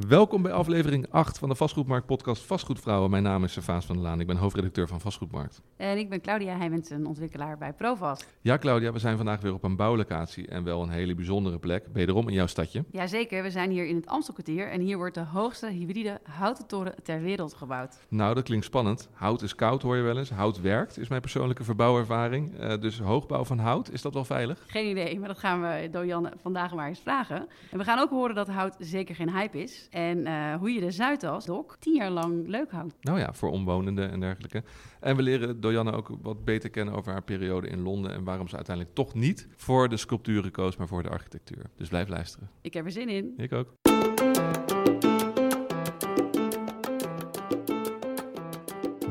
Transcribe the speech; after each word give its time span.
Welkom 0.00 0.42
bij 0.42 0.52
aflevering 0.52 1.06
8 1.10 1.38
van 1.38 1.48
de 1.48 1.54
Vastgoedmarkt 1.54 2.06
podcast 2.06 2.42
Vastgoedvrouwen. 2.42 3.10
Mijn 3.10 3.22
naam 3.22 3.44
is 3.44 3.52
Servaas 3.52 3.86
van 3.86 3.94
der 3.94 4.04
Laan, 4.04 4.20
ik 4.20 4.26
ben 4.26 4.36
hoofdredacteur 4.36 4.88
van 4.88 5.00
Vastgoedmarkt. 5.00 5.60
En 5.76 5.98
ik 5.98 6.08
ben 6.08 6.20
Claudia 6.20 6.56
Heijmens, 6.56 6.90
een 6.90 7.06
ontwikkelaar 7.06 7.58
bij 7.58 7.72
Provast. 7.72 8.34
Ja 8.40 8.58
Claudia, 8.58 8.92
we 8.92 8.98
zijn 8.98 9.16
vandaag 9.16 9.40
weer 9.40 9.52
op 9.52 9.62
een 9.62 9.76
bouwlocatie 9.76 10.48
en 10.48 10.64
wel 10.64 10.82
een 10.82 10.88
hele 10.88 11.14
bijzondere 11.14 11.58
plek. 11.58 11.86
Wederom 11.92 12.28
in 12.28 12.34
jouw 12.34 12.46
stadje. 12.46 12.84
Jazeker, 12.90 13.42
we 13.42 13.50
zijn 13.50 13.70
hier 13.70 13.86
in 13.86 13.96
het 13.96 14.06
Amstelkwartier 14.06 14.70
en 14.70 14.80
hier 14.80 14.96
wordt 14.96 15.14
de 15.14 15.24
hoogste 15.24 15.66
hybride 15.66 16.20
houten 16.22 16.66
toren 16.66 16.94
ter 17.02 17.20
wereld 17.20 17.54
gebouwd. 17.54 17.98
Nou, 18.08 18.34
dat 18.34 18.44
klinkt 18.44 18.64
spannend. 18.64 19.08
Hout 19.12 19.42
is 19.42 19.54
koud 19.54 19.82
hoor 19.82 19.96
je 19.96 20.02
wel 20.02 20.18
eens. 20.18 20.30
Hout 20.30 20.60
werkt, 20.60 20.98
is 20.98 21.08
mijn 21.08 21.20
persoonlijke 21.20 21.64
verbouwervaring. 21.64 22.60
Uh, 22.60 22.80
dus 22.80 22.98
hoogbouw 22.98 23.44
van 23.44 23.58
hout, 23.58 23.90
is 23.90 24.02
dat 24.02 24.14
wel 24.14 24.24
veilig? 24.24 24.64
Geen 24.66 24.90
idee, 24.90 25.18
maar 25.18 25.28
dat 25.28 25.38
gaan 25.38 25.60
we 25.60 25.88
Dojan 25.90 26.32
vandaag 26.42 26.74
maar 26.74 26.88
eens 26.88 27.00
vragen. 27.00 27.48
En 27.70 27.78
we 27.78 27.84
gaan 27.84 27.98
ook 27.98 28.10
horen 28.10 28.34
dat 28.34 28.48
hout 28.48 28.76
zeker 28.78 29.14
geen 29.14 29.30
hype 29.30 29.62
is. 29.62 29.82
En 29.90 30.18
uh, 30.18 30.54
hoe 30.54 30.70
je 30.70 30.80
de 30.80 30.90
Zuidas, 30.90 31.44
Dok, 31.44 31.76
tien 31.78 31.94
jaar 31.94 32.10
lang 32.10 32.48
leuk 32.48 32.70
houdt. 32.70 32.94
Nou 33.00 33.18
ja, 33.18 33.32
voor 33.32 33.50
omwonenden 33.50 34.10
en 34.10 34.20
dergelijke. 34.20 34.62
En 35.00 35.16
we 35.16 35.22
leren 35.22 35.60
Dojanne 35.60 35.92
ook 35.92 36.10
wat 36.22 36.44
beter 36.44 36.70
kennen 36.70 36.94
over 36.94 37.12
haar 37.12 37.22
periode 37.22 37.68
in 37.68 37.80
Londen... 37.80 38.12
en 38.12 38.24
waarom 38.24 38.48
ze 38.48 38.56
uiteindelijk 38.56 38.94
toch 38.94 39.14
niet 39.14 39.48
voor 39.56 39.88
de 39.88 39.96
sculpturen 39.96 40.50
koos, 40.50 40.76
maar 40.76 40.88
voor 40.88 41.02
de 41.02 41.08
architectuur. 41.08 41.64
Dus 41.76 41.88
blijf 41.88 42.08
luisteren. 42.08 42.50
Ik 42.60 42.74
heb 42.74 42.84
er 42.84 42.92
zin 42.92 43.08
in. 43.08 43.34
Ik 43.36 43.52
ook. 43.52 43.72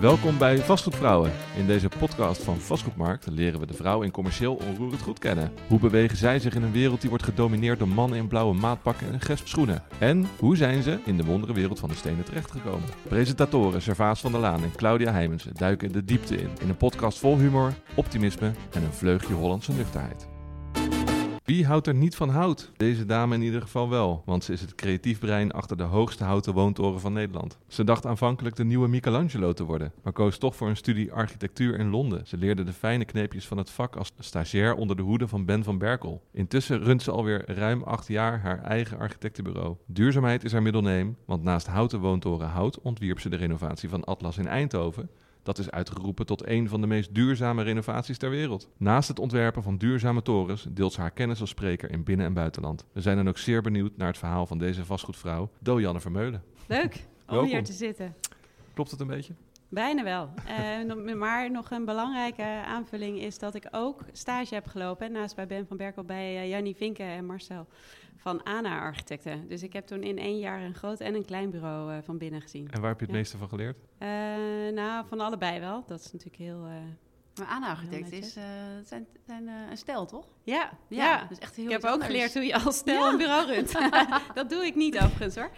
Welkom 0.04 0.38
bij 0.38 0.58
Vastgoedvrouwen. 0.58 1.32
In 1.58 1.68
deze 1.68 1.90
podcast 2.00 2.44
van 2.44 2.58
Vastgoedmarkt 2.58 3.28
leren 3.28 3.60
we 3.60 3.66
de 3.66 3.74
vrouw 3.74 4.02
in 4.02 4.12
commercieel 4.12 4.56
onroerend 4.56 5.02
goed 5.02 5.20
kennen. 5.20 5.52
Hoe 5.68 5.80
bewegen 5.80 6.18
zij 6.18 6.40
zich 6.40 6.56
in 6.56 6.64
een 6.64 6.72
wereld 6.72 7.02
die 7.02 7.10
wordt 7.10 7.26
gedomineerd 7.26 7.80
door 7.80 7.88
mannen 7.88 8.18
in 8.18 8.28
blauwe 8.28 8.54
maatpakken 8.54 9.12
en 9.12 9.22
gesp 9.22 9.48
schoenen? 9.48 9.84
En 10.00 10.28
hoe 10.40 10.58
zijn 10.58 10.84
ze 10.84 11.00
in 11.06 11.18
de 11.18 11.26
wondere 11.26 11.54
wereld 11.54 11.80
van 11.80 11.90
de 11.90 11.96
stenen 11.96 12.24
terechtgekomen? 12.24 12.90
Presentatoren 13.08 13.82
Servaas 13.82 14.20
van 14.20 14.32
der 14.32 14.42
Laan 14.42 14.64
en 14.64 14.76
Claudia 14.76 15.12
Heijmens 15.12 15.44
duiken 15.54 15.92
de 15.92 16.06
diepte 16.06 16.36
in. 16.36 16.50
In 16.62 16.70
een 16.70 16.78
podcast 16.78 17.18
vol 17.18 17.38
humor, 17.38 17.74
optimisme 17.96 18.52
en 18.72 18.84
een 18.84 18.94
vleugje 18.94 19.34
Hollandse 19.34 19.72
nuchterheid. 19.72 20.33
Wie 21.44 21.66
houdt 21.66 21.88
er 21.88 21.94
niet 21.94 22.16
van 22.16 22.30
hout? 22.30 22.72
Deze 22.78 23.06
dame 23.06 23.36
in 23.36 23.42
ieder 23.42 23.62
geval 23.62 23.90
wel, 23.90 24.24
want 24.26 24.44
ze 24.44 24.54
is 24.54 24.62
het 24.62 24.76
creatief 24.76 25.20
brein 25.20 25.52
achter 25.52 25.78
de 25.78 25.84
hoogste 25.84 26.24
houten 26.24 26.54
woontoren 26.54 27.00
van 27.00 27.14
Nederland. 27.14 27.58
Ze 27.68 27.84
dacht 27.84 28.06
aanvankelijk 28.06 28.56
de 28.56 28.64
nieuwe 28.64 28.88
Michelangelo 28.88 29.54
te 29.54 29.64
worden, 29.64 29.92
maar 30.04 30.14
koos 30.14 30.38
toch 30.38 30.56
voor 30.56 30.70
een 30.70 30.76
studie 30.76 31.12
architectuur 31.12 31.80
in 31.80 31.90
Londen. 31.90 32.28
Ze 32.28 32.38
leerde 32.38 32.64
de 32.64 32.74
fijne 32.74 33.06
kneepjes 33.06 33.48
van 33.48 33.58
het 33.58 33.70
vak 33.70 33.96
als 33.96 34.12
stagiair 34.20 34.76
onder 34.76 34.96
de 34.96 35.02
hoede 35.02 35.28
van 35.28 35.46
Ben 35.46 35.64
van 35.64 35.78
Berkel. 35.78 36.22
Intussen 36.32 36.84
runt 36.84 37.02
ze 37.02 37.12
alweer 37.12 37.44
ruim 37.46 37.84
acht 37.84 38.08
jaar 38.08 38.40
haar 38.40 38.62
eigen 38.62 39.00
architectenbureau. 39.00 39.76
Duurzaamheid 39.86 40.44
is 40.44 40.52
haar 40.52 40.62
middelneem, 40.62 41.18
want 41.26 41.44
naast 41.44 41.68
houten 41.68 42.00
woontoren 42.00 42.50
Hout 42.50 42.82
ontwierp 42.82 43.20
ze 43.20 43.30
de 43.30 43.36
renovatie 43.36 43.90
van 43.90 44.04
Atlas 44.04 44.38
in 44.38 44.48
Eindhoven 44.48 45.10
dat 45.44 45.58
is 45.58 45.72
uitgeroepen 45.72 46.26
tot 46.26 46.48
een 46.48 46.70
van 46.70 46.82
de 46.82 46.88
meest 46.88 47.16
duurzame 47.16 47.64
renovaties 47.64 48.18
ter 48.18 48.30
wereld. 48.30 48.70
Naast 48.78 49.08
het 49.08 49.20
ontwerpen 49.20 49.64
van 49.64 49.78
duurzame 49.78 50.22
torens 50.22 50.68
deelt 50.70 50.94
ze 50.94 51.02
haar 51.02 51.12
kennis 51.12 51.42
als 51.42 51.50
spreker 51.50 51.92
in 51.92 52.04
binnen- 52.04 52.26
en 52.26 52.34
buitenland. 52.34 52.86
We 52.92 53.02
zijn 53.02 53.18
dan 53.18 53.28
ook 53.28 53.38
zeer 53.38 53.62
benieuwd 53.62 53.98
naar 53.98 54.08
het 54.08 54.18
verhaal 54.18 54.46
van 54.46 54.58
deze 54.58 54.86
vastgoedvrouw, 54.86 55.50
Dojanne 55.60 56.00
Vermeulen. 56.00 56.44
Leuk 57.28 57.40
om 57.40 57.46
hier 57.46 57.64
te 57.64 57.74
zitten. 57.74 58.16
Klopt 58.74 58.92
het 58.92 59.00
een 59.00 59.08
beetje? 59.08 59.34
Bijna 59.74 60.04
wel. 60.04 60.30
Uh, 60.88 61.14
maar 61.16 61.52
nog 61.52 61.72
een 61.72 61.86
belangrijke 61.86 62.44
aanvulling 62.66 63.20
is 63.20 63.40
dat 63.40 63.56
ik 63.56 63.68
ook 63.72 64.06
stage 64.12 64.54
heb 64.54 64.68
gelopen. 64.68 65.12
Naast 65.12 65.36
bij 65.36 65.48
Ben 65.48 65.68
van 65.68 65.78
Berkel 65.78 66.04
bij 66.04 66.36
uh, 66.36 66.50
Jannie 66.50 66.76
Vinken 66.76 67.06
en 67.06 67.26
Marcel 67.26 67.68
van 68.18 68.44
ANA 68.44 68.80
Architecten. 68.80 69.48
Dus 69.48 69.64
ik 69.64 69.74
heb 69.74 69.86
toen 69.86 70.04
in 70.04 70.18
één 70.18 70.40
jaar 70.40 70.62
een 70.62 70.74
groot 70.74 71.00
en 71.00 71.16
een 71.16 71.26
klein 71.26 71.50
bureau 71.50 71.94
uh, 71.94 71.98
van 72.04 72.18
binnen 72.18 72.42
gezien. 72.42 72.68
En 72.72 72.82
waar 72.82 72.90
heb 72.90 73.00
je 73.00 73.06
het 73.06 73.16
meeste 73.16 73.38
van 73.38 73.50
geleerd? 73.50 73.78
nou, 74.74 75.06
van 75.08 75.20
allebei 75.20 75.60
wel. 75.60 75.84
Dat 75.88 76.00
is 76.00 76.12
natuurlijk 76.12 76.42
heel... 76.42 76.68
maar 77.36 77.48
ANA 77.48 77.70
Architect 77.70 78.12
is, 78.12 78.34
zijn, 78.84 79.08
zijn 79.26 79.48
een 79.48 79.78
stel, 79.78 80.06
toch? 80.06 80.28
Ja, 80.44 80.72
ja. 80.88 81.04
ja. 81.04 81.26
Dus 81.30 81.40
echt 81.40 81.56
heel 81.56 81.66
ik 81.66 81.72
heb 81.72 81.84
ook 81.84 82.04
geleerd 82.04 82.34
hoe 82.34 82.46
je 82.46 82.60
als 82.60 82.78
stel 82.78 83.10
een 83.10 83.18
bureau 83.18 83.46
runt. 83.46 83.74
dat 84.34 84.50
doe 84.50 84.66
ik 84.66 84.76
niet 84.76 84.96
overigens 84.96 85.36
hoor. 85.36 85.52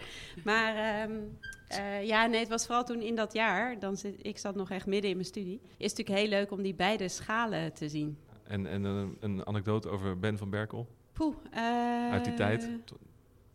Maar... 0.44 1.02
Um, 1.10 1.38
uh, 1.70 2.06
ja, 2.06 2.26
nee, 2.26 2.40
het 2.40 2.48
was 2.48 2.66
vooral 2.66 2.84
toen 2.84 3.00
in 3.00 3.14
dat 3.14 3.32
jaar, 3.32 3.78
dan 3.78 3.96
zit, 3.96 4.26
ik 4.26 4.38
zat 4.38 4.54
nog 4.54 4.70
echt 4.70 4.86
midden 4.86 5.10
in 5.10 5.16
mijn 5.16 5.28
studie. 5.28 5.60
Is 5.62 5.90
het 5.90 5.98
natuurlijk 5.98 6.18
heel 6.18 6.38
leuk 6.38 6.50
om 6.50 6.62
die 6.62 6.74
beide 6.74 7.08
schalen 7.08 7.72
te 7.72 7.88
zien. 7.88 8.18
En, 8.42 8.66
en 8.66 8.84
een, 8.84 9.16
een 9.20 9.46
anekdote 9.46 9.88
over 9.88 10.18
Ben 10.18 10.38
van 10.38 10.50
Berkel? 10.50 10.88
Poeh. 11.12 11.34
Uh, 11.54 12.10
Uit 12.12 12.24
die 12.24 12.34
tijd? 12.34 12.68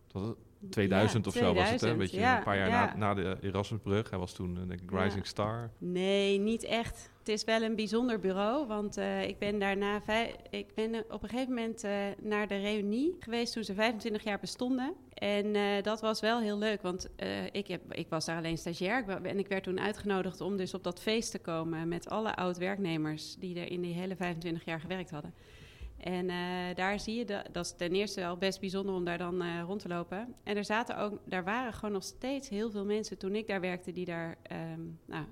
Tot, 0.07 0.35
2000 0.69 1.27
of 1.27 1.33
zo 1.33 1.53
was 1.53 1.69
het, 1.69 1.81
hè? 1.81 1.89
Een 1.89 1.97
beetje 1.97 2.21
een 2.21 2.43
paar 2.43 2.57
jaar 2.57 2.69
na, 2.69 2.95
na, 2.95 3.13
de 3.13 3.37
Erasmusbrug. 3.41 4.09
Hij 4.09 4.19
was 4.19 4.33
toen 4.33 4.55
een 4.55 4.99
Rising 4.99 5.27
Star. 5.27 5.69
Nee, 5.77 6.39
niet 6.39 6.63
echt. 6.63 7.09
Het 7.19 7.29
is 7.29 7.43
wel 7.43 7.61
een 7.61 7.75
bijzonder 7.75 8.19
bureau, 8.19 8.67
want 8.67 8.97
uh, 8.97 9.27
ik 9.27 9.39
ben 9.39 9.59
daarna... 9.59 10.01
Ik 10.49 10.75
ben 10.75 11.05
op 11.09 11.23
een 11.23 11.29
gegeven 11.29 11.53
moment 11.53 11.83
uh, 11.83 11.91
naar 12.21 12.47
de 12.47 12.57
reunie 12.57 13.15
geweest 13.19 13.53
toen 13.53 13.63
ze 13.63 13.73
25 13.73 14.23
jaar 14.23 14.39
bestonden. 14.39 14.93
En 15.13 15.45
uh, 15.55 15.81
dat 15.81 16.01
was 16.01 16.19
wel 16.19 16.39
heel 16.39 16.57
leuk, 16.57 16.81
want 16.81 17.09
ik, 17.51 17.67
heb, 17.67 17.93
ik 17.93 18.09
was 18.09 18.25
daar 18.25 18.37
alleen 18.37 18.57
stagiair. 18.57 19.05
En 19.23 19.39
ik 19.39 19.47
werd 19.47 19.63
toen 19.63 19.79
uitgenodigd 19.79 20.41
om 20.41 20.57
dus 20.57 20.73
op 20.73 20.83
dat 20.83 21.01
feest 21.01 21.31
te 21.31 21.39
komen... 21.39 21.87
met 21.87 22.09
alle 22.09 22.35
oud-werknemers 22.35 23.35
die 23.35 23.59
er 23.59 23.71
in 23.71 23.81
die 23.81 23.93
hele 23.93 24.15
25 24.15 24.65
jaar 24.65 24.79
gewerkt 24.79 25.11
hadden. 25.11 25.33
En 26.01 26.29
uh, 26.29 26.75
daar 26.75 26.99
zie 26.99 27.15
je, 27.15 27.25
de, 27.25 27.43
dat 27.51 27.65
is 27.65 27.73
ten 27.77 27.91
eerste 27.91 28.19
wel 28.19 28.37
best 28.37 28.59
bijzonder 28.59 28.95
om 28.95 29.05
daar 29.05 29.17
dan 29.17 29.43
uh, 29.43 29.61
rond 29.65 29.81
te 29.81 29.87
lopen. 29.87 30.35
En 30.43 30.57
er 30.57 30.65
zaten 30.65 30.97
ook, 30.97 31.19
daar 31.25 31.43
waren 31.43 31.73
gewoon 31.73 31.91
nog 31.91 32.03
steeds 32.03 32.49
heel 32.49 32.71
veel 32.71 32.85
mensen 32.85 33.17
toen 33.17 33.35
ik 33.35 33.47
daar 33.47 33.61
werkte, 33.61 33.91
die 33.91 34.05
daar, 34.05 34.37
um, 34.51 34.99
nou, 35.05 35.25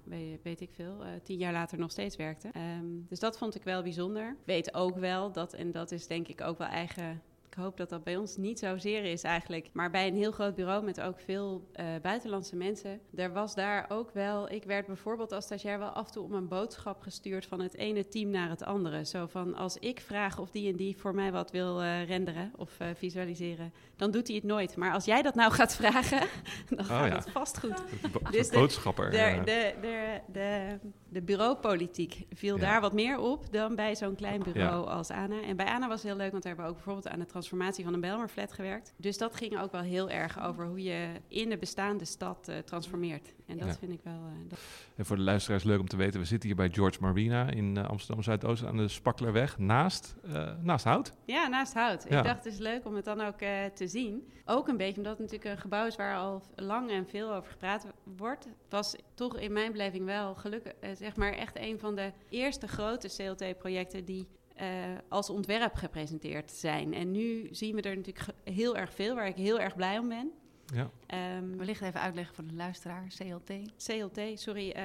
weet, 0.44 0.62
ik 0.62 0.70
veel, 0.74 1.06
uh, 1.06 1.08
tien 1.24 1.38
jaar 1.38 1.54
later 1.54 1.80
nog 1.80 1.92
steeds 1.92 2.16
werkten. 2.16 2.52
Um, 2.58 3.06
dus 3.10 3.20
dat 3.20 3.38
vond 3.38 3.56
ik 3.56 3.64
wel 3.64 3.84
bijzonder. 3.84 4.36
Weet 4.46 4.74
ook 4.74 4.98
wel 4.98 5.32
dat, 5.32 5.54
en 5.54 5.72
dat 5.72 5.92
is 5.92 6.08
denk 6.08 6.28
ik 6.28 6.42
ook 6.42 6.58
wel 6.58 6.68
eigen 6.68 7.22
ik 7.50 7.56
hoop 7.56 7.78
dat 7.78 7.90
dat 7.90 8.04
bij 8.04 8.18
ons 8.18 8.38
niet 8.38 8.60
zozeer 8.60 9.04
is 9.04 9.24
eigenlijk. 9.24 9.70
Maar 9.74 9.92
bij 9.92 10.08
een 10.08 10.16
heel 10.16 10.32
groot 10.32 10.56
bureau 10.56 10.84
met 10.84 11.02
ook 11.02 11.20
veel 11.20 11.70
uh, 11.80 11.86
buitenlandse 12.02 12.56
mensen. 12.56 13.00
Er 13.16 13.34
was 13.34 13.56
daar 13.56 13.86
ook 13.90 14.12
wel. 14.12 14.52
Ik 14.52 14.64
werd 14.64 14.86
bijvoorbeeld 14.86 15.32
als 15.32 15.46
stagiair 15.46 15.80
wel 15.80 15.90
af 15.90 16.06
en 16.06 16.12
toe 16.12 16.24
om 16.24 16.34
een 16.34 16.48
boodschap 16.48 17.02
gestuurd 17.02 17.46
van 17.46 17.62
het 17.62 17.76
ene 17.76 18.08
team 18.08 18.30
naar 18.30 18.50
het 18.50 18.64
andere. 18.64 19.06
Zo 19.06 19.26
van 19.26 19.56
als 19.56 19.78
ik 19.78 20.00
vraag 20.00 20.40
of 20.40 20.52
die 20.52 20.72
en 20.72 20.76
die 20.76 20.98
voor 20.98 21.16
mij 21.16 21.32
wat 21.32 21.52
wil 21.52 21.82
uh, 21.82 22.08
renderen 22.08 22.52
of 22.56 22.80
uh, 22.82 22.88
visualiseren, 22.96 23.74
dan 23.96 24.12
doet 24.12 24.28
hij 24.28 24.36
het 24.36 24.46
nooit. 24.46 24.76
Maar 24.76 24.94
als 24.94 25.06
jij 25.06 25.22
dat 25.22 25.36
nou 25.36 25.52
gaat 25.52 25.76
vragen, 25.76 26.20
dan 26.70 26.80
oh, 26.80 26.86
gaat 26.86 27.08
ja. 27.08 27.16
het 27.16 27.30
vast 27.30 27.60
goed. 27.60 27.84
Bo 28.12 28.32
dus 28.32 28.50
de 28.50 28.58
boodschapper. 28.58 29.12
De, 29.12 29.42
de, 29.46 29.74
de, 29.82 30.20
de, 30.32 30.80
de 31.10 31.22
bureaupolitiek 31.22 32.26
viel 32.34 32.56
ja. 32.56 32.62
daar 32.62 32.82
wat 32.82 32.94
meer 32.94 33.20
op 33.20 33.52
dan 33.52 33.76
bij 33.76 33.96
zo'n 33.96 34.16
klein 34.16 34.44
bureau 34.44 34.86
ja. 34.86 34.92
als 34.92 35.10
ANA. 35.10 35.42
En 35.42 35.56
bij 35.56 35.66
ANA 35.66 35.88
was 35.88 36.02
het 36.02 36.10
heel 36.10 36.18
leuk, 36.18 36.32
want 36.32 36.44
daar 36.44 36.56
hebben 36.56 36.72
we 36.72 36.78
ook 36.78 36.86
bijvoorbeeld 36.86 37.14
aan 37.14 37.20
het 37.20 37.30
transformatie 37.30 37.84
van 37.84 37.94
een 37.94 38.02
Belmerflat 38.02 38.54
gewerkt. 38.54 38.94
Dus 38.98 39.18
dat 39.18 39.36
ging 39.36 39.60
ook 39.62 39.72
wel 39.72 39.82
heel 39.82 40.10
erg 40.10 40.44
over 40.44 40.66
hoe 40.66 40.84
je 40.84 41.08
in 41.28 41.50
de 41.50 41.58
bestaande 41.58 42.06
stad 42.06 42.50
uh, 42.50 42.58
transformeert. 42.58 43.34
En 43.50 43.58
dat 43.58 43.68
ja. 43.68 43.74
vind 43.74 43.92
ik 43.92 44.00
wel... 44.04 44.14
Uh, 44.14 44.50
dat... 44.50 44.60
En 44.96 45.06
voor 45.06 45.16
de 45.16 45.22
luisteraars 45.22 45.64
leuk 45.64 45.80
om 45.80 45.88
te 45.88 45.98
weten, 45.98 46.20
we 46.20 46.26
zitten 46.26 46.48
hier 46.48 46.58
bij 46.58 46.70
George 46.70 46.98
Marina 47.02 47.50
in 47.50 47.76
uh, 47.76 47.86
Amsterdam 47.86 48.24
Zuidoost 48.24 48.66
aan 48.66 48.78
de 48.78 48.88
Spaklerweg, 48.88 49.58
naast, 49.58 50.16
naast 50.62 50.86
Hout. 50.86 51.14
Ja, 51.26 51.48
naast 51.48 51.74
Hout. 51.74 52.06
Ik 52.06 52.12
dacht 52.12 52.44
het 52.44 52.54
is 52.54 52.60
leuk 52.60 52.86
om 52.86 52.96
het 52.96 53.06
dan 53.06 53.22
ook 53.22 53.38
te 53.74 53.88
zien. 53.88 54.32
Ook 54.46 54.68
een 54.68 54.78
beetje 54.78 54.98
omdat 54.98 55.12
het 55.12 55.22
natuurlijk 55.22 55.56
een 55.56 55.62
gebouw 55.62 55.86
is 55.86 55.96
waar 55.96 56.18
al 56.18 56.44
lang 56.56 56.90
en 56.90 57.08
veel 57.08 57.34
over 57.34 57.52
gepraat 57.52 57.86
wordt. 58.04 58.48
was 58.70 58.96
toch 59.14 59.38
in 59.38 59.54
mijn 59.54 59.72
beleving 59.72 60.06
wel 60.06 60.36
gelukkig, 60.36 60.74
zeg 60.94 61.16
maar 61.16 61.34
echt 61.34 61.58
een 61.58 61.80
van 61.80 61.96
de 61.96 62.12
eerste 62.30 62.68
grote 62.68 63.10
CLT-projecten 63.18 64.06
die 64.06 64.28
uh, 64.62 64.68
als 65.08 65.30
ontwerp 65.30 65.76
gepresenteerd 65.76 66.52
zijn. 66.52 66.94
En 66.94 67.12
nu 67.12 67.48
zien 67.52 67.76
we 67.76 67.82
er 67.82 67.96
natuurlijk 67.96 68.28
heel 68.44 68.78
erg 68.78 68.94
veel, 68.94 69.16
waar 69.16 69.28
ik 69.28 69.36
heel 69.36 69.60
erg 69.60 69.76
blij 69.76 69.98
om 69.98 70.08
ben. 70.08 70.32
Ja. 70.74 70.90
Um, 71.38 71.58
Wellicht 71.58 71.82
even 71.82 72.02
uitleggen 72.02 72.36
voor 72.36 72.46
de 72.48 72.54
luisteraar, 72.54 73.08
CLT. 73.18 73.52
CLT, 73.78 74.40
sorry, 74.40 74.76
uh, 74.78 74.84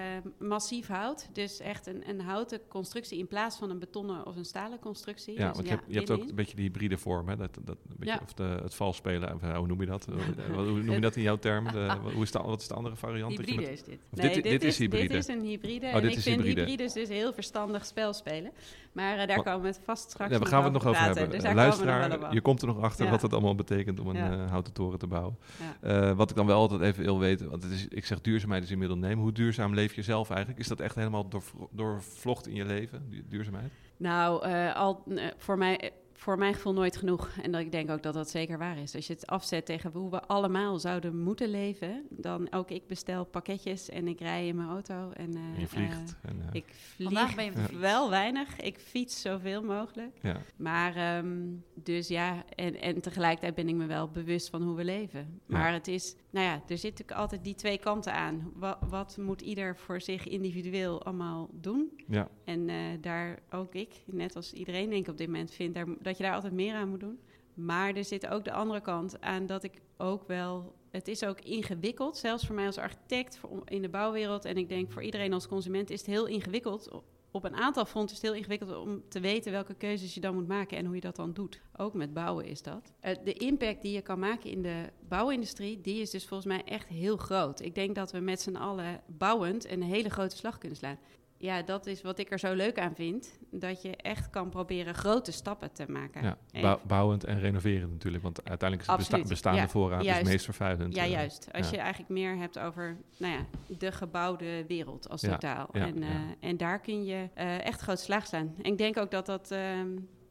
massief 0.49 0.87
hout. 0.87 1.29
Dus 1.33 1.61
echt 1.61 1.87
een, 1.87 2.09
een 2.09 2.21
houten 2.21 2.61
constructie 2.69 3.19
in 3.19 3.27
plaats 3.27 3.57
van 3.57 3.71
een 3.71 3.79
betonnen 3.79 4.27
of 4.27 4.37
een 4.37 4.45
stalen 4.45 4.79
constructie. 4.79 5.39
Ja, 5.39 5.47
dus 5.47 5.57
want 5.57 5.69
ja, 5.69 5.73
je, 5.73 5.79
hebt, 5.79 5.93
je 5.93 5.99
hebt 5.99 6.11
ook 6.11 6.29
een 6.29 6.35
beetje 6.35 6.57
die 6.57 6.65
hybride 6.65 6.99
vorm, 6.99 7.29
hè? 7.29 7.37
Dat, 7.37 7.59
dat, 7.65 7.77
een 7.89 7.97
beetje, 7.97 8.15
ja. 8.15 8.21
Of 8.23 8.33
de, 8.33 8.59
het 8.63 8.75
valspelen, 8.75 9.57
hoe 9.57 9.67
noem 9.67 9.81
je 9.81 9.87
dat? 9.87 10.07
hoe 10.55 10.83
noem 10.83 10.91
je 10.91 11.01
dat 11.01 11.17
in 11.17 11.23
jouw 11.23 11.39
termen? 11.39 11.73
De, 11.73 11.97
hoe 12.15 12.23
is 12.23 12.31
de, 12.31 12.39
wat 12.39 12.61
is 12.61 12.69
de 12.69 12.75
andere 12.75 12.97
variant? 12.97 13.31
Hybride 13.37 13.61
met, 13.61 13.71
is 13.71 13.83
dit. 13.83 14.07
Nee, 14.11 14.27
dit, 14.27 14.43
dit, 14.43 14.53
dit, 14.53 14.63
is 14.63 14.79
hybride. 14.79 15.09
Dit 15.09 15.17
is 15.17 15.29
een 15.29 15.43
hybride. 15.43 15.87
Oh, 15.87 15.93
en 15.93 16.05
ik 16.05 16.19
vind 16.19 16.25
hybride. 16.25 16.61
hybrides 16.61 16.93
dus 16.93 17.09
heel 17.09 17.33
verstandig 17.33 17.87
spel 17.87 18.13
spelen. 18.13 18.53
Maar 18.93 19.19
uh, 19.19 19.27
daar 19.27 19.43
komen 19.43 19.61
we 19.61 19.67
het 19.67 19.81
vast 19.85 20.11
straks 20.11 20.33
ja, 20.33 20.39
we 20.39 20.47
gaan 20.47 20.59
we 20.59 20.65
het 20.65 20.73
nog 20.73 20.87
over 20.87 21.03
hebben. 21.03 21.31
Dus 21.31 21.53
Luisteraar, 21.53 22.35
je 22.35 22.41
komt 22.41 22.61
er 22.61 22.67
nog 22.67 22.81
achter 22.81 23.11
wat 23.11 23.23
het 23.23 23.33
allemaal 23.33 23.55
betekent 23.55 24.01
om 24.01 24.09
een 24.09 24.49
houten 24.49 24.73
toren 24.73 24.99
te 24.99 25.07
bouwen. 25.07 25.37
Uh, 25.83 26.13
wat 26.13 26.31
ik 26.31 26.37
dan 26.37 26.47
wel 26.47 26.59
altijd 26.59 26.81
even 26.81 27.05
wil 27.05 27.19
weten, 27.19 27.51
want 27.51 27.63
het 27.63 27.73
is, 27.73 27.89
ik 27.89 28.05
zeg 28.05 28.21
duurzaamheid 28.21 28.63
is 28.63 28.71
in 28.71 28.79
middelneem. 28.79 29.19
Hoe 29.19 29.33
duurzaam 29.33 29.75
leef 29.75 29.95
je 29.95 30.03
zelf 30.03 30.31
eigenlijk? 30.31 30.61
Is 30.61 30.69
dat 30.69 30.81
echt 30.81 30.95
helemaal 30.95 31.29
door, 31.29 31.43
doorvlocht 31.71 32.47
in 32.47 32.55
je 32.55 32.65
leven, 32.65 33.25
duurzaamheid? 33.29 33.73
Nou, 33.97 34.49
uh, 34.49 34.75
al, 34.75 35.03
uh, 35.07 35.25
voor 35.37 35.59
mij 35.59 35.93
voor 36.25 36.39
mijn 36.39 36.55
gevoel 36.55 36.73
nooit 36.73 36.97
genoeg. 36.97 37.31
En 37.43 37.53
dat 37.53 37.61
ik 37.61 37.73
denk 37.73 37.91
ook 37.91 38.03
dat 38.03 38.15
dat 38.15 38.31
zeker 38.31 38.59
waar 38.59 38.79
is. 38.79 38.95
Als 38.95 39.07
je 39.07 39.13
het 39.13 39.27
afzet 39.27 39.67
tegen 39.67 39.91
hoe 39.91 40.11
we 40.11 40.23
allemaal 40.23 40.79
zouden 40.79 41.23
moeten 41.23 41.49
leven, 41.49 42.07
dan 42.11 42.53
ook 42.53 42.71
ik 42.71 42.87
bestel 42.87 43.25
pakketjes 43.25 43.89
en 43.89 44.09
ik 44.09 44.21
rij 44.21 44.47
in 44.47 44.57
mijn 44.57 44.69
auto. 44.69 45.11
En, 45.11 45.37
uh, 45.37 45.59
je 45.59 45.67
vliegt. 45.67 46.17
Uh, 46.25 46.31
en, 46.31 46.37
uh, 46.37 46.47
ik 46.53 46.65
vlieg 46.75 47.35
ben 47.35 47.45
je 47.45 47.53
ja. 47.55 47.79
wel 47.79 48.11
weinig. 48.11 48.57
Ik 48.57 48.79
fiets 48.79 49.21
zoveel 49.21 49.63
mogelijk. 49.63 50.19
Ja. 50.23 50.37
Maar 50.57 51.17
um, 51.17 51.65
dus 51.75 52.09
ja, 52.09 52.45
en, 52.55 52.81
en 52.81 53.01
tegelijkertijd 53.01 53.55
ben 53.55 53.69
ik 53.69 53.75
me 53.75 53.87
wel 53.87 54.09
bewust 54.09 54.51
van 54.51 54.63
hoe 54.63 54.77
we 54.77 54.85
leven. 54.85 55.41
Maar 55.47 55.73
het 55.73 55.89
is, 55.89 56.15
nou 56.35 56.47
ja, 56.47 56.55
er 56.55 56.79
zit 56.79 56.91
natuurlijk 56.91 57.19
altijd 57.19 57.45
die 57.45 57.55
twee 57.55 57.79
kanten 57.79 58.13
aan. 58.13 58.53
Wat, 58.55 58.79
wat 58.89 59.17
moet 59.21 59.41
ieder 59.41 59.77
voor 59.77 60.01
zich 60.01 60.29
individueel 60.29 61.05
allemaal 61.05 61.49
doen? 61.53 62.01
Ja. 62.09 62.29
En 62.45 62.71
daar 63.01 63.39
ook 63.51 63.75
ik, 63.75 64.03
net 64.07 64.37
als 64.37 64.53
iedereen 64.53 64.91
denk 64.91 65.03
ik 65.03 65.11
op 65.11 65.17
dit 65.17 65.27
moment, 65.27 65.51
vind 65.51 65.75
daar, 65.75 65.87
dat 66.01 66.17
je 66.17 66.23
daar 66.23 66.35
altijd 66.35 66.53
meer 66.53 66.75
aan 66.75 66.89
moet 66.89 67.01
doen. 67.01 67.19
Maar 67.55 67.95
er 67.95 68.05
zit 68.05 68.27
ook 68.27 68.45
de 68.45 68.53
andere 68.53 68.81
kant 68.81 69.21
aan 69.21 69.47
dat 69.47 69.63
ik 69.63 69.81
ook 69.97 70.27
wel. 70.27 70.75
Het 70.91 71.09
is 71.09 71.25
ook 71.25 71.41
ingewikkeld, 71.41 72.17
zelfs 72.17 72.47
voor 72.47 72.55
mij 72.55 72.67
als 72.67 72.79
architect 72.79 73.39
voor, 73.39 73.63
in 73.65 73.83
de 73.83 73.89
bouwwereld. 73.89 74.45
En 74.45 74.57
ik 74.57 74.69
denk 74.69 74.93
voor 74.93 75.03
iedereen 75.03 75.33
als 75.33 75.49
consument 75.49 75.91
is 75.91 75.99
het 75.99 76.11
heel 76.11 76.27
ingewikkeld. 76.27 77.03
Op 77.35 77.45
een 77.45 77.57
aantal 77.57 77.85
fronten 77.85 78.17
is 78.17 78.23
het 78.23 78.31
heel 78.31 78.41
ingewikkeld 78.41 78.77
om 78.77 79.03
te 79.09 79.21
weten 79.21 79.53
welke 79.53 79.75
keuzes 79.75 80.15
je 80.15 80.21
dan 80.21 80.35
moet 80.35 80.49
maken 80.49 80.79
en 80.79 80.85
hoe 80.85 80.95
je 80.95 81.01
dat 81.01 81.17
dan 81.17 81.33
doet. 81.33 81.61
Ook 81.77 81.95
met 81.95 82.15
bouwen 82.15 82.45
is 82.45 82.63
dat. 82.63 82.93
de 83.01 83.33
impact 83.33 83.83
die 83.83 83.93
je 83.93 84.03
kan 84.03 84.19
maken 84.19 84.51
in 84.51 84.63
de 84.63 84.93
bouwindustrie, 85.09 85.81
die 85.81 86.01
is 86.01 86.11
dus 86.11 86.27
volgens 86.27 86.49
mij 86.49 86.65
echt 86.65 86.89
heel 86.89 87.17
groot. 87.17 87.61
Ik 87.61 87.75
denk 87.75 87.95
dat 87.95 88.13
we 88.13 88.19
met 88.19 88.41
z'n 88.41 88.57
allen 88.57 89.01
bouwend 89.07 89.71
een 89.71 89.83
hele 89.83 90.09
grote 90.09 90.37
slag 90.37 90.59
kunnen 90.59 90.79
slaan 90.79 90.99
ja, 91.45 91.63
dat 91.63 91.87
is 91.87 92.03
wat 92.03 92.19
ik 92.19 92.31
er 92.31 92.39
zo 92.39 92.55
leuk 92.55 92.79
aan 92.79 92.95
vind. 92.95 93.39
Dat 93.51 93.83
je 93.83 93.97
echt 93.97 94.31
kan 94.31 94.49
proberen 94.49 94.95
grote 94.95 95.33
stappen 95.33 95.73
te 95.73 95.91
maken. 95.91 96.23
Ja, 96.23 96.61
bouw, 96.61 96.81
bouwend 96.87 97.25
en 97.25 97.41
renoverend 97.41 97.91
natuurlijk. 97.91 98.23
Want 98.23 98.45
uiteindelijk 98.45 98.91
is 98.91 98.95
het 98.95 99.11
besta 99.11 99.29
bestaande 99.29 99.61
ja, 99.61 99.69
voorraad 99.69 100.07
het 100.07 100.25
meest 100.25 100.45
vervuilend. 100.45 100.95
Ja, 100.95 101.07
juist. 101.07 101.49
Als 101.53 101.67
ja. 101.67 101.77
je 101.77 101.79
eigenlijk 101.79 102.11
meer 102.11 102.37
hebt 102.37 102.59
over 102.59 102.97
nou 103.17 103.33
ja, 103.33 103.47
de 103.79 103.93
gebouwde 103.93 104.67
wereld 104.67 105.09
als 105.09 105.21
totaal. 105.21 105.69
en, 105.73 106.03
uh, 106.03 106.09
en 106.41 106.57
daar 106.57 106.81
kun 106.81 107.05
je 107.05 107.29
uh, 107.39 107.65
echt 107.67 107.81
grote 107.81 108.03
slag 108.03 108.27
slaan. 108.27 108.55
En 108.63 108.65
ik 108.73 108.79
denk 108.79 108.99
ook 108.99 109.11
dat 109.11 109.27
dat... 109.27 109.51
Uh, 109.53 109.81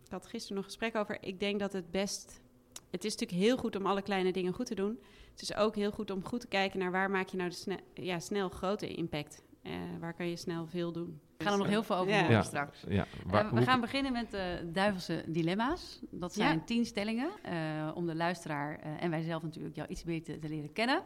ik 0.05 0.19
had 0.19 0.27
gisteren 0.27 0.55
nog 0.55 0.65
een 0.65 0.71
gesprek 0.71 0.95
over. 0.95 1.17
Ik 1.21 1.39
denk 1.39 1.59
dat 1.59 1.73
het 1.73 1.91
best... 1.91 2.41
Het 2.89 3.03
is 3.03 3.11
natuurlijk 3.11 3.41
heel 3.41 3.57
goed 3.57 3.75
om 3.75 3.85
alle 3.85 4.01
kleine 4.01 4.31
dingen 4.31 4.53
goed 4.53 4.65
te 4.65 4.75
doen. 4.75 4.99
Het 5.31 5.41
is 5.41 5.55
ook 5.55 5.75
heel 5.75 5.91
goed 5.91 6.11
om 6.11 6.25
goed 6.25 6.39
te 6.39 6.47
kijken 6.47 6.79
naar 6.79 6.91
waar 6.91 7.09
maak 7.09 7.27
je 7.27 7.37
nou 7.37 7.49
de 7.49 7.55
sne 7.55 7.79
ja, 7.93 8.19
snel 8.19 8.49
grote 8.49 8.87
impact. 8.87 9.43
Uh, 9.63 9.71
waar 9.99 10.13
kan 10.13 10.29
je 10.29 10.35
snel 10.35 10.67
veel 10.67 10.91
doen? 10.91 11.19
We 11.37 11.43
gaan 11.43 11.53
er 11.53 11.59
nog 11.59 11.67
heel 11.67 11.83
veel 11.83 11.95
over 11.95 12.13
ja. 12.13 12.21
horen 12.21 12.43
straks. 12.43 12.83
Ja. 12.87 13.05
Waar, 13.25 13.45
uh, 13.45 13.53
we 13.53 13.61
gaan 13.61 13.81
beginnen 13.81 14.11
met 14.11 14.31
de 14.31 14.69
duivelse 14.73 15.23
dilemma's. 15.27 15.99
Dat 16.11 16.33
zijn 16.33 16.55
ja. 16.55 16.63
tien 16.65 16.85
stellingen 16.85 17.29
uh, 17.45 17.91
om 17.95 18.05
de 18.05 18.15
luisteraar 18.15 18.79
en 18.99 19.09
wij 19.09 19.21
zelf 19.21 19.43
natuurlijk 19.43 19.75
jou 19.75 19.87
iets 19.87 20.03
beter 20.03 20.33
te, 20.33 20.39
te 20.39 20.49
leren 20.49 20.73
kennen. 20.73 21.01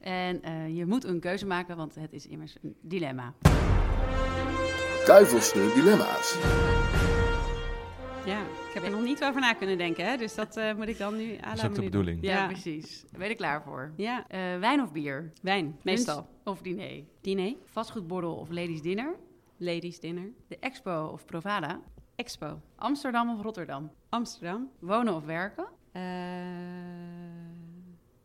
En 0.00 0.40
je 0.74 0.86
moet 0.86 1.04
een 1.04 1.20
keuze 1.20 1.46
maken, 1.46 1.76
want 1.76 1.94
het 1.94 2.12
is 2.12 2.26
immers 2.26 2.56
een 2.62 2.76
dilemma. 2.80 3.34
Duivelse 5.06 5.72
dilemma's. 5.74 6.38
Ja, 8.28 8.42
ik 8.42 8.74
heb 8.74 8.82
er 8.82 8.90
nog 8.90 9.02
niet 9.02 9.24
over 9.24 9.40
na 9.40 9.52
kunnen 9.52 9.78
denken, 9.78 10.06
hè? 10.06 10.16
dus 10.16 10.34
dat 10.34 10.56
uh, 10.56 10.74
moet 10.74 10.88
ik 10.88 10.98
dan 10.98 11.16
nu 11.16 11.36
aan 11.36 11.50
Dat 11.50 11.58
is 11.58 11.64
ook 11.64 11.74
de 11.74 11.82
bedoeling. 11.82 12.22
Ja, 12.22 12.36
ja, 12.36 12.46
precies. 12.46 13.04
Ben 13.10 13.22
je 13.22 13.28
er 13.28 13.34
klaar 13.34 13.62
voor? 13.62 13.92
Ja. 13.96 14.18
Uh, 14.18 14.58
wijn 14.58 14.80
of 14.80 14.92
bier? 14.92 15.32
Wijn, 15.42 15.78
meestal. 15.82 16.14
Lunch 16.14 16.28
of 16.44 16.62
diner? 16.62 17.04
Diner. 17.20 17.54
Vastgoedbordel 17.64 18.34
of 18.34 18.48
ladies 18.50 18.82
dinner? 18.82 19.16
Ladies 19.56 20.00
dinner. 20.00 20.30
De 20.48 20.58
expo 20.58 21.10
of 21.12 21.24
Provada? 21.24 21.80
Expo. 22.14 22.60
Amsterdam 22.76 23.30
of 23.30 23.42
Rotterdam? 23.42 23.90
Amsterdam. 24.08 24.70
Wonen 24.78 25.14
of 25.14 25.24
werken? 25.24 25.66
Uh, 25.92 26.02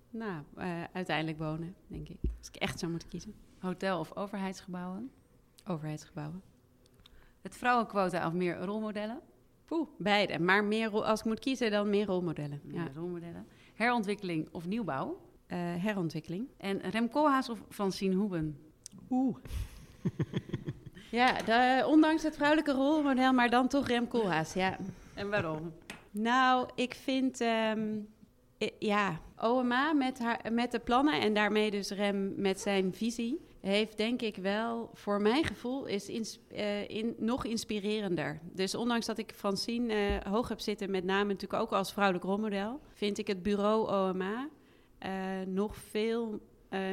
nou, 0.09 0.44
uiteindelijk 0.94 1.38
wonen, 1.38 1.75
denk 1.88 2.09
ik. 2.09 2.17
Als 2.38 2.47
ik 2.47 2.56
echt 2.56 2.79
zou 2.79 2.91
moeten 2.91 3.09
kiezen. 3.09 3.33
Hotel 3.59 3.99
of 3.99 4.15
overheidsgebouwen? 4.15 5.11
Overheidsgebouwen. 5.67 6.41
Het 7.41 7.56
vrouwenquota 7.56 8.27
of 8.27 8.33
meer 8.33 8.57
rolmodellen? 8.57 9.21
Poeh, 9.73 9.87
beide. 9.97 10.39
Maar 10.39 10.63
meer, 10.63 11.03
als 11.03 11.19
ik 11.19 11.25
moet 11.25 11.39
kiezen, 11.39 11.71
dan 11.71 11.89
meer 11.89 12.05
rolmodellen. 12.05 12.61
Ja. 12.63 12.87
rolmodellen. 12.95 13.47
Herontwikkeling 13.73 14.47
of 14.51 14.65
nieuwbouw? 14.65 15.17
Uh, 15.47 15.57
herontwikkeling. 15.59 16.47
En 16.57 16.79
Rem 16.79 17.09
Koolhaas 17.09 17.49
of 17.49 17.63
Francine 17.69 18.15
Hoeben? 18.15 18.57
Oeh. 19.09 19.37
ja, 21.11 21.41
de, 21.41 21.83
ondanks 21.87 22.23
het 22.23 22.35
vrouwelijke 22.35 22.71
rolmodel, 22.71 23.33
maar 23.33 23.49
dan 23.49 23.67
toch 23.67 23.87
Rem 23.87 24.07
Koolhaas, 24.07 24.53
ja. 24.53 24.77
En 25.13 25.29
waarom? 25.29 25.73
Nou, 26.11 26.69
ik 26.75 26.93
vind... 26.93 27.41
Um, 27.41 28.07
ja, 28.79 29.19
OMA 29.37 29.93
met, 29.93 30.19
haar, 30.19 30.39
met 30.51 30.71
de 30.71 30.79
plannen 30.79 31.21
en 31.21 31.33
daarmee 31.33 31.71
dus 31.71 31.89
Rem 31.89 32.33
met 32.37 32.59
zijn 32.59 32.93
visie 32.93 33.39
heeft 33.69 33.98
denk 33.98 34.21
ik 34.21 34.36
wel, 34.36 34.89
voor 34.94 35.21
mijn 35.21 35.45
gevoel, 35.45 35.86
is 35.86 36.10
uh, 36.51 36.89
in, 36.89 37.15
nog 37.18 37.45
inspirerender. 37.45 38.39
Dus 38.51 38.75
ondanks 38.75 39.06
dat 39.06 39.18
ik 39.18 39.33
Francine 39.36 39.94
uh, 39.94 40.31
hoog 40.31 40.48
heb 40.48 40.60
zitten, 40.60 40.92
met 40.92 41.04
name 41.04 41.33
natuurlijk 41.33 41.62
ook 41.62 41.71
als 41.71 41.94
vrouwelijk 41.94 42.25
rolmodel, 42.25 42.80
vind 42.94 43.18
ik 43.18 43.27
het 43.27 43.44
bureau 43.44 43.89
OMA 43.89 44.50
uh, 45.06 45.12
nog 45.45 45.75
veel 45.75 46.42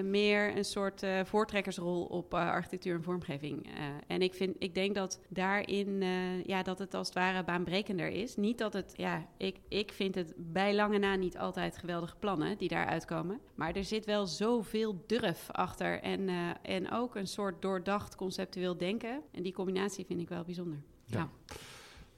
meer 0.04 0.56
een 0.56 0.64
soort 0.64 1.02
uh, 1.02 1.24
voortrekkersrol 1.24 2.04
op 2.04 2.34
uh, 2.34 2.40
architectuur 2.40 2.94
en 2.94 3.02
vormgeving. 3.02 3.68
en 4.06 4.22
ik, 4.22 4.34
vind, 4.34 4.56
ik 4.58 4.74
denk 4.74 4.94
dat 4.94 5.20
daarin 5.28 6.02
ja, 6.46 6.62
dat 6.62 6.78
het 6.78 6.94
als 6.94 7.06
het 7.06 7.16
ware 7.16 7.44
baanbrekender 7.44 8.08
is. 8.08 8.36
Niet 8.36 8.58
dat 8.58 8.72
het, 8.72 8.92
ja, 8.96 9.26
ik, 9.36 9.56
ik 9.68 9.92
vind 9.92 10.14
het 10.14 10.34
bij 10.36 10.74
lange 10.74 10.98
na 10.98 11.14
niet 11.14 11.38
altijd 11.38 11.78
geweldige 11.78 12.16
plannen 12.16 12.58
die 12.58 12.68
daar 12.68 12.86
uitkomen. 12.86 13.40
Maar 13.54 13.74
er 13.74 13.84
zit 13.84 14.04
wel 14.04 14.26
zoveel 14.26 15.04
durf 15.06 15.50
achter 15.50 16.00
en, 16.00 16.28
en 16.62 16.90
ook 16.90 17.14
een 17.14 17.28
soort 17.28 17.62
doordacht 17.62 18.14
conceptueel 18.14 18.76
denken. 18.76 19.22
En 19.32 19.42
die 19.42 19.52
combinatie 19.52 20.04
vind 20.04 20.20
ik 20.20 20.28
wel 20.28 20.44
bijzonder. 20.44 20.82
Ja. 21.04 21.18
ja. 21.18 21.54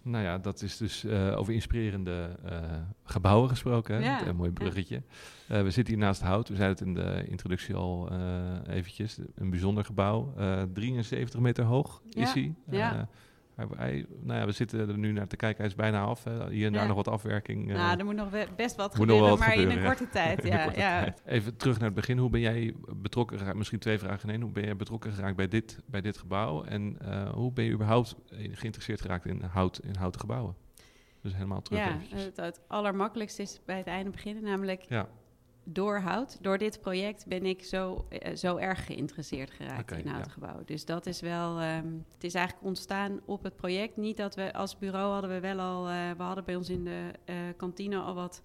Nou 0.03 0.25
ja, 0.25 0.39
dat 0.39 0.63
is 0.63 0.77
dus 0.77 1.05
uh, 1.05 1.39
over 1.39 1.53
inspirerende 1.53 2.37
uh, 2.45 2.59
gebouwen 3.05 3.49
gesproken. 3.49 3.95
Hè? 3.95 4.03
Ja. 4.03 4.27
Een 4.27 4.37
mooi 4.37 4.51
bruggetje. 4.51 5.03
Ja. 5.49 5.57
Uh, 5.57 5.63
we 5.63 5.71
zitten 5.71 5.95
hier 5.95 6.03
naast 6.03 6.23
Hout. 6.23 6.49
We 6.49 6.57
zeiden 6.57 6.79
het 6.79 6.87
in 6.87 6.95
de 6.95 7.27
introductie 7.29 7.75
al 7.75 8.11
eventjes. 8.69 9.19
Een 9.35 9.51
bijzonder 9.51 9.85
gebouw. 9.85 10.35
73 10.73 11.41
meter 11.41 11.65
hoog 11.65 12.03
is 12.11 12.33
hij. 12.33 12.55
Ja. 12.71 13.09
Hij, 13.55 14.07
nou 14.21 14.39
ja, 14.41 14.47
we 14.47 14.53
zitten 14.53 14.89
er 14.89 14.99
nu 14.99 15.13
naar 15.13 15.27
te 15.27 15.37
kijken. 15.37 15.59
Hij 15.59 15.67
is 15.67 15.75
bijna 15.75 16.03
af. 16.03 16.25
Hè. 16.25 16.51
Hier 16.51 16.67
en 16.67 16.73
daar 16.73 16.87
nog 16.87 16.97
wat 16.97 17.09
afwerking. 17.09 17.67
Nou, 17.67 17.99
er 17.99 18.05
moet 18.05 18.15
nog 18.15 18.29
best 18.57 18.77
wat 18.77 18.95
gebeuren, 18.95 19.29
wat 19.29 19.39
maar 19.39 19.49
gebeuren, 19.49 19.73
in 19.73 19.79
een 19.79 19.85
korte 19.85 20.09
tijd. 20.09 20.41
korte. 20.65 21.15
Even 21.25 21.57
terug 21.57 21.77
naar 21.77 21.85
het 21.85 21.95
begin. 21.95 22.19
Hoe 22.19 22.31
ben 22.31 22.41
jij 22.41 22.75
betrokken 22.97 23.39
geraakt? 23.39 23.57
Misschien 23.57 23.79
twee 23.79 23.99
vragen 23.99 24.29
in 24.29 24.35
één. 24.35 24.43
Hoe 24.43 24.53
ben 24.53 24.65
jij 24.65 24.77
betrokken 24.77 25.13
geraakt 25.13 25.37
bij 25.37 25.49
dit, 25.49 25.79
bij 25.87 26.01
dit 26.01 26.19
gebouw? 26.19 26.65
En 26.65 26.99
uh, 27.03 27.29
hoe 27.31 27.53
ben 27.53 27.65
je 27.65 27.73
überhaupt 27.73 28.17
geïnteresseerd 28.31 29.01
geraakt 29.01 29.27
in, 29.27 29.43
hout, 29.43 29.81
in 29.85 29.97
houten 29.99 30.21
gebouwen? 30.21 30.57
Dus 31.23 31.35
helemaal 31.35 31.63
terug. 31.63 31.81
Ja, 31.81 32.17
het, 32.17 32.37
het 32.37 32.61
allermakkelijkste 32.69 33.43
is 33.43 33.61
bij 33.65 33.77
het 33.77 33.87
einde 33.87 34.11
beginnen, 34.11 34.43
namelijk 34.43 34.85
ja 35.65 35.71
door 35.73 35.99
hout, 35.99 36.39
door 36.41 36.59
dit 36.59 36.81
project 36.81 37.27
ben 37.27 37.47
ik 37.47 37.65
zo, 37.65 38.07
uh, 38.11 38.37
zo 38.37 38.57
erg 38.57 38.87
geïnteresseerd 38.87 39.51
geraakt 39.51 39.93
okay, 39.93 39.99
in 39.99 40.11
ja. 40.11 40.23
gebouwen. 40.23 40.67
Dus 40.67 40.85
dat 40.85 41.07
is 41.07 41.21
wel, 41.21 41.63
um, 41.63 42.05
het 42.15 42.25
is 42.25 42.35
eigenlijk 42.35 42.67
ontstaan 42.67 43.21
op 43.25 43.43
het 43.43 43.57
project. 43.57 43.97
Niet 43.97 44.17
dat 44.17 44.35
we 44.35 44.53
als 44.53 44.79
bureau 44.79 45.13
hadden 45.13 45.31
we 45.31 45.41
wel 45.41 45.61
al, 45.61 45.89
uh, 45.89 46.11
we 46.17 46.23
hadden 46.23 46.45
bij 46.45 46.57
ons 46.57 46.69
in 46.69 46.85
de 46.85 47.11
uh, 47.27 47.35
kantine 47.57 47.99
al 47.99 48.15
wat, 48.15 48.43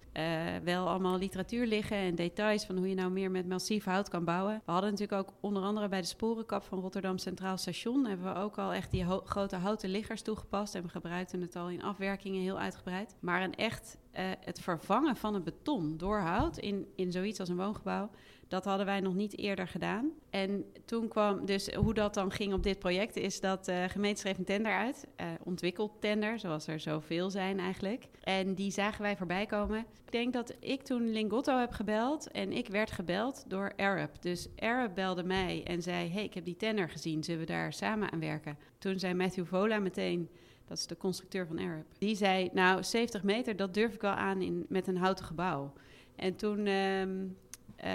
wel 0.64 0.88
allemaal 0.88 1.18
literatuur 1.18 1.66
liggen 1.66 1.96
en 1.96 2.14
details 2.14 2.64
van 2.64 2.76
hoe 2.76 2.88
je 2.88 2.94
nou 2.94 3.10
meer 3.10 3.30
met 3.30 3.48
massief 3.48 3.84
hout 3.84 4.08
kan 4.08 4.24
bouwen. 4.24 4.62
We 4.64 4.72
hadden 4.72 4.90
natuurlijk 4.90 5.20
ook 5.20 5.34
onder 5.40 5.62
andere 5.62 5.88
bij 5.88 6.00
de 6.00 6.06
sporenkap 6.06 6.62
van 6.62 6.80
Rotterdam 6.80 7.18
Centraal 7.18 7.56
Station 7.56 8.06
hebben 8.06 8.34
we 8.34 8.40
ook 8.40 8.58
al 8.58 8.72
echt 8.72 8.90
die 8.90 9.04
ho 9.04 9.20
grote 9.24 9.56
houten 9.56 9.88
liggers 9.88 10.22
toegepast 10.22 10.74
en 10.74 10.82
we 10.82 10.88
gebruikten 10.88 11.40
het 11.40 11.56
al 11.56 11.68
in 11.68 11.82
afwerkingen 11.82 12.40
heel 12.40 12.58
uitgebreid. 12.58 13.16
Maar 13.20 13.42
een 13.42 13.54
echt 13.54 13.98
uh, 14.18 14.24
het 14.40 14.60
vervangen 14.60 15.16
van 15.16 15.34
het 15.34 15.44
beton 15.44 15.96
door 15.96 16.18
hout 16.18 16.58
in, 16.58 16.86
in 16.94 17.12
zoiets 17.12 17.40
als 17.40 17.48
een 17.48 17.56
woongebouw, 17.56 18.10
dat 18.48 18.64
hadden 18.64 18.86
wij 18.86 19.00
nog 19.00 19.14
niet 19.14 19.38
eerder 19.38 19.68
gedaan. 19.68 20.10
En 20.30 20.64
toen 20.84 21.08
kwam 21.08 21.46
dus 21.46 21.74
hoe 21.74 21.94
dat 21.94 22.14
dan 22.14 22.30
ging 22.30 22.52
op 22.52 22.62
dit 22.62 22.78
project, 22.78 23.16
is 23.16 23.40
dat 23.40 23.64
de 23.64 23.72
uh, 23.72 23.84
gemeente 23.84 24.20
schreef 24.20 24.38
een 24.38 24.44
tender 24.44 24.72
uit, 24.72 25.06
uh, 25.20 25.26
ontwikkeld 25.42 26.00
tender, 26.00 26.38
zoals 26.38 26.66
er 26.66 26.80
zoveel 26.80 27.30
zijn 27.30 27.58
eigenlijk. 27.58 28.08
En 28.22 28.54
die 28.54 28.70
zagen 28.70 29.02
wij 29.02 29.16
voorbij 29.16 29.46
komen. 29.46 29.78
Ik 30.04 30.12
denk 30.12 30.32
dat 30.32 30.54
ik 30.60 30.82
toen 30.82 31.12
Lingotto 31.12 31.58
heb 31.58 31.72
gebeld 31.72 32.30
en 32.30 32.52
ik 32.52 32.68
werd 32.68 32.90
gebeld 32.90 33.44
door 33.46 33.72
Arab. 33.76 34.22
Dus 34.22 34.48
Arab 34.56 34.94
belde 34.94 35.24
mij 35.24 35.62
en 35.64 35.82
zei, 35.82 36.10
hey, 36.10 36.24
ik 36.24 36.34
heb 36.34 36.44
die 36.44 36.56
tender 36.56 36.88
gezien, 36.88 37.24
zullen 37.24 37.40
we 37.40 37.46
daar 37.46 37.72
samen 37.72 38.12
aan 38.12 38.20
werken? 38.20 38.58
Toen 38.78 38.98
zei 38.98 39.14
Matthew 39.14 39.46
Vola 39.46 39.78
meteen... 39.78 40.30
Dat 40.68 40.78
is 40.78 40.86
de 40.86 40.96
constructeur 40.96 41.46
van 41.46 41.58
Arab. 41.58 41.84
Die 41.98 42.16
zei, 42.16 42.50
nou, 42.52 42.82
70 42.82 43.22
meter, 43.22 43.56
dat 43.56 43.74
durf 43.74 43.94
ik 43.94 44.00
wel 44.00 44.10
aan 44.10 44.42
in, 44.42 44.66
met 44.68 44.86
een 44.86 44.96
houten 44.96 45.24
gebouw. 45.24 45.72
En 46.16 46.36
toen 46.36 46.66
um, 46.66 47.36
uh, 47.84 47.90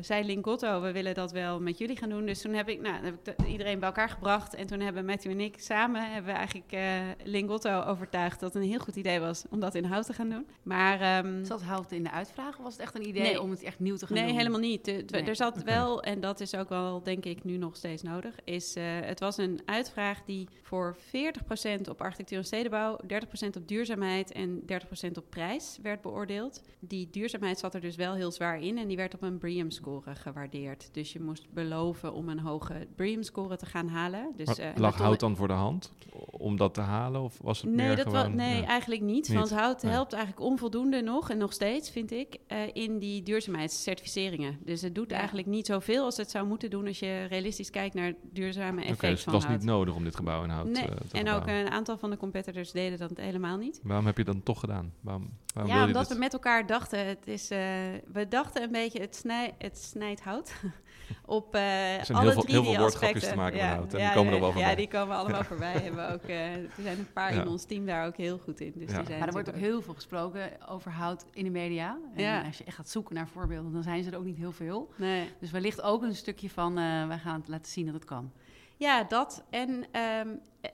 zei 0.00 0.24
Lingotto, 0.24 0.80
we 0.80 0.92
willen 0.92 1.14
dat 1.14 1.32
wel 1.32 1.60
met 1.60 1.78
jullie 1.78 1.96
gaan 1.96 2.08
doen. 2.08 2.26
Dus 2.26 2.40
toen 2.40 2.52
heb 2.52 2.68
ik, 2.68 2.80
nou, 2.80 3.04
heb 3.04 3.28
ik 3.28 3.46
iedereen 3.46 3.78
bij 3.78 3.88
elkaar 3.88 4.08
gebracht. 4.08 4.54
En 4.54 4.66
toen 4.66 4.80
hebben 4.80 5.04
Matthew 5.04 5.30
en 5.30 5.40
ik 5.40 5.60
samen 5.60 6.12
hebben 6.12 6.32
we 6.32 6.38
eigenlijk 6.38 6.72
uh, 6.72 6.80
Lingotto 7.24 7.82
overtuigd 7.82 8.40
dat 8.40 8.54
het 8.54 8.62
een 8.62 8.68
heel 8.68 8.78
goed 8.78 8.96
idee 8.96 9.20
was 9.20 9.44
om 9.50 9.60
dat 9.60 9.74
in 9.74 9.84
hout 9.84 10.06
te 10.06 10.12
gaan 10.12 10.28
doen. 10.28 10.46
Maar, 10.62 11.24
um, 11.24 11.44
zat 11.44 11.62
hout 11.62 11.92
in 11.92 12.02
de 12.02 12.10
uitvraag 12.10 12.56
of 12.58 12.64
was 12.64 12.72
het 12.72 12.82
echt 12.82 12.94
een 12.94 13.08
idee 13.08 13.42
om 13.42 13.50
het 13.50 13.62
echt 13.62 13.78
nieuw 13.78 13.96
te 13.96 14.06
gaan 14.06 14.14
nee, 14.14 14.24
doen? 14.24 14.34
Nee, 14.34 14.42
helemaal 14.42 14.68
niet. 14.68 14.84
De, 14.84 15.20
Er 15.20 15.36
zat 15.36 15.62
wel, 15.62 16.02
en 16.02 16.20
dat 16.20 16.40
is 16.40 16.54
ook 16.54 16.68
wel 16.68 17.02
denk 17.02 17.24
ik 17.24 17.44
nu 17.44 17.56
nog 17.56 17.76
steeds 17.76 18.02
nodig, 18.02 18.34
is 18.44 18.76
uh, 18.76 18.84
het 18.84 19.20
was 19.20 19.36
een 19.36 19.60
uitvraag 19.64 20.24
die 20.24 20.48
voor 20.62 20.96
40% 20.96 21.00
op 21.88 22.00
architectuur 22.00 22.38
en 22.38 22.44
stedenbouw, 22.44 22.98
30% 23.02 23.06
op 23.56 23.68
duurzaamheid 23.68 24.32
en 24.32 24.60
30% 24.60 24.64
op 25.14 25.24
prijs 25.30 25.78
werd 25.82 26.00
beoordeeld. 26.00 26.62
Die 26.78 27.08
duurzaamheid 27.10 27.58
zat 27.58 27.74
er 27.74 27.80
dus 27.80 27.96
wel 27.96 28.14
heel 28.14 28.32
zwaar 28.32 28.62
in 28.62 28.78
en 28.78 28.86
die 28.88 28.96
werd 28.96 29.14
op 29.14 29.17
een 29.22 29.38
BREEAM-score 29.38 30.14
gewaardeerd. 30.14 30.88
Dus 30.92 31.12
je 31.12 31.20
moest 31.20 31.46
beloven 31.52 32.12
om 32.12 32.28
een 32.28 32.38
hoge 32.40 32.86
BREEAM-score 32.96 33.56
te 33.56 33.66
gaan 33.66 33.88
halen. 33.88 34.32
Dus, 34.36 34.58
uh, 34.58 34.66
lag 34.76 34.96
hout 34.98 35.20
dan 35.20 35.36
voor 35.36 35.48
de 35.48 35.54
hand 35.54 35.92
om 36.30 36.56
dat 36.56 36.74
te 36.74 36.80
halen? 36.80 37.20
Of 37.20 37.38
was 37.42 37.60
het 37.60 37.70
nee, 37.70 37.86
meer 37.86 37.96
dat 37.96 38.06
gewoon, 38.06 38.22
was, 38.24 38.34
nee 38.34 38.60
ja. 38.60 38.66
eigenlijk 38.66 39.00
niet. 39.00 39.28
Niet, 39.28 39.38
Want 39.38 39.50
hout 39.50 39.82
nee. 39.82 39.92
helpt 39.92 40.12
eigenlijk 40.12 40.44
onvoldoende 40.46 41.00
nog, 41.02 41.30
en 41.30 41.38
nog 41.38 41.52
steeds 41.52 41.90
vind 41.90 42.10
ik, 42.10 42.36
uh, 42.48 42.58
in 42.72 42.98
die 42.98 43.22
duurzaamheidscertificeringen. 43.22 44.58
Dus 44.64 44.82
het 44.82 44.94
doet 44.94 45.10
Ja. 45.10 45.16
eigenlijk 45.16 45.46
niet 45.48 45.66
zoveel 45.66 46.04
als 46.04 46.16
het 46.16 46.30
zou 46.30 46.46
moeten 46.46 46.70
doen 46.70 46.86
als 46.86 46.98
je 46.98 47.24
realistisch 47.24 47.70
kijkt 47.70 47.94
naar 47.94 48.12
duurzame 48.32 48.80
Oké, 48.80 48.90
effect 48.90 49.12
dus 49.12 49.24
het 49.24 49.34
was 49.34 49.44
hout. 49.44 49.56
niet 49.58 49.66
nodig 49.66 49.94
om 49.94 50.04
dit 50.04 50.16
gebouw 50.16 50.42
in 50.44 50.50
hout 50.50 50.66
Nee, 50.66 50.82
eh, 50.82 50.88
te 51.08 51.18
en 51.18 51.28
ook 51.28 51.38
gebouwen. 51.38 51.66
een 51.66 51.72
aantal 51.72 51.98
van 51.98 52.10
de 52.10 52.16
competitors 52.16 52.70
deden 52.72 52.98
dat 52.98 53.10
helemaal 53.14 53.56
niet. 53.56 53.80
Waarom 53.82 54.06
heb 54.06 54.16
je 54.16 54.24
dat 54.24 54.44
toch 54.44 54.60
gedaan? 54.60 54.92
Waarom, 55.00 55.30
waarom 55.54 55.74
ja, 55.74 55.84
omdat 55.86 56.02
dit? 56.02 56.12
we 56.12 56.18
met 56.18 56.32
elkaar 56.32 56.66
dachten, 56.66 57.06
het 57.06 57.26
is, 57.26 57.50
eh, 57.50 57.58
we 58.12 58.28
dachten 58.28 58.62
een 58.62 58.72
beetje, 58.72 59.00
het, 59.08 59.16
snij, 59.16 59.54
het 59.58 59.78
snijdt 59.78 60.20
hout. 60.20 60.52
Op 61.26 61.54
eh 61.54 61.96
Er 61.98 62.04
zijn 62.04 62.18
alle 62.18 62.26
heel 62.26 62.34
veel- 62.34 62.42
drie 62.42 62.54
heel 62.54 62.62
die 62.62 62.70
veel 62.72 62.80
woordgrapjes 62.80 63.22
aspecten. 63.24 63.30
te 63.30 63.36
maken 63.36 63.56
met 63.56 63.64
ja, 63.66 63.74
hout, 63.76 63.94
en 63.94 63.98
ja, 64.00 64.06
die 64.06 64.16
komen 64.16 64.32
er 64.32 64.40
wel 64.40 64.52
voorbij. 64.52 64.70
Ja, 64.70 64.76
die 64.76 64.88
komen 64.88 65.16
allemaal 65.16 65.44
voorbij. 65.44 65.72
Hebben 65.72 66.12
ook, 66.12 66.22
eh, 66.22 66.54
er 66.54 66.70
zijn 66.82 66.98
een 66.98 67.12
paar 67.12 67.34
Ja. 67.34 67.40
in 67.42 67.48
ons 67.48 67.64
team 67.64 67.86
daar 67.86 68.06
ook 68.06 68.16
heel 68.16 68.38
goed 68.38 68.60
in. 68.60 68.72
Dus 68.76 68.90
Ja. 68.90 68.96
die 68.96 69.06
zijn 69.06 69.18
Maar 69.18 69.26
er 69.28 69.32
wordt 69.34 69.48
ook 69.48 69.56
heel 69.56 69.82
veel 69.82 69.94
gesproken 69.94 70.50
over 70.68 70.90
hout 70.90 71.24
in 71.32 71.44
de 71.44 71.50
media. 71.50 71.98
En 72.14 72.22
Ja. 72.22 72.42
als 72.42 72.58
je 72.58 72.64
echt 72.64 72.76
gaat 72.76 72.88
zoeken 72.88 73.14
naar 73.14 73.28
voorbeelden, 73.28 73.72
dan 73.72 73.82
zijn 73.82 74.02
ze 74.02 74.10
er 74.10 74.18
ook 74.18 74.24
niet 74.24 74.36
heel 74.36 74.52
veel. 74.52 74.88
Nee. 74.96 75.28
Dus 75.40 75.50
wellicht 75.50 75.82
ook 75.82 76.02
een 76.02 76.14
stukje 76.14 76.50
van, 76.50 76.78
eh 76.78 77.06
wij 77.06 77.18
gaan 77.18 77.40
het 77.40 77.48
laten 77.48 77.72
zien 77.72 77.84
dat 77.84 77.94
het 77.94 78.04
kan. 78.04 78.32
Ja, 78.76 79.04
dat. 79.04 79.44
En, 79.50 79.84
ehm, 79.92 80.28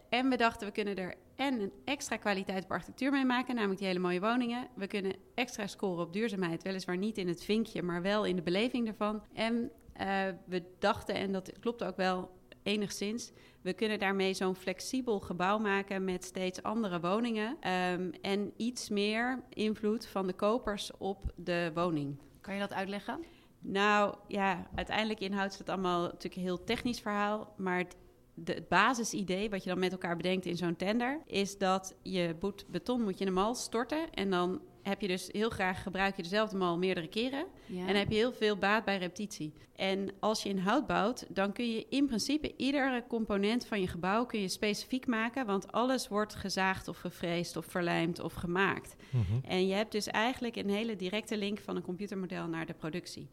en 0.09 0.29
we 0.29 0.37
dachten, 0.37 0.67
we 0.67 0.73
kunnen 0.73 0.97
er 0.97 1.15
en 1.37 1.61
een 1.61 1.73
extra 1.85 2.17
kwaliteit 2.17 2.65
op 2.65 2.71
architectuur 2.71 3.11
mee 3.11 3.25
maken, 3.25 3.55
namelijk 3.55 3.79
die 3.79 3.89
hele 3.89 4.01
mooie 4.01 4.21
woningen. 4.21 4.69
We 4.75 4.87
kunnen 4.87 5.15
extra 5.35 5.67
scoren 5.67 6.05
op 6.05 6.13
duurzaamheid, 6.13 6.63
weliswaar 6.63 6.97
niet 6.97 7.19
in 7.19 7.29
het 7.29 7.45
vinkje, 7.45 7.83
maar 7.83 8.03
wel 8.03 8.25
in 8.25 8.37
de 8.37 8.43
beleving 8.43 8.89
ervan. 8.89 9.23
En 9.33 9.71
eh, 9.93 10.09
we 10.47 10.63
dachten, 10.79 11.15
en 11.15 11.33
dat 11.33 11.53
klopt 11.61 11.85
ook 11.85 11.97
wel 11.97 12.31
enigszins, 12.63 13.33
we 13.61 13.73
kunnen 13.73 13.99
daarmee 13.99 14.35
zo'n 14.35 14.55
flexibel 14.55 15.21
gebouw 15.21 15.59
maken 15.59 16.05
met 16.05 16.25
steeds 16.25 16.63
andere 16.63 17.01
woningen 17.01 17.57
ehm, 17.61 18.11
en 18.21 18.53
iets 18.57 18.89
meer 18.89 19.43
invloed 19.49 20.07
van 20.07 20.27
de 20.27 20.33
kopers 20.33 20.91
op 20.99 21.33
de 21.37 21.71
woning. 21.75 22.19
Kan 22.41 22.55
je 22.55 22.61
dat 22.61 22.73
uitleggen? 22.73 23.25
Nou 23.59 24.15
ja, 24.29 24.67
uiteindelijk 24.75 25.21
inhoudt 25.21 25.59
het 25.59 25.69
allemaal 25.69 26.03
natuurlijk 26.03 26.35
een 26.35 26.43
heel 26.43 26.65
technisch 26.65 27.01
verhaal. 27.01 27.55
Maar 27.57 27.79
het, 27.79 27.97
de, 28.35 28.53
het 28.53 28.69
basisidee 28.69 29.51
wat 29.51 29.63
je 29.63 29.71
dan 29.71 29.79
met 29.79 29.93
elkaar 29.93 30.17
bedenkt 30.17 30.47
in 30.47 30.57
zo'n 30.57 30.77
tender... 30.77 31.21
is 31.27 31.59
dat 31.59 31.95
je 32.03 32.37
boet, 32.41 32.65
beton 32.69 33.03
moet 33.03 33.19
je 33.19 33.21
in 33.21 33.27
een 33.27 33.35
mal 33.35 33.55
storten. 33.55 34.11
En 34.11 34.31
dan 34.31 34.61
heb 34.83 35.01
je 35.01 35.09
dus 35.09 35.29
heel 35.33 35.51
graag 35.51 35.83
gebruik 35.83 36.17
je 36.17 36.23
dezelfde 36.23 36.57
mal 36.57 36.79
meerdere 36.79 37.09
keren. 37.09 37.47
Ja. 37.67 37.81
En 37.81 37.87
dan 37.87 37.97
heb 37.97 38.09
je 38.09 38.15
heel 38.15 38.33
veel 38.33 38.57
baat 38.57 38.85
bij 38.85 38.99
repetitie. 38.99 39.53
En 39.77 40.11
als 40.21 40.43
je 40.43 40.49
in 40.49 40.59
hout 40.59 40.87
bouwt, 40.87 41.27
dan 41.29 41.53
kun 41.53 41.71
je 41.71 41.87
in 41.89 42.07
principe 42.07 42.55
iedere 42.57 43.05
component 43.09 43.67
van 43.67 43.81
je 43.81 43.89
gebouw 43.89 44.27
kun 44.27 44.41
je 44.41 44.49
specifiek 44.49 45.07
maken. 45.07 45.47
Want 45.47 45.73
alles 45.73 46.09
wordt 46.09 46.35
gezaagd 46.35 46.89
of 46.89 46.99
gefreesd 46.99 47.57
of 47.57 47.67
verlijmd 47.67 48.21
of 48.21 48.33
gemaakt. 48.33 48.97
Mhm. 49.11 49.23
En 49.45 49.67
je 49.67 49.75
hebt 49.75 49.93
dus 49.93 50.07
eigenlijk 50.07 50.57
een 50.57 50.71
hele 50.71 50.97
directe 50.97 51.37
link 51.37 51.59
van 51.59 51.77
een 51.77 51.83
computermodel 51.83 52.47
naar 52.47 52.67
de 52.67 52.75
productie. 52.75 53.29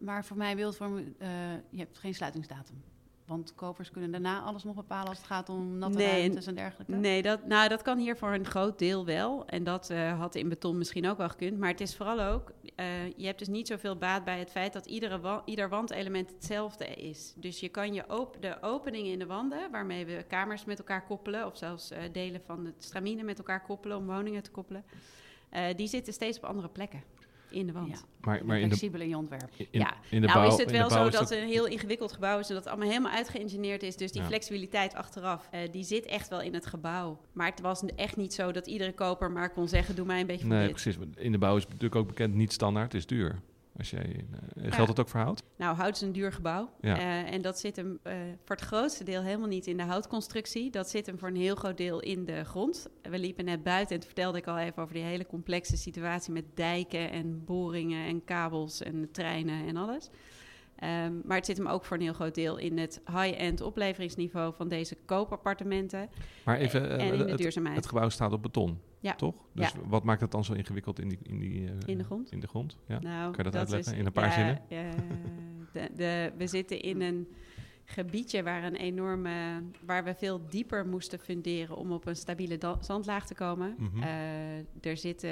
Maar 0.00 0.24
voor 0.24 0.36
mij 0.36 0.56
beeldvorm, 0.56 1.14
eh 1.18 1.28
je 1.70 1.78
hebt 1.78 1.98
geen 1.98 2.14
sluitingsdatum. 2.14 2.82
Want 3.26 3.54
kopers 3.54 3.90
kunnen 3.90 4.10
daarna 4.10 4.40
alles 4.40 4.64
nog 4.64 4.74
bepalen 4.74 5.08
als 5.08 5.18
het 5.18 5.26
gaat 5.26 5.48
om 5.48 5.78
natte 5.78 5.98
Nee, 5.98 6.06
ruimtes 6.20 6.46
en 6.46 6.54
dergelijke. 6.54 6.92
Nee, 6.94 7.22
dat, 7.22 7.46
nou, 7.46 7.68
dat 7.68 7.82
kan 7.82 7.98
hier 7.98 8.16
voor 8.16 8.32
een 8.34 8.44
groot 8.44 8.78
deel 8.78 9.04
wel. 9.04 9.46
En 9.46 9.64
dat 9.64 9.90
eh, 9.90 10.18
had 10.18 10.34
in 10.34 10.48
beton 10.48 10.78
misschien 10.78 11.08
ook 11.08 11.16
wel 11.18 11.28
gekund. 11.28 11.58
Maar 11.58 11.68
het 11.68 11.80
is 11.80 11.96
vooral 11.96 12.20
ook, 12.20 12.52
eh, 12.76 12.86
je 13.16 13.26
hebt 13.26 13.38
dus 13.38 13.48
niet 13.48 13.66
zoveel 13.66 13.96
baat 13.96 14.24
bij 14.24 14.38
het 14.38 14.50
feit 14.50 14.72
dat 14.72 14.86
iedere 14.86 15.20
wa- 15.20 15.42
ieder 15.44 15.68
wandelement 15.68 16.30
hetzelfde 16.30 16.84
is. 16.86 17.32
Dus 17.36 17.60
je 17.60 17.68
kan 17.68 17.94
je 17.94 18.18
op 18.18 18.36
de 18.40 18.62
openingen 18.62 19.12
in 19.12 19.18
de 19.18 19.26
wanden, 19.26 19.70
waarmee 19.70 20.06
we 20.06 20.24
kamers 20.28 20.64
met 20.64 20.78
elkaar 20.78 21.04
koppelen, 21.06 21.46
of 21.46 21.56
zelfs 21.56 21.90
eh, 21.90 21.98
delen 22.12 22.40
van 22.46 22.64
het 22.64 22.84
stramine 22.84 23.22
met 23.22 23.38
elkaar 23.38 23.62
koppelen 23.62 23.96
om 23.96 24.06
woningen 24.06 24.42
te 24.42 24.50
koppelen, 24.50 24.84
die 25.76 25.86
zitten 25.86 26.12
steeds 26.12 26.38
op 26.38 26.44
andere 26.44 26.68
plekken 26.68 27.02
in 27.50 27.66
de 27.66 27.72
wand. 27.72 27.88
Ja. 27.88 27.96
Maar, 28.20 28.44
maar 28.44 28.56
in 28.56 28.62
de, 28.62 28.76
Flexibel 28.76 29.00
in 29.00 29.08
je 29.08 29.16
ontwerp. 29.16 29.50
in, 29.56 29.66
ja, 29.70 29.94
in 30.10 30.20
de 30.20 30.26
nou 30.26 30.38
bouw, 30.40 30.52
is 30.52 30.56
het 30.58 30.70
wel 30.70 30.90
zo 30.90 31.10
dat 31.10 31.30
een 31.30 31.46
heel 31.46 31.66
ingewikkeld 31.66 32.12
gebouw 32.12 32.38
is 32.38 32.48
en 32.48 32.54
dat 32.54 32.64
het 32.64 32.72
allemaal 32.72 32.90
helemaal 32.92 33.12
uitgeïngineerd 33.12 33.82
is. 33.82 33.96
Dus 33.96 34.12
die 34.12 34.20
Ja. 34.20 34.26
flexibiliteit 34.26 34.94
achteraf, 34.94 35.48
eh, 35.50 35.60
die 35.72 35.84
zit 35.84 36.06
echt 36.06 36.28
wel 36.28 36.40
in 36.40 36.54
het 36.54 36.66
gebouw. 36.66 37.20
Maar 37.32 37.50
het 37.50 37.60
was 37.60 37.84
echt 37.96 38.16
niet 38.16 38.34
zo 38.34 38.52
dat 38.52 38.66
iedere 38.66 38.92
koper 38.92 39.30
maar 39.30 39.50
kon 39.52 39.68
zeggen, 39.68 39.94
doe 39.94 40.06
mij 40.06 40.20
een 40.20 40.26
beetje 40.26 40.46
van 40.46 40.56
Nee, 40.56 40.70
precies. 40.70 40.96
In 41.16 41.32
de 41.32 41.38
bouw 41.38 41.56
is 41.56 41.64
natuurlijk 41.66 41.94
ook 41.94 42.06
bekend 42.06 42.34
niet 42.34 42.52
standaard, 42.52 42.92
het 42.92 43.00
is 43.00 43.06
duur. 43.06 43.40
Als 43.78 43.90
jij, 43.90 44.24
eh, 44.54 44.72
geldt 44.72 44.86
dat 44.86 45.00
ook 45.00 45.08
voor 45.08 45.20
hout? 45.20 45.42
Nou, 45.56 45.76
hout 45.76 45.94
is 45.94 46.00
een 46.00 46.12
duur 46.12 46.32
gebouw. 46.32 46.70
Ja. 46.80 46.96
Eh, 46.98 47.32
en 47.32 47.42
dat 47.42 47.58
zit 47.58 47.76
hem 47.76 47.98
eh, 48.02 48.16
voor 48.44 48.56
het 48.56 48.64
grootste 48.64 49.04
deel 49.04 49.22
helemaal 49.22 49.48
niet 49.48 49.66
in 49.66 49.76
de 49.76 49.82
houtconstructie. 49.82 50.70
Dat 50.70 50.90
zit 50.90 51.06
hem 51.06 51.18
voor 51.18 51.28
een 51.28 51.36
heel 51.36 51.54
groot 51.54 51.76
deel 51.76 52.00
in 52.00 52.24
de 52.24 52.44
grond. 52.44 52.88
We 53.02 53.18
liepen 53.18 53.44
net 53.44 53.62
buiten 53.62 53.94
en 53.94 54.00
toen 54.00 54.10
vertelde 54.10 54.38
ik 54.38 54.46
al 54.46 54.58
even 54.58 54.82
over 54.82 54.94
die 54.94 55.02
hele 55.02 55.26
complexe 55.26 55.76
situatie 55.76 56.32
met 56.32 56.44
dijken 56.54 57.10
en 57.10 57.44
boringen 57.44 58.06
en 58.06 58.24
kabels 58.24 58.82
en 58.82 59.08
treinen 59.12 59.66
en 59.66 59.76
alles. 59.76 60.10
Ehm, 60.76 61.12
maar 61.24 61.36
het 61.36 61.46
zit 61.46 61.56
hem 61.56 61.66
ook 61.66 61.84
voor 61.84 61.96
een 61.96 62.02
heel 62.02 62.12
groot 62.12 62.34
deel 62.34 62.56
in 62.56 62.78
het 62.78 63.00
high-end 63.06 63.60
opleveringsniveau 63.60 64.54
van 64.54 64.68
deze 64.68 64.96
koopappartementen 65.04 66.08
Maar 66.44 66.56
even, 66.58 66.90
en 66.90 66.98
eh, 66.98 67.06
in 67.12 67.18
de 67.18 67.24
het, 67.24 67.38
duurzaamheid. 67.38 67.76
het 67.76 67.86
gebouw 67.86 68.08
staat 68.08 68.32
op 68.32 68.42
beton, 68.42 68.80
Ja. 69.00 69.14
toch? 69.14 69.34
Dus 69.52 69.72
wat 69.88 70.04
maakt 70.04 70.20
het 70.20 70.30
dan 70.30 70.44
zo 70.44 70.52
ingewikkeld 70.52 71.00
in, 71.00 71.08
die, 71.08 71.18
in, 71.22 71.38
die, 71.38 71.66
eh, 71.68 71.72
In 71.86 71.98
de 71.98 72.04
grond? 72.04 72.32
In 72.32 72.40
de 72.40 72.46
grond, 72.46 72.78
ja. 72.86 72.98
Nou, 73.00 73.32
Kan 73.32 73.44
je 73.44 73.50
dat 73.50 73.56
uitleggen 73.60 73.92
is- 73.92 73.98
in 73.98 74.06
een 74.06 74.12
paar 74.12 74.24
ja, 74.26 74.32
zinnen? 74.32 74.60
de, 75.94 76.32
we 76.36 76.46
zitten 76.46 76.80
in 76.80 77.00
een 77.00 77.28
gebiedje 77.88 78.42
waar 78.42 78.64
een 78.64 78.76
enorme, 78.76 79.62
waar 79.84 80.04
we 80.04 80.14
veel 80.14 80.40
dieper 80.50 80.86
moesten 80.86 81.18
funderen 81.18 81.76
om 81.76 81.92
op 81.92 82.06
een 82.06 82.16
stabiele 82.16 82.58
zandlaag 82.80 83.26
te 83.26 83.34
komen. 83.34 83.74
Mhm. 83.78 84.02
Eh, 84.02 84.88
er 84.90 84.96
zitten 84.96 85.30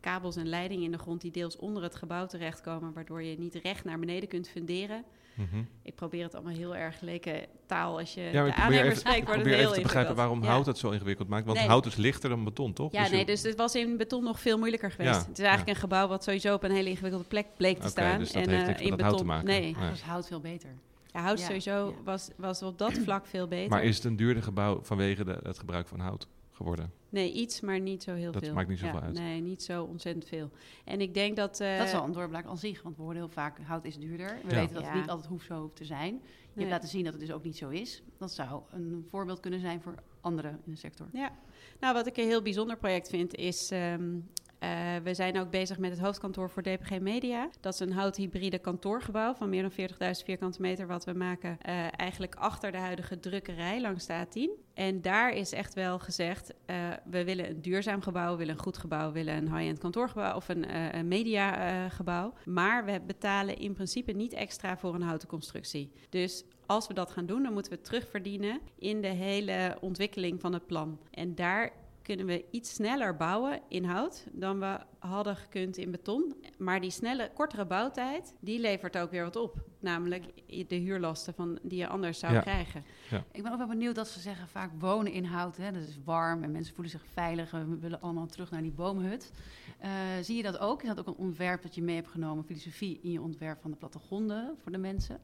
kabels 0.00 0.36
en 0.36 0.46
leidingen 0.48 0.84
in 0.84 0.92
de 0.92 0.98
grond 0.98 1.20
die 1.20 1.30
deels 1.30 1.56
onder 1.56 1.82
het 1.82 1.94
gebouw 1.94 2.26
terechtkomen, 2.26 2.92
waardoor 2.92 3.22
je 3.22 3.38
niet 3.38 3.54
recht 3.54 3.84
naar 3.84 3.98
beneden 3.98 4.28
kunt 4.28 4.48
funderen. 4.48 5.04
Mhm. 5.34 5.62
Ik 5.82 5.94
probeer 5.94 6.22
het 6.22 6.34
allemaal 6.34 6.54
heel 6.54 6.76
erg 6.76 7.00
leken 7.00 7.40
taal. 7.66 7.98
Als 7.98 8.14
je 8.14 8.20
Ja, 8.20 8.30
de 8.30 8.36
ik 8.36 8.42
probeer 8.44 8.54
aannemer 8.64 8.84
even, 8.84 8.96
spreekt, 8.98 9.18
ik 9.18 9.24
probeer 9.24 9.44
heel 9.54 9.60
even 9.62 9.72
te 9.72 9.80
begrijpen 9.80 10.14
waarom 10.14 10.42
Ja. 10.42 10.48
hout 10.48 10.66
het 10.66 10.78
zo 10.78 10.90
ingewikkeld 10.90 11.28
maakt. 11.28 11.46
Want 11.46 11.58
Nee. 11.58 11.66
hout 11.68 11.86
is 11.86 11.96
lichter 11.96 12.28
dan 12.30 12.44
beton, 12.44 12.72
toch? 12.72 12.92
Ja, 12.92 13.00
Dus 13.02 13.10
nee, 13.10 13.20
je- 13.20 13.26
dus 13.26 13.42
het 13.42 13.56
was 13.56 13.74
in 13.74 13.96
beton 13.96 14.24
nog 14.24 14.40
veel 14.40 14.58
moeilijker 14.58 14.90
geweest. 14.90 15.14
Ja, 15.14 15.18
het 15.26 15.38
is 15.38 15.44
eigenlijk 15.44 15.68
ja. 15.68 15.74
een 15.74 15.80
gebouw 15.80 16.08
wat 16.08 16.24
sowieso 16.24 16.54
op 16.54 16.62
een 16.62 16.70
hele 16.70 16.88
ingewikkelde 16.88 17.26
plek 17.28 17.46
bleek 17.56 17.74
te 17.76 17.80
Oké, 17.80 17.90
staan. 17.90 18.18
dus 18.18 18.32
dat 18.32 18.42
en 18.42 18.48
heeft 18.50 18.62
eh, 18.62 18.66
niks 18.68 18.78
met 18.80 18.90
in 18.90 18.96
beton, 18.96 19.06
hout 19.06 19.18
te 19.18 19.24
maken. 19.24 19.46
Nee, 19.46 19.76
Ja. 19.78 19.90
Is 19.90 20.00
hout 20.00 20.26
veel 20.26 20.40
beter. 20.40 20.70
Ja, 21.18 21.24
hout 21.24 21.38
Ja, 21.38 21.44
sowieso 21.46 21.88
ja. 21.88 22.02
Was, 22.04 22.30
was 22.36 22.62
op 22.62 22.78
dat 22.78 22.92
vlak 23.06 23.26
veel 23.26 23.48
beter. 23.48 23.70
Maar 23.70 23.84
is 23.84 23.96
het 23.96 24.04
een 24.04 24.16
duurder 24.16 24.42
gebouw 24.42 24.82
vanwege 24.82 25.24
de, 25.24 25.38
het 25.42 25.58
gebruik 25.58 25.88
van 25.88 26.00
hout 26.00 26.28
geworden? 26.52 26.92
Nee, 27.08 27.32
iets, 27.32 27.60
maar 27.60 27.80
niet 27.80 28.02
zo 28.02 28.14
heel 28.14 28.32
Dat 28.32 28.44
veel. 28.44 28.54
maakt 28.54 28.68
niet 28.68 28.78
zoveel 28.78 28.98
Ja, 28.98 29.04
uit. 29.04 29.14
Nee, 29.14 29.40
niet 29.40 29.62
zo 29.62 29.84
ontzettend 29.84 30.26
veel. 30.28 30.50
En 30.84 31.00
ik 31.00 31.14
denk 31.14 31.36
dat... 31.36 31.60
eh, 31.60 31.76
dat 31.78 31.86
is 31.86 31.92
wel 31.92 32.04
een 32.04 32.12
doorbraak 32.12 32.46
aan 32.46 32.58
zich, 32.58 32.82
want 32.82 32.96
we 32.96 33.02
horen 33.02 33.16
heel 33.16 33.28
vaak 33.28 33.58
hout 33.62 33.84
is 33.84 33.98
duurder. 33.98 34.38
We 34.44 34.50
Ja. 34.54 34.60
weten 34.60 34.74
dat 34.74 34.84
het 34.84 34.94
niet 34.94 35.08
altijd 35.08 35.28
hoeft 35.28 35.46
zo 35.46 35.60
hoeft 35.60 35.76
te 35.76 35.84
zijn. 35.84 36.14
Je 36.14 36.20
Nee. 36.54 36.66
hebt 36.66 36.70
laten 36.70 36.88
zien 36.88 37.04
dat 37.04 37.12
het 37.12 37.22
dus 37.22 37.32
ook 37.32 37.44
niet 37.44 37.56
zo 37.56 37.68
is. 37.68 38.02
Dat 38.18 38.32
zou 38.32 38.62
een 38.70 39.06
voorbeeld 39.08 39.40
kunnen 39.40 39.60
zijn 39.60 39.80
voor 39.82 39.94
anderen 40.20 40.50
in 40.64 40.72
de 40.72 40.78
sector. 40.78 41.06
Ja, 41.12 41.32
nou 41.80 41.94
wat 41.94 42.06
ik 42.06 42.16
een 42.16 42.26
heel 42.26 42.42
bijzonder 42.42 42.76
project 42.76 43.08
vind 43.08 43.34
is... 43.34 43.70
ehm, 43.70 44.16
eh, 44.58 44.96
we 45.02 45.14
zijn 45.14 45.38
ook 45.38 45.50
bezig 45.50 45.78
met 45.78 45.90
het 45.90 46.00
hoofdkantoor 46.00 46.50
voor 46.50 46.62
DPG 46.62 47.00
Media. 47.00 47.48
Dat 47.60 47.72
is 47.72 47.80
een 47.80 47.92
houthybride 47.92 48.58
kantoorgebouw 48.58 49.34
van 49.34 49.48
meer 49.48 49.62
dan 49.62 49.88
40.000 49.90 50.24
vierkante 50.24 50.60
meter... 50.60 50.86
wat 50.86 51.04
we 51.04 51.12
maken 51.12 51.58
eh, 51.60 51.86
eigenlijk 51.96 52.34
achter 52.34 52.72
de 52.72 52.78
huidige 52.78 53.20
drukkerij 53.20 53.80
langs 53.80 54.06
de 54.06 54.26
A10. 54.26 54.66
En 54.74 55.02
daar 55.02 55.32
is 55.32 55.52
echt 55.52 55.74
wel 55.74 55.98
gezegd... 55.98 56.54
eh, 56.66 56.76
we 57.04 57.24
willen 57.24 57.48
een 57.48 57.62
duurzaam 57.62 58.02
gebouw, 58.02 58.30
we 58.30 58.36
willen 58.36 58.54
een 58.54 58.60
goed 58.60 58.78
gebouw... 58.78 59.06
we 59.06 59.12
willen 59.12 59.36
een 59.36 59.56
high-end 59.56 59.78
kantoorgebouw 59.78 60.36
of 60.36 60.48
een, 60.48 60.96
een 60.96 61.08
mediagebouw. 61.08 62.32
maar 62.44 62.84
we 62.84 63.00
betalen 63.06 63.58
in 63.58 63.72
principe 63.72 64.12
niet 64.12 64.32
extra 64.32 64.78
voor 64.78 64.94
een 64.94 65.02
houten 65.02 65.28
constructie. 65.28 65.92
Dus 66.08 66.44
als 66.66 66.86
we 66.86 66.94
dat 66.94 67.10
gaan 67.10 67.26
doen, 67.26 67.42
dan 67.42 67.52
moeten 67.52 67.72
we 67.72 67.80
terugverdienen 67.80 68.60
in 68.78 69.00
de 69.00 69.08
hele 69.08 69.76
ontwikkeling 69.80 70.40
van 70.40 70.52
het 70.52 70.66
plan. 70.66 70.98
En 71.10 71.34
daar 71.34 71.72
kunnen 72.08 72.26
we 72.26 72.44
iets 72.50 72.74
sneller 72.74 73.16
bouwen 73.16 73.60
in 73.68 73.84
hout 73.84 74.26
dan 74.32 74.60
we 74.60 74.78
hadden 74.98 75.36
gekund 75.36 75.76
in 75.76 75.90
beton. 75.90 76.34
Maar 76.58 76.80
die 76.80 76.90
snelle, 76.90 77.30
kortere 77.34 77.64
bouwtijd, 77.66 78.34
die 78.40 78.60
levert 78.60 78.98
ook 78.98 79.10
weer 79.10 79.22
wat 79.24 79.36
op. 79.36 79.56
Namelijk 79.80 80.24
de 80.68 80.74
huurlasten 80.74 81.34
van, 81.34 81.58
die 81.62 81.78
je 81.78 81.86
anders 81.88 82.18
zou 82.18 82.32
Ja. 82.32 82.40
krijgen. 82.40 82.84
Ik 83.32 83.42
ben 83.42 83.52
ook 83.52 83.58
wel 83.58 83.66
benieuwd 83.66 83.94
dat 83.94 84.08
ze 84.08 84.20
zeggen 84.20 84.48
vaak 84.48 84.70
wonen 84.78 85.12
in 85.12 85.24
hout. 85.24 85.56
Hè? 85.56 85.72
Dat 85.72 85.82
is 85.82 85.98
warm 86.04 86.42
en 86.42 86.50
mensen 86.50 86.74
voelen 86.74 86.92
zich 86.92 87.04
veilig. 87.12 87.50
We 87.50 87.78
willen 87.80 88.00
allemaal 88.00 88.26
terug 88.26 88.50
naar 88.50 88.62
die 88.62 88.70
boomhut. 88.72 89.32
Eh, 89.78 89.90
zie 90.22 90.36
je 90.36 90.42
dat 90.42 90.58
ook? 90.58 90.82
Is 90.82 90.88
dat 90.88 90.98
ook 90.98 91.06
een 91.06 91.24
ontwerp 91.24 91.62
dat 91.62 91.74
je 91.74 91.82
mee 91.82 91.94
hebt 91.96 92.08
genomen, 92.08 92.44
filosofie 92.44 93.00
in 93.02 93.10
je 93.10 93.20
ontwerp 93.22 93.60
van 93.60 93.70
de 93.70 93.76
plattegronden 93.76 94.56
voor 94.62 94.72
de 94.72 94.78
mensen? 94.78 95.20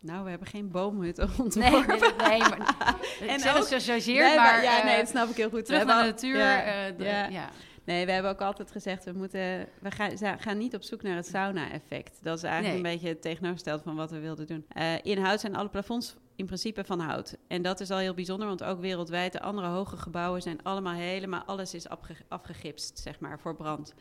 Nou, 0.00 0.24
we 0.24 0.30
hebben 0.30 0.48
geen 0.48 0.70
boomhut 0.70 1.18
ontworpen. 1.38 1.98
nee, 1.98 2.28
nee 2.28 2.38
maar 2.38 2.74
En 3.28 3.40
zeg 3.40 3.56
ook- 3.56 3.66
gechargeerd, 3.66 4.26
Nee, 4.26 4.36
maar 4.36 4.62
ja, 4.62 4.78
eh, 4.78 4.84
nee, 4.84 4.96
dat 4.96 5.08
snap 5.08 5.28
ik 5.28 5.36
heel 5.36 5.50
goed. 5.50 5.64
terug 5.64 5.80
We 5.80 5.86
naar 5.86 6.02
de 6.04 6.10
natuur. 6.10 6.38
ja, 6.38 6.62
eh, 6.62 6.96
de- 6.98 7.04
ja. 7.04 7.26
ja. 7.26 7.48
Nee, 7.84 8.06
we 8.06 8.12
hebben 8.12 8.30
ook 8.30 8.40
altijd 8.40 8.70
gezegd, 8.70 9.04
we, 9.04 9.12
moeten, 9.12 9.68
we 9.80 9.90
gaan, 9.90 10.38
gaan 10.38 10.58
niet 10.58 10.74
op 10.74 10.82
zoek 10.82 11.02
naar 11.02 11.16
het 11.16 11.26
sauna-effect. 11.26 12.18
Dat 12.22 12.36
is 12.36 12.42
eigenlijk 12.42 12.82
Nee. 12.82 12.92
een 12.92 12.98
beetje 12.98 13.08
het 13.14 13.22
tegenovergestelde 13.22 13.82
van 13.82 13.96
wat 13.96 14.10
we 14.10 14.18
wilden 14.18 14.46
doen. 14.46 14.64
Eh, 14.68 14.92
in 15.02 15.18
hout 15.18 15.40
zijn 15.40 15.56
alle 15.56 15.68
plafonds 15.68 16.16
in 16.36 16.46
principe 16.46 16.84
van 16.84 17.00
hout. 17.00 17.36
En 17.48 17.62
dat 17.62 17.80
is 17.80 17.90
al 17.90 17.98
heel 17.98 18.14
bijzonder, 18.14 18.46
want 18.48 18.64
ook 18.64 18.80
wereldwijd, 18.80 19.32
de 19.32 19.40
andere 19.40 19.66
hoge 19.66 19.96
gebouwen 19.96 20.42
zijn 20.42 20.62
allemaal 20.62 20.94
helemaal, 20.94 21.42
alles 21.46 21.74
is 21.74 21.88
afge, 21.88 22.14
afgegipst, 22.28 22.98
zeg 22.98 23.20
maar, 23.20 23.38
voor 23.40 23.56
brand. 23.56 23.94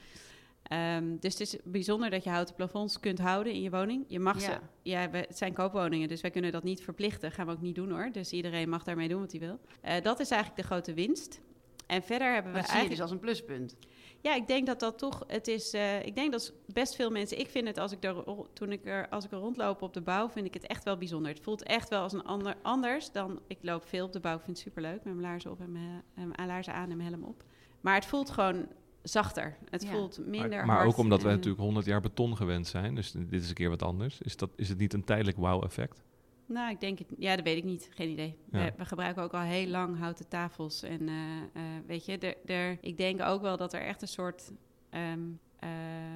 Ehm, 0.67 1.15
dus 1.19 1.31
het 1.33 1.41
is 1.41 1.57
bijzonder 1.63 2.09
dat 2.09 2.23
je 2.23 2.29
houten 2.29 2.55
plafonds 2.55 2.99
kunt 2.99 3.19
houden 3.19 3.53
in 3.53 3.61
je 3.61 3.69
woning. 3.69 4.05
Je 4.07 4.19
mag 4.19 4.35
Ja. 4.41 4.45
ze, 4.45 4.59
ja, 4.81 5.09
we, 5.09 5.17
het 5.17 5.37
zijn 5.37 5.53
koopwoningen, 5.53 6.07
dus 6.07 6.21
wij 6.21 6.31
kunnen 6.31 6.51
dat 6.51 6.63
niet 6.63 6.81
verplichten. 6.83 7.31
Gaan 7.31 7.45
we 7.45 7.51
ook 7.51 7.61
niet 7.61 7.75
doen 7.75 7.91
hoor. 7.91 8.09
Dus 8.11 8.31
iedereen 8.31 8.69
mag 8.69 8.83
daarmee 8.83 9.07
doen 9.07 9.19
wat 9.21 9.31
hij 9.31 9.39
wil. 9.39 9.59
Eh, 9.81 10.01
dat 10.03 10.19
is 10.19 10.29
eigenlijk 10.29 10.61
de 10.61 10.67
grote 10.67 10.93
winst. 10.93 11.39
En 11.87 12.03
verder 12.03 12.33
hebben 12.33 12.51
we 12.51 12.57
Dat 12.57 12.67
zie 12.67 12.75
je 12.77 12.79
eigenlijk 12.85 12.89
dus 12.89 12.99
als 13.01 13.11
een 13.11 13.19
pluspunt. 13.19 13.75
ja, 14.21 14.35
ik 14.35 14.47
denk 14.47 14.65
dat 14.67 14.79
dat 14.79 14.97
toch, 14.97 15.23
het 15.27 15.47
is, 15.47 15.73
eh, 15.73 16.05
ik 16.05 16.15
denk 16.15 16.31
dat 16.31 16.53
best 16.73 16.95
veel 16.95 17.09
mensen, 17.11 17.39
ik 17.39 17.47
vind 17.49 17.67
het 17.67 17.77
als 17.77 17.91
ik 17.91 18.03
er, 18.03 18.23
toen 18.53 18.71
ik 18.71 18.85
er, 18.85 19.09
als 19.09 19.25
ik 19.25 19.31
er 19.31 19.37
rondloop 19.37 19.81
op 19.81 19.93
de 19.93 20.01
bouw, 20.01 20.29
vind 20.29 20.45
ik 20.45 20.53
het 20.53 20.67
echt 20.67 20.83
wel 20.83 20.97
bijzonder. 20.97 21.31
Het 21.31 21.39
voelt 21.43 21.63
echt 21.63 21.89
wel 21.89 22.01
als 22.01 22.13
een 22.13 22.23
ander, 22.23 22.55
anders 22.61 23.11
dan, 23.11 23.39
ik 23.47 23.57
loop 23.61 23.85
veel 23.85 24.05
op 24.05 24.13
de 24.13 24.19
bouw, 24.19 24.35
ik 24.35 24.43
vind 24.43 24.57
het 24.57 24.65
superleuk, 24.67 25.03
met 25.03 25.13
mijn 25.13 25.21
laarzen 25.21 25.51
op 25.51 25.59
en 25.59 25.71
mijn, 25.71 26.03
en 26.15 26.27
mijn 26.35 26.47
laarzen 26.47 26.73
aan 26.73 26.89
en 26.91 26.97
mijn 26.97 27.09
helm 27.09 27.23
op. 27.23 27.43
Maar 27.81 27.95
het 27.95 28.05
voelt 28.05 28.29
gewoon 28.29 28.67
zachter. 29.09 29.57
Het 29.69 29.83
Ja. 29.83 29.89
voelt 29.89 30.17
minder 30.25 30.49
Maar, 30.49 30.65
maar 30.65 30.75
hard 30.75 30.87
ook 30.87 30.97
omdat 30.97 31.21
we 31.21 31.29
natuurlijk 31.29 31.61
100 31.61 31.85
jaar 31.85 32.01
beton 32.01 32.37
gewend 32.37 32.67
zijn. 32.67 32.95
Dus 32.95 33.11
dit 33.11 33.41
is 33.43 33.49
een 33.49 33.55
keer 33.55 33.69
wat 33.69 33.81
anders. 33.83 34.21
Is, 34.21 34.37
dat, 34.37 34.49
is 34.55 34.69
het 34.69 34.77
niet 34.77 34.93
een 34.93 35.03
tijdelijk 35.03 35.37
wow-effect? 35.37 36.03
Nou, 36.45 36.71
ik 36.71 36.79
denk 36.79 36.99
het, 36.99 37.07
ja, 37.17 37.35
dat 37.35 37.43
weet 37.45 37.57
ik 37.57 37.63
niet, 37.63 37.89
geen 37.93 38.09
idee. 38.09 38.37
Ja. 38.51 38.63
We, 38.65 38.73
we 38.77 38.85
gebruiken 38.85 39.23
ook 39.23 39.33
al 39.33 39.39
heel 39.41 39.67
lang 39.67 39.97
houten 39.97 40.27
tafels. 40.27 40.83
En 40.83 41.07
eh, 41.09 41.15
eh, 41.53 41.83
weet 41.87 42.05
je, 42.05 42.77
ik 42.81 42.97
denk 42.97 43.21
ook 43.21 43.41
wel 43.41 43.57
dat 43.57 43.73
er 43.73 43.81
echt 43.81 44.01
een 44.01 44.07
soort. 44.07 44.51
ehm, 44.89 45.19
eh, 45.59 45.69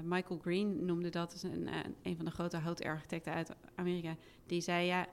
Michael 0.03 0.39
Green 0.39 0.86
noemde 0.86 1.10
dat, 1.10 1.34
is 1.34 1.43
een, 1.43 1.69
een 2.03 2.15
van 2.15 2.25
de 2.25 2.31
grote 2.31 2.58
houtarchitecten 2.58 3.34
uit 3.34 3.55
Amerika. 3.75 4.15
Die 4.46 4.62
zei: 4.62 4.86
Ja, 4.86 5.08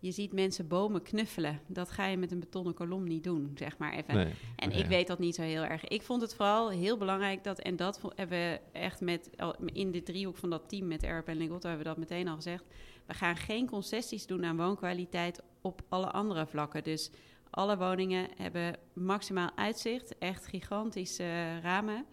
je 0.00 0.10
ziet 0.10 0.32
mensen 0.32 0.68
bomen 0.68 1.02
knuffelen. 1.02 1.60
Dat 1.66 1.90
ga 1.90 2.06
je 2.06 2.16
met 2.16 2.32
een 2.32 2.40
betonnen 2.40 2.74
kolom 2.74 3.04
niet 3.04 3.24
doen, 3.24 3.50
zeg 3.54 3.78
maar 3.78 3.92
even. 3.92 4.14
Nee. 4.14 4.32
En 4.56 4.68
Nee. 4.68 4.78
ik 4.78 4.86
weet 4.86 5.06
dat 5.06 5.18
niet 5.18 5.34
zo 5.34 5.42
heel 5.42 5.62
erg. 5.62 5.84
Ik 5.84 6.02
vond 6.02 6.22
het 6.22 6.34
vooral 6.34 6.70
heel 6.70 6.96
belangrijk 6.96 7.44
dat, 7.44 7.58
en 7.58 7.76
dat 7.76 8.00
hebben 8.14 8.38
we 8.38 8.60
echt 8.72 9.00
met, 9.00 9.30
in 9.72 9.90
de 9.90 10.02
driehoek 10.02 10.36
van 10.36 10.50
dat 10.50 10.68
team 10.68 10.86
met 10.86 11.02
Erp 11.02 11.28
en 11.28 11.36
Lingotto 11.36 11.68
hebben 11.68 11.86
we 11.86 11.92
dat 11.92 12.08
meteen 12.08 12.28
al 12.28 12.34
gezegd. 12.34 12.64
We 13.06 13.14
gaan 13.14 13.36
geen 13.36 13.66
concessies 13.66 14.26
doen 14.26 14.44
aan 14.44 14.56
woonkwaliteit 14.56 15.42
op 15.60 15.82
alle 15.88 16.10
andere 16.10 16.46
vlakken. 16.46 16.82
Dus 16.84 17.10
alle 17.50 17.76
woningen 17.76 18.28
hebben 18.36 18.76
maximaal 18.92 19.50
uitzicht, 19.54 20.18
echt 20.18 20.46
gigantische 20.46 21.60
ramen. 21.60 22.04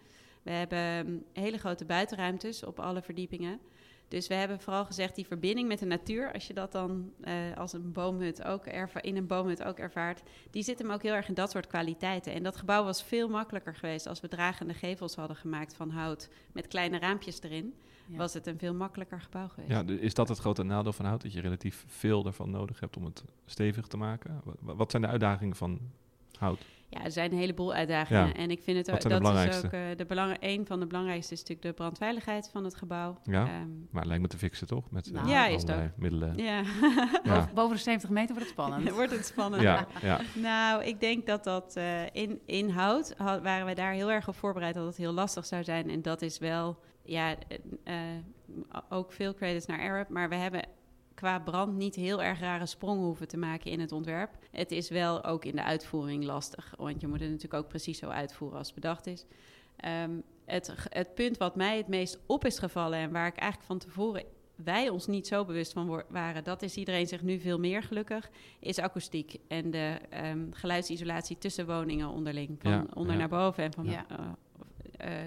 We 0.43 0.51
hebben 0.51 1.11
mm, 1.13 1.23
hele 1.33 1.57
grote 1.57 1.85
buitenruimtes 1.85 2.63
op 2.63 2.79
alle 2.79 3.01
verdiepingen. 3.01 3.59
Dus 4.07 4.27
we 4.27 4.33
hebben 4.33 4.59
vooral 4.59 4.85
gezegd, 4.85 5.15
die 5.15 5.25
verbinding 5.27 5.67
met 5.67 5.79
de 5.79 5.85
natuur, 5.85 6.33
als 6.33 6.47
je 6.47 6.53
dat 6.53 6.71
dan 6.71 7.11
eh, 7.21 7.33
als 7.57 7.73
een 7.73 7.91
boomhut 7.91 8.43
ook 8.43 8.65
erva- 8.65 9.01
in 9.01 9.15
een 9.17 9.27
boomhut 9.27 9.63
ook 9.63 9.77
ervaart, 9.77 10.21
die 10.51 10.63
zit 10.63 10.79
hem 10.79 10.91
ook 10.91 11.01
heel 11.03 11.13
erg 11.13 11.27
in 11.27 11.33
dat 11.33 11.51
soort 11.51 11.67
kwaliteiten. 11.67 12.33
En 12.33 12.43
dat 12.43 12.57
gebouw 12.57 12.83
was 12.83 13.03
veel 13.03 13.29
makkelijker 13.29 13.75
geweest 13.75 14.07
als 14.07 14.19
we 14.19 14.27
dragende 14.27 14.73
gevels 14.73 15.15
hadden 15.15 15.37
gemaakt 15.37 15.75
van 15.75 15.89
hout 15.89 16.29
met 16.51 16.67
kleine 16.67 16.99
raampjes 16.99 17.41
erin. 17.41 17.73
Ja. 18.09 18.17
Was 18.17 18.33
het 18.33 18.47
een 18.47 18.57
veel 18.57 18.73
makkelijker 18.73 19.21
gebouw 19.21 19.47
geweest. 19.47 19.71
Ja, 19.71 19.83
is 19.99 20.13
dat 20.13 20.29
het 20.29 20.37
grote 20.37 20.63
nadeel 20.63 20.93
van 20.93 21.05
hout? 21.05 21.21
Dat 21.21 21.33
je 21.33 21.41
relatief 21.41 21.85
veel 21.87 22.25
ervan 22.25 22.49
nodig 22.49 22.79
hebt 22.79 22.97
om 22.97 23.05
het 23.05 23.23
stevig 23.45 23.87
te 23.87 23.97
maken? 23.97 24.41
Wa- 24.59 24.75
Wat 24.75 24.91
zijn 24.91 25.01
de 25.03 25.07
uitdagingen 25.07 25.55
van 25.55 25.79
hout? 26.39 26.65
Ja, 26.89 27.03
er 27.03 27.11
zijn 27.11 27.31
een 27.31 27.37
heleboel 27.37 27.73
uitdagingen. 27.73 28.27
Ja. 28.27 28.33
En 28.33 28.51
ik 28.51 28.61
vind 28.61 28.77
het 28.77 28.87
Wat 28.89 28.95
ook, 29.13 29.23
dat 29.23 29.45
is 29.47 29.63
ook 29.65 29.71
eh, 29.71 29.79
de 29.97 30.05
belang, 30.05 30.37
een 30.39 30.65
van 30.65 30.79
de 30.79 30.87
belangrijkste 30.87 31.33
is 31.33 31.39
natuurlijk 31.39 31.67
de 31.67 31.73
brandveiligheid 31.73 32.49
van 32.51 32.63
het 32.63 32.75
gebouw. 32.75 33.17
Ja, 33.23 33.41
Ehm, 33.47 33.49
maar 33.91 34.01
het 34.01 34.05
lijkt 34.05 34.21
me 34.21 34.27
te 34.27 34.37
fixen 34.37 34.67
toch? 34.67 34.91
Met 34.91 35.07
eh, 35.07 35.13
Nou, 35.13 35.27
Ja, 35.29 35.47
is 35.47 35.63
het 35.63 35.97
middelen. 35.97 36.37
ja. 36.37 36.61
Ja, 37.23 37.49
Boven, 37.53 37.75
de 37.75 37.81
70 37.81 38.09
meter 38.09 38.35
wordt 38.35 38.43
het 38.49 38.59
spannend. 38.59 38.89
wordt 38.95 39.11
het 39.11 39.25
spannend. 39.25 39.61
ja, 39.63 39.87
ja. 40.01 40.19
Nou, 40.35 40.83
ik 40.83 40.99
denk 40.99 41.25
dat 41.25 41.43
dat 41.43 41.75
eh, 41.75 42.05
in, 42.11 42.39
in 42.45 42.69
hout 42.69 43.13
ha- 43.17 43.41
waren 43.41 43.65
we 43.65 43.73
daar 43.73 43.91
heel 43.93 44.11
erg 44.11 44.27
op 44.27 44.35
voorbereid 44.35 44.75
dat 44.75 44.85
het 44.85 44.97
heel 44.97 45.13
lastig 45.13 45.45
zou 45.45 45.63
zijn. 45.63 45.89
En 45.89 46.01
dat 46.01 46.21
is 46.21 46.37
wel, 46.37 46.79
ja, 47.03 47.35
ook 48.89 49.11
veel 49.11 49.33
credits 49.33 49.65
naar 49.65 49.79
Arab. 49.79 50.09
Maar 50.09 50.29
we 50.29 50.35
hebben 50.35 50.61
qua 51.17 51.39
brand 51.39 51.75
niet 51.75 51.95
heel 51.95 52.23
erg 52.23 52.39
rare 52.39 52.65
sprongen 52.65 53.05
hoeven 53.05 53.27
te 53.27 53.37
maken 53.37 53.71
in 53.71 53.79
het 53.79 53.91
ontwerp. 53.91 54.29
Het 54.51 54.71
is 54.71 54.89
wel 54.89 55.23
ook 55.23 55.45
in 55.45 55.55
de 55.55 55.63
uitvoering 55.63 56.23
lastig, 56.23 56.73
want 56.77 57.01
je 57.01 57.07
moet 57.07 57.19
het 57.19 57.29
natuurlijk 57.29 57.63
ook 57.63 57.69
precies 57.69 57.97
zo 57.97 58.09
uitvoeren 58.09 58.57
als 58.57 58.73
bedacht 58.73 59.07
is. 59.07 59.25
Ehm, 59.75 60.11
het, 60.45 60.73
het 60.89 61.13
punt 61.15 61.37
wat 61.37 61.55
mij 61.55 61.77
het 61.77 61.87
meest 61.87 62.19
op 62.25 62.45
is 62.45 62.59
gevallen 62.59 62.99
en 62.99 63.11
waar 63.11 63.27
ik 63.27 63.35
eigenlijk 63.37 63.71
van 63.71 63.77
tevoren 63.77 64.23
wij 64.63 64.89
ons 64.89 65.07
niet 65.07 65.27
zo 65.27 65.45
bewust 65.45 65.73
van 65.73 66.03
waren, 66.09 66.43
dat 66.43 66.61
is 66.61 66.75
iedereen 66.75 67.07
zich 67.07 67.21
nu 67.21 67.39
veel 67.39 67.59
meer 67.59 67.83
gelukkig, 67.83 68.29
is 68.59 68.79
akoestiek 68.79 69.35
en 69.47 69.71
de 69.71 69.97
ehm, 70.09 70.45
geluidsisolatie 70.51 71.37
tussen 71.37 71.65
woningen 71.65 72.09
onderling, 72.09 72.55
van 72.59 72.71
Ja, 72.71 72.85
onder 72.93 73.13
ja. 73.13 73.19
naar 73.19 73.29
boven 73.29 73.63
en 73.63 73.73
van 73.73 73.85
Ja. 73.85 74.05
eh, 74.09 74.19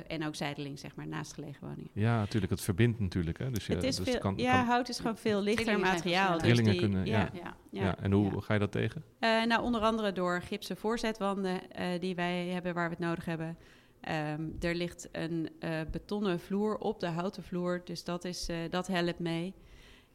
en 0.07 0.27
ook 0.27 0.35
zijdelings, 0.35 0.81
zeg 0.81 0.95
maar, 0.97 1.07
naastgelegen 1.07 1.69
woningen. 1.69 1.91
ja, 1.95 2.19
natuurlijk. 2.19 2.53
Het 2.53 2.61
verbindt 2.61 3.01
natuurlijk. 3.01 3.39
Hè? 3.39 3.51
Dus 3.51 3.67
je, 3.67 3.75
het 3.75 3.83
is 3.83 3.97
dus 3.97 4.09
veel, 4.11 4.19
kan, 4.19 4.35
ja, 4.37 4.57
kan- 4.57 4.67
hout 4.67 4.89
is 4.89 4.97
gewoon 4.99 5.17
veel 5.17 5.43
lichter 5.43 5.79
materiaal. 5.81 6.33
dus 6.33 6.43
Trillingen 6.43 6.71
die- 6.71 6.81
kunnen- 6.81 7.07
ja. 7.07 7.19
Ja. 7.33 7.41
ja. 7.43 7.83
ja. 7.83 7.99
En 7.99 8.13
hoe 8.13 8.33
Ja. 8.35 8.41
ga 8.41 8.53
je 8.55 8.61
dat 8.61 8.73
tegen? 8.73 9.05
Eh, 9.19 9.43
nou, 9.45 9.63
onder 9.63 9.81
andere 9.81 10.13
door 10.13 10.43
gipsen 10.43 10.77
voorzetwanden 10.77 11.71
eh, 11.73 11.87
die 12.01 12.15
wij 12.15 12.47
hebben 12.47 12.75
waar 12.75 12.89
we 12.89 12.95
het 12.95 13.05
nodig 13.05 13.25
hebben. 13.25 13.57
Ehm, 14.01 14.43
er 14.61 14.75
ligt 14.75 15.09
een 15.13 15.51
eh, 15.59 15.71
betonnen 15.91 16.41
vloer 16.41 16.77
op 16.77 17.01
de 17.01 17.07
houten 17.09 17.43
vloer, 17.43 17.81
dus 17.85 18.05
dat, 18.05 18.25
is, 18.25 18.49
eh, 18.49 18.57
dat 18.71 18.87
helpt 18.87 19.19
mee. 19.19 19.55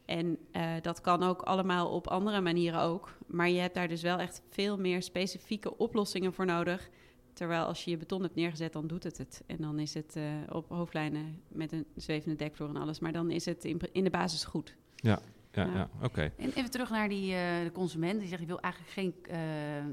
En 0.04 0.38
eh, 0.52 0.70
dat 0.82 1.00
kan 1.00 1.22
ook 1.22 1.42
allemaal 1.42 1.88
op 1.90 2.06
andere 2.06 2.40
manieren 2.40 2.80
ook. 2.80 3.16
Maar 3.26 3.48
je 3.48 3.60
hebt 3.60 3.74
daar 3.74 3.88
dus 3.88 4.02
wel 4.02 4.18
echt 4.18 4.42
veel 4.50 4.78
meer 4.78 5.02
specifieke 5.02 5.76
oplossingen 5.78 6.32
voor 6.32 6.46
nodig. 6.46 6.88
Terwijl 7.36 7.64
als 7.64 7.84
je 7.84 7.90
je 7.90 7.96
beton 7.96 8.22
hebt 8.22 8.34
neergezet, 8.34 8.72
dan 8.72 8.86
doet 8.86 9.02
het 9.02 9.18
het. 9.18 9.42
En 9.46 9.56
dan 9.56 9.78
is 9.78 9.94
het 9.94 10.16
eh, 10.16 10.24
op 10.52 10.68
hoofdlijnen 10.68 11.42
met 11.48 11.72
een 11.72 11.86
zwevende 11.96 12.36
dekvloer 12.36 12.68
en 12.68 12.76
alles. 12.76 12.98
Maar 12.98 13.12
dan 13.12 13.30
is 13.30 13.44
het 13.44 13.64
in, 13.64 13.80
in 13.92 14.04
de 14.04 14.10
basis 14.10 14.44
goed. 14.44 14.76
Ja, 14.96 15.18
ja, 15.52 15.64
Ja. 15.74 15.88
oké. 16.02 16.32
En 16.36 16.50
even 16.52 16.70
terug 16.70 16.90
naar 16.90 17.08
die, 17.08 17.34
eh, 17.34 17.62
de 17.62 17.70
consument. 17.72 18.18
Die 18.20 18.28
zegt, 18.28 18.40
je 18.40 18.46
wil 18.46 18.60
eigenlijk 18.60 18.92
geen 18.92 19.14
eh, 19.22 19.78
eh, 19.78 19.84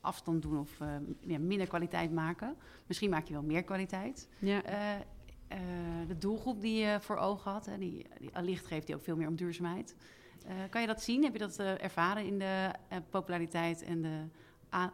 afstand 0.00 0.42
doen 0.42 0.58
of 0.58 0.80
eh, 0.80 0.88
ja, 1.20 1.38
minder 1.38 1.66
kwaliteit 1.66 2.12
maken. 2.12 2.56
Misschien 2.86 3.10
maak 3.10 3.26
je 3.26 3.32
wel 3.32 3.42
meer 3.42 3.62
kwaliteit. 3.64 4.28
Ja. 4.38 4.62
Eh, 4.62 4.94
eh, 5.48 5.58
de 6.08 6.18
doelgroep 6.18 6.60
die 6.60 6.74
je 6.84 6.96
voor 7.00 7.16
ogen 7.16 7.50
had, 7.50 7.66
hè, 7.66 7.78
die, 7.78 8.06
die 8.18 8.30
allicht 8.36 8.66
geeft 8.66 8.86
die 8.86 8.94
ook 8.96 9.04
veel 9.04 9.16
meer 9.16 9.28
om 9.28 9.36
duurzaamheid. 9.36 9.96
Eh, 10.46 10.54
kan 10.70 10.80
je 10.80 10.86
dat 10.86 11.02
zien? 11.02 11.22
Heb 11.22 11.32
je 11.32 11.38
dat 11.38 11.58
eh, 11.58 11.82
ervaren 11.82 12.24
in 12.26 12.38
de 12.38 12.70
populariteit 13.10 13.82
en 13.82 14.02
de 14.02 14.20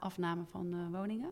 afname 0.00 0.44
van 0.44 0.72
eh, 0.74 0.98
woningen? 0.98 1.30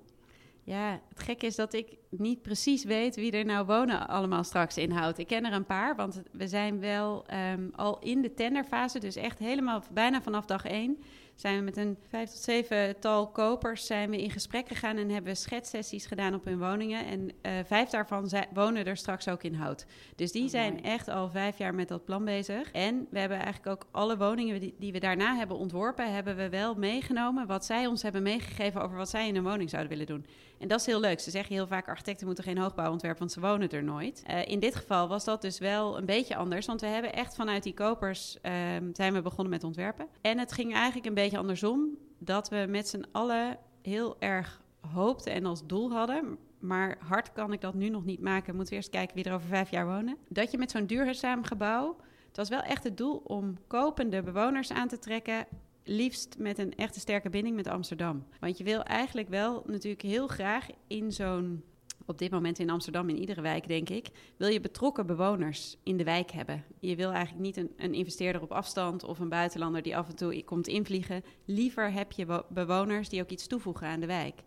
Ja, 0.68 1.00
het 1.08 1.20
gekke 1.20 1.46
is 1.46 1.56
dat 1.56 1.72
ik 1.72 1.96
niet 2.10 2.42
precies 2.42 2.84
weet 2.84 3.16
wie 3.16 3.32
er 3.32 3.44
nou 3.44 3.66
wonen 3.66 4.08
allemaal 4.08 4.44
straks 4.44 4.76
inhoudt. 4.76 5.18
Ik 5.18 5.26
ken 5.26 5.44
er 5.44 5.52
een 5.52 5.64
paar, 5.64 5.96
want 5.96 6.22
we 6.32 6.48
zijn 6.48 6.80
wel 6.80 7.26
ehm, 7.26 7.68
al 7.74 7.98
in 7.98 8.22
de 8.22 8.34
tenderfase, 8.34 8.98
dus 8.98 9.16
echt 9.16 9.38
helemaal 9.38 9.82
bijna 9.92 10.22
vanaf 10.22 10.44
dag 10.44 10.64
één 10.64 10.98
zijn 11.40 11.56
we 11.56 11.62
met 11.62 11.76
een 11.76 11.98
vijf 12.08 12.30
tot 12.30 12.40
zeven 12.40 13.00
tal 13.00 13.28
kopers 13.28 13.86
zijn 13.86 14.10
we 14.10 14.22
in 14.22 14.30
gesprek 14.30 14.68
gegaan 14.68 14.96
en 14.96 15.10
hebben 15.10 15.32
we 15.32 15.38
schetsessies 15.38 16.06
gedaan 16.06 16.34
op 16.34 16.44
hun 16.44 16.58
woningen. 16.58 17.06
En 17.06 17.30
eh, 17.42 17.52
vijf 17.64 17.88
daarvan 17.88 18.30
wonen 18.54 18.84
er 18.84 18.96
straks 18.96 19.28
ook 19.28 19.42
in 19.42 19.54
hout. 19.54 19.86
Dus 20.16 20.32
die 20.32 20.42
Oh, 20.44 20.50
zijn 20.50 20.72
mooi. 20.72 20.84
echt 20.84 21.08
al 21.08 21.28
vijf 21.30 21.58
jaar 21.58 21.74
met 21.74 21.88
dat 21.88 22.04
plan 22.04 22.24
bezig. 22.24 22.70
En 22.72 23.06
we 23.10 23.18
hebben 23.18 23.38
eigenlijk 23.38 23.66
ook 23.66 23.86
alle 23.90 24.16
woningen 24.16 24.60
die, 24.60 24.74
die 24.78 24.92
we 24.92 24.98
daarna 24.98 25.36
hebben 25.36 25.56
ontworpen, 25.56 26.12
hebben 26.12 26.36
we 26.36 26.48
wel 26.48 26.74
meegenomen 26.74 27.46
wat 27.46 27.64
zij 27.64 27.86
ons 27.86 28.02
hebben 28.02 28.22
meegegeven 28.22 28.82
over 28.82 28.96
wat 28.96 29.08
zij 29.08 29.28
in 29.28 29.36
een 29.36 29.42
woning 29.42 29.70
zouden 29.70 29.90
willen 29.90 30.06
doen. 30.06 30.26
En 30.58 30.68
dat 30.68 30.80
is 30.80 30.86
heel 30.86 31.00
leuk. 31.00 31.20
Ze 31.20 31.30
zeggen 31.30 31.54
heel 31.54 31.66
vaak: 31.66 31.88
architecten 31.88 32.26
moeten 32.26 32.44
geen 32.44 32.58
hoogbouwontwerp, 32.58 33.18
want 33.18 33.32
ze 33.32 33.40
wonen 33.40 33.68
er 33.70 33.82
nooit. 33.84 34.22
Eh, 34.26 34.46
in 34.48 34.58
dit 34.60 34.74
geval 34.74 35.08
was 35.08 35.24
dat 35.24 35.42
dus 35.42 35.58
wel 35.58 35.98
een 35.98 36.06
beetje 36.06 36.36
anders, 36.36 36.66
want 36.66 36.80
we 36.80 36.86
hebben 36.86 37.12
echt 37.12 37.34
vanuit 37.34 37.62
die 37.62 37.74
kopers 37.74 38.38
ehm, 38.42 38.84
zijn 38.92 39.12
we 39.12 39.22
begonnen 39.22 39.50
met 39.52 39.64
ontwerpen. 39.64 40.06
En 40.20 40.38
het 40.38 40.52
ging 40.52 40.74
eigenlijk 40.74 41.06
een 41.06 41.14
beetje 41.14 41.27
andersom, 41.36 41.98
dat 42.18 42.48
we 42.48 42.66
met 42.68 42.88
z'n 42.88 43.04
allen 43.12 43.58
heel 43.82 44.16
erg 44.18 44.62
hoopten 44.80 45.32
en 45.32 45.46
als 45.46 45.66
doel 45.66 45.90
hadden. 45.90 46.38
Maar 46.58 46.98
hard 47.00 47.32
kan 47.32 47.52
ik 47.52 47.60
dat 47.60 47.74
nu 47.74 47.88
nog 47.88 48.04
niet 48.04 48.20
maken. 48.20 48.54
Moeten 48.54 48.70
we 48.70 48.76
eerst 48.76 48.90
kijken 48.90 49.14
wie 49.14 49.24
er 49.24 49.34
over 49.34 49.48
vijf 49.48 49.70
jaar 49.70 49.86
wonen. 49.86 50.16
Dat 50.28 50.50
je 50.50 50.58
met 50.58 50.70
zo'n 50.70 50.86
duurzaam 50.86 51.44
gebouw. 51.44 51.96
Het 52.26 52.36
was 52.36 52.48
wel 52.48 52.60
echt 52.60 52.84
het 52.84 52.96
doel 52.96 53.22
om 53.24 53.58
kopende 53.66 54.22
bewoners 54.22 54.72
aan 54.72 54.88
te 54.88 54.98
trekken 54.98 55.46
liefst 55.88 56.38
met 56.38 56.58
een 56.58 56.74
echte 56.74 57.00
sterke 57.00 57.30
binding 57.30 57.56
met 57.56 57.66
Amsterdam. 57.66 58.26
Want 58.40 58.58
je 58.58 58.64
wil 58.64 58.82
eigenlijk 58.82 59.28
wel 59.28 59.62
natuurlijk 59.66 60.02
heel 60.02 60.26
graag 60.26 60.66
in 60.86 61.12
zo'n 61.12 61.62
op 62.08 62.18
dit 62.18 62.30
moment 62.30 62.58
in 62.58 62.70
Amsterdam, 62.70 63.08
in 63.08 63.18
iedere 63.18 63.40
wijk 63.40 63.68
denk 63.68 63.88
ik, 63.88 64.08
wil 64.36 64.48
je 64.48 64.60
betrokken 64.60 65.06
bewoners 65.06 65.76
in 65.82 65.96
de 65.96 66.04
wijk 66.04 66.30
hebben. 66.30 66.64
Je 66.80 66.96
wil 66.96 67.10
eigenlijk 67.10 67.44
niet 67.44 67.56
een, 67.56 67.72
een 67.76 67.94
investeerder 67.94 68.42
op 68.42 68.52
afstand 68.52 69.04
of 69.04 69.18
een 69.18 69.28
buitenlander 69.28 69.82
die 69.82 69.96
af 69.96 70.08
en 70.08 70.16
toe 70.16 70.44
komt 70.44 70.66
invliegen. 70.66 71.22
Liever 71.44 71.92
heb 71.92 72.12
je 72.12 72.44
bewoners 72.48 73.08
die 73.08 73.22
ook 73.22 73.30
iets 73.30 73.46
toevoegen 73.46 73.86
aan 73.86 74.00
de 74.00 74.06
wijk 74.06 74.42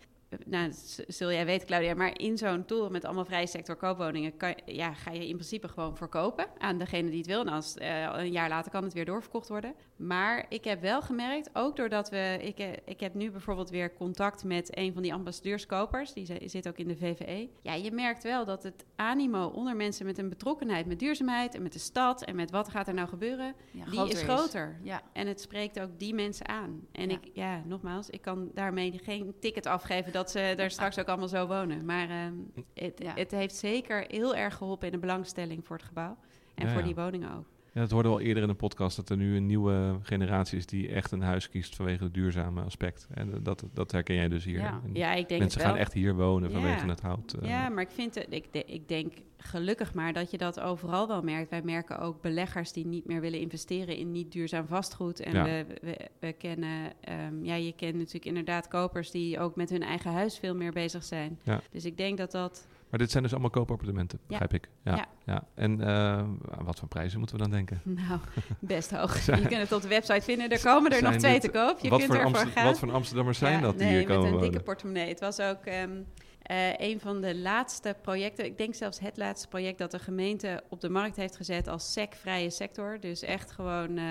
nou, 0.46 0.72
zul 1.08 1.32
jij 1.32 1.46
weten, 1.46 1.68
Claudia, 1.68 1.94
maar 1.94 2.20
in 2.20 2.38
zo'n 2.38 2.66
tour 2.66 2.92
met 2.92 3.06
allemaal 3.06 3.26
vrije 3.26 3.48
sector 3.48 3.76
koopwoningen 3.76 4.38
kan, 4.38 4.56
ja, 4.66 4.94
ga 4.94 5.12
je 5.12 5.28
in 5.28 5.36
principe 5.36 5.68
gewoon 5.68 5.98
verkopen 5.98 6.46
aan 6.58 6.78
degene 6.78 7.10
die 7.10 7.18
het 7.18 7.28
wil. 7.28 7.40
En 7.40 7.48
als, 7.48 7.76
uh, 7.78 8.14
een 8.14 8.32
jaar 8.32 8.50
later 8.50 8.72
kan 8.72 8.84
het 8.84 8.94
weer 8.94 9.06
doorverkocht 9.06 9.48
worden. 9.48 9.74
Maar 10.02 10.46
ik 10.50 10.64
heb 10.64 10.82
wel 10.82 11.02
gemerkt, 11.02 11.50
ook 11.54 11.76
doordat 11.76 12.10
we. 12.10 12.38
Ik, 12.42 12.60
eh, 12.60 12.68
ik 12.86 13.00
heb 13.00 13.14
nu 13.14 13.32
bijvoorbeeld 13.32 13.70
weer 13.70 13.94
contact 13.94 14.44
met 14.44 14.78
een 14.78 14.94
van 14.94 15.02
die 15.02 15.14
ambassadeurskopers, 15.14 16.14
die 16.14 16.50
zit 16.50 16.68
ook 16.68 16.78
in 16.78 16.88
de 16.88 16.96
VVE. 16.96 17.50
Ja, 17.62 17.74
je 17.74 17.92
merkt 17.92 18.24
wel 18.24 18.46
dat 18.46 18.64
het 18.64 18.86
animo 18.96 19.48
onder 19.48 19.76
mensen 19.76 20.06
met 20.06 20.18
een 20.18 20.30
betrokkenheid 20.30 20.86
met 20.86 21.00
duurzaamheid 21.00 21.56
en 21.56 21.62
met 21.62 21.74
de 21.74 21.80
stad 21.80 22.24
en 22.24 22.36
met 22.36 22.52
wat 22.52 22.70
gaat 22.70 22.88
er 22.88 22.94
nou 22.94 23.08
gebeuren, 23.08 23.56
die 23.90 24.10
is 24.10 24.22
groter. 24.22 24.80
Ja. 24.84 25.02
En 25.14 25.28
het 25.28 25.42
spreekt 25.42 25.80
ook 25.80 26.00
die 26.00 26.14
mensen 26.14 26.48
aan. 26.48 26.88
En 26.92 27.10
ik, 27.10 27.30
ja, 27.34 27.62
nogmaals, 27.66 28.10
ik 28.10 28.22
kan 28.22 28.52
daarmee 28.54 29.00
geen 29.04 29.34
ticket 29.40 29.66
afgeven 29.66 30.12
dat 30.12 30.32
ze 30.32 30.54
daar 30.58 30.72
straks 30.72 31.00
ook 31.00 31.08
allemaal 31.08 31.28
zo 31.28 31.48
wonen. 31.48 31.86
Maar 31.86 32.10
ehm, 32.10 32.34
het, 32.74 33.02
het, 33.16 33.32
heeft 33.32 33.56
zeker 33.56 34.06
heel 34.08 34.36
erg 34.36 34.56
geholpen 34.56 34.88
in 34.88 34.94
de 34.94 35.00
belangstelling 35.00 35.66
voor 35.66 35.76
het 35.76 35.86
gebouw. 35.86 36.18
En 36.56 36.70
voor 36.70 36.84
die 36.84 36.96
woningen 36.96 37.38
ook. 37.38 37.46
Ja, 37.74 37.82
dat 37.82 37.92
hoorden 37.92 38.12
we 38.12 38.18
al 38.18 38.24
eerder 38.24 38.44
in 38.44 38.50
de 38.50 38.56
podcast, 38.56 38.96
dat 38.96 39.10
er 39.10 39.18
nu 39.18 39.36
een 39.36 39.46
nieuwe 39.46 40.00
generatie 40.02 40.58
is 40.58 40.66
die 40.66 40.90
echt 40.90 41.12
een 41.12 41.22
huis 41.22 41.50
kiest 41.50 41.76
vanwege 41.76 42.04
het 42.04 42.14
duurzame 42.14 42.62
aspect. 42.62 43.08
En 43.14 43.44
dat, 43.44 43.64
dat 43.74 43.92
herken 43.92 44.16
jij 44.16 44.28
dus 44.28 44.44
hier. 44.44 44.60
Ja, 44.60 44.82
ja 44.94 45.14
ik 45.14 45.28
denk 45.28 45.42
Mensen 45.42 45.62
gaan 45.62 45.76
echt 45.76 45.94
hier 45.94 46.16
wonen 46.16 46.52
vanwege 46.52 46.88
het 46.88 47.02
hout. 47.02 47.36
Uh. 47.42 47.50
Ja, 47.50 47.70
maar 47.70 47.84
ik 47.84 47.92
vind 47.92 48.16
het, 48.16 48.28
ik, 48.30 48.46
ik 48.66 48.88
denk 48.88 49.14
gelukkig 49.38 49.94
maar 49.94 50.14
dat 50.14 50.32
je 50.32 50.38
dat 50.38 50.60
overal 50.60 51.08
wel 51.08 51.22
merkt. 51.22 51.50
Wij 51.50 51.62
merken 51.62 52.00
ook 52.00 52.22
beleggers 52.22 52.72
die 52.72 52.86
niet 52.86 53.06
meer 53.06 53.22
willen 53.22 53.40
investeren 53.40 53.96
in 53.96 54.12
niet 54.12 54.32
duurzaam 54.32 54.68
vastgoed. 54.68 55.20
En 55.20 55.44
we, 55.44 55.66
we, 55.82 55.98
we, 56.20 56.34
kennen, 56.34 56.94
um, 57.28 57.46
ja, 57.46 57.56
je 57.56 57.74
kent 57.76 57.96
natuurlijk 57.96 58.26
inderdaad 58.26 58.68
kopers 58.68 59.12
die 59.12 59.40
ook 59.40 59.56
met 59.56 59.70
hun 59.70 59.84
eigen 59.84 60.12
huis 60.12 60.40
veel 60.40 60.56
meer 60.56 60.72
bezig 60.72 61.04
zijn. 61.04 61.40
Dus 61.72 61.86
ik 61.86 61.98
denk 61.98 62.18
dat 62.18 62.32
dat 62.32 62.68
maar 62.92 63.00
dit 63.00 63.12
zijn 63.12 63.24
dus 63.24 63.32
allemaal 63.32 63.50
koopappartementen, 63.50 64.20
begrijp 64.28 64.54
ik. 64.54 64.70
Ja. 64.84 65.08
ja. 65.26 65.44
En 65.56 65.82
uh, 65.82 66.24
wat 66.64 66.80
voor 66.80 66.88
prijzen 66.88 67.20
moeten 67.20 67.38
we 67.38 67.42
dan 67.42 67.52
denken? 67.52 67.82
Nou, 67.84 68.20
best 68.60 68.92
hoog. 68.92 69.26
je 69.26 69.32
kunt 69.32 69.62
het 69.62 69.72
op 69.72 69.82
de 69.82 69.88
website 69.88 70.22
vinden. 70.22 70.50
Er 70.50 70.62
komen 70.62 70.92
er 70.92 71.04
nog 71.04 71.16
twee 71.16 71.40
te 71.40 71.50
koop. 71.50 71.80
Je 71.80 71.90
kunt 71.90 72.14
ervoor 72.14 72.36
gaan. 72.36 72.66
Wat 72.66 72.80
voor 72.80 72.92
Amsterdammers 72.92 73.38
zijn 73.38 73.62
dat 73.62 73.78
die 73.78 73.88
hier 73.88 74.06
komen 74.06 74.24
met 74.24 74.34
een 74.34 74.42
dikke 74.42 74.64
portemonnee. 74.64 75.08
Het 75.08 75.20
was 75.20 75.40
ook 75.40 75.66
um, 75.66 76.06
uh, 76.52 76.78
een 76.78 77.00
van 77.00 77.22
de 77.22 77.36
laatste 77.36 77.96
projecten. 78.02 78.46
Ik 78.46 78.58
denk 78.58 78.76
zelfs 78.76 79.00
het 79.00 79.18
laatste 79.18 79.48
project 79.48 79.78
dat 79.78 79.92
de 79.92 80.00
gemeente 80.00 80.64
op 80.70 80.82
de 80.82 80.90
markt 80.90 81.16
heeft 81.16 81.36
gezet 81.36 81.68
als 81.68 81.92
SEC-vrije 81.92 82.50
sector. 82.50 83.00
Dus 83.00 83.22
echt 83.22 83.52
gewoon... 83.52 83.98
Uh, 83.98 84.06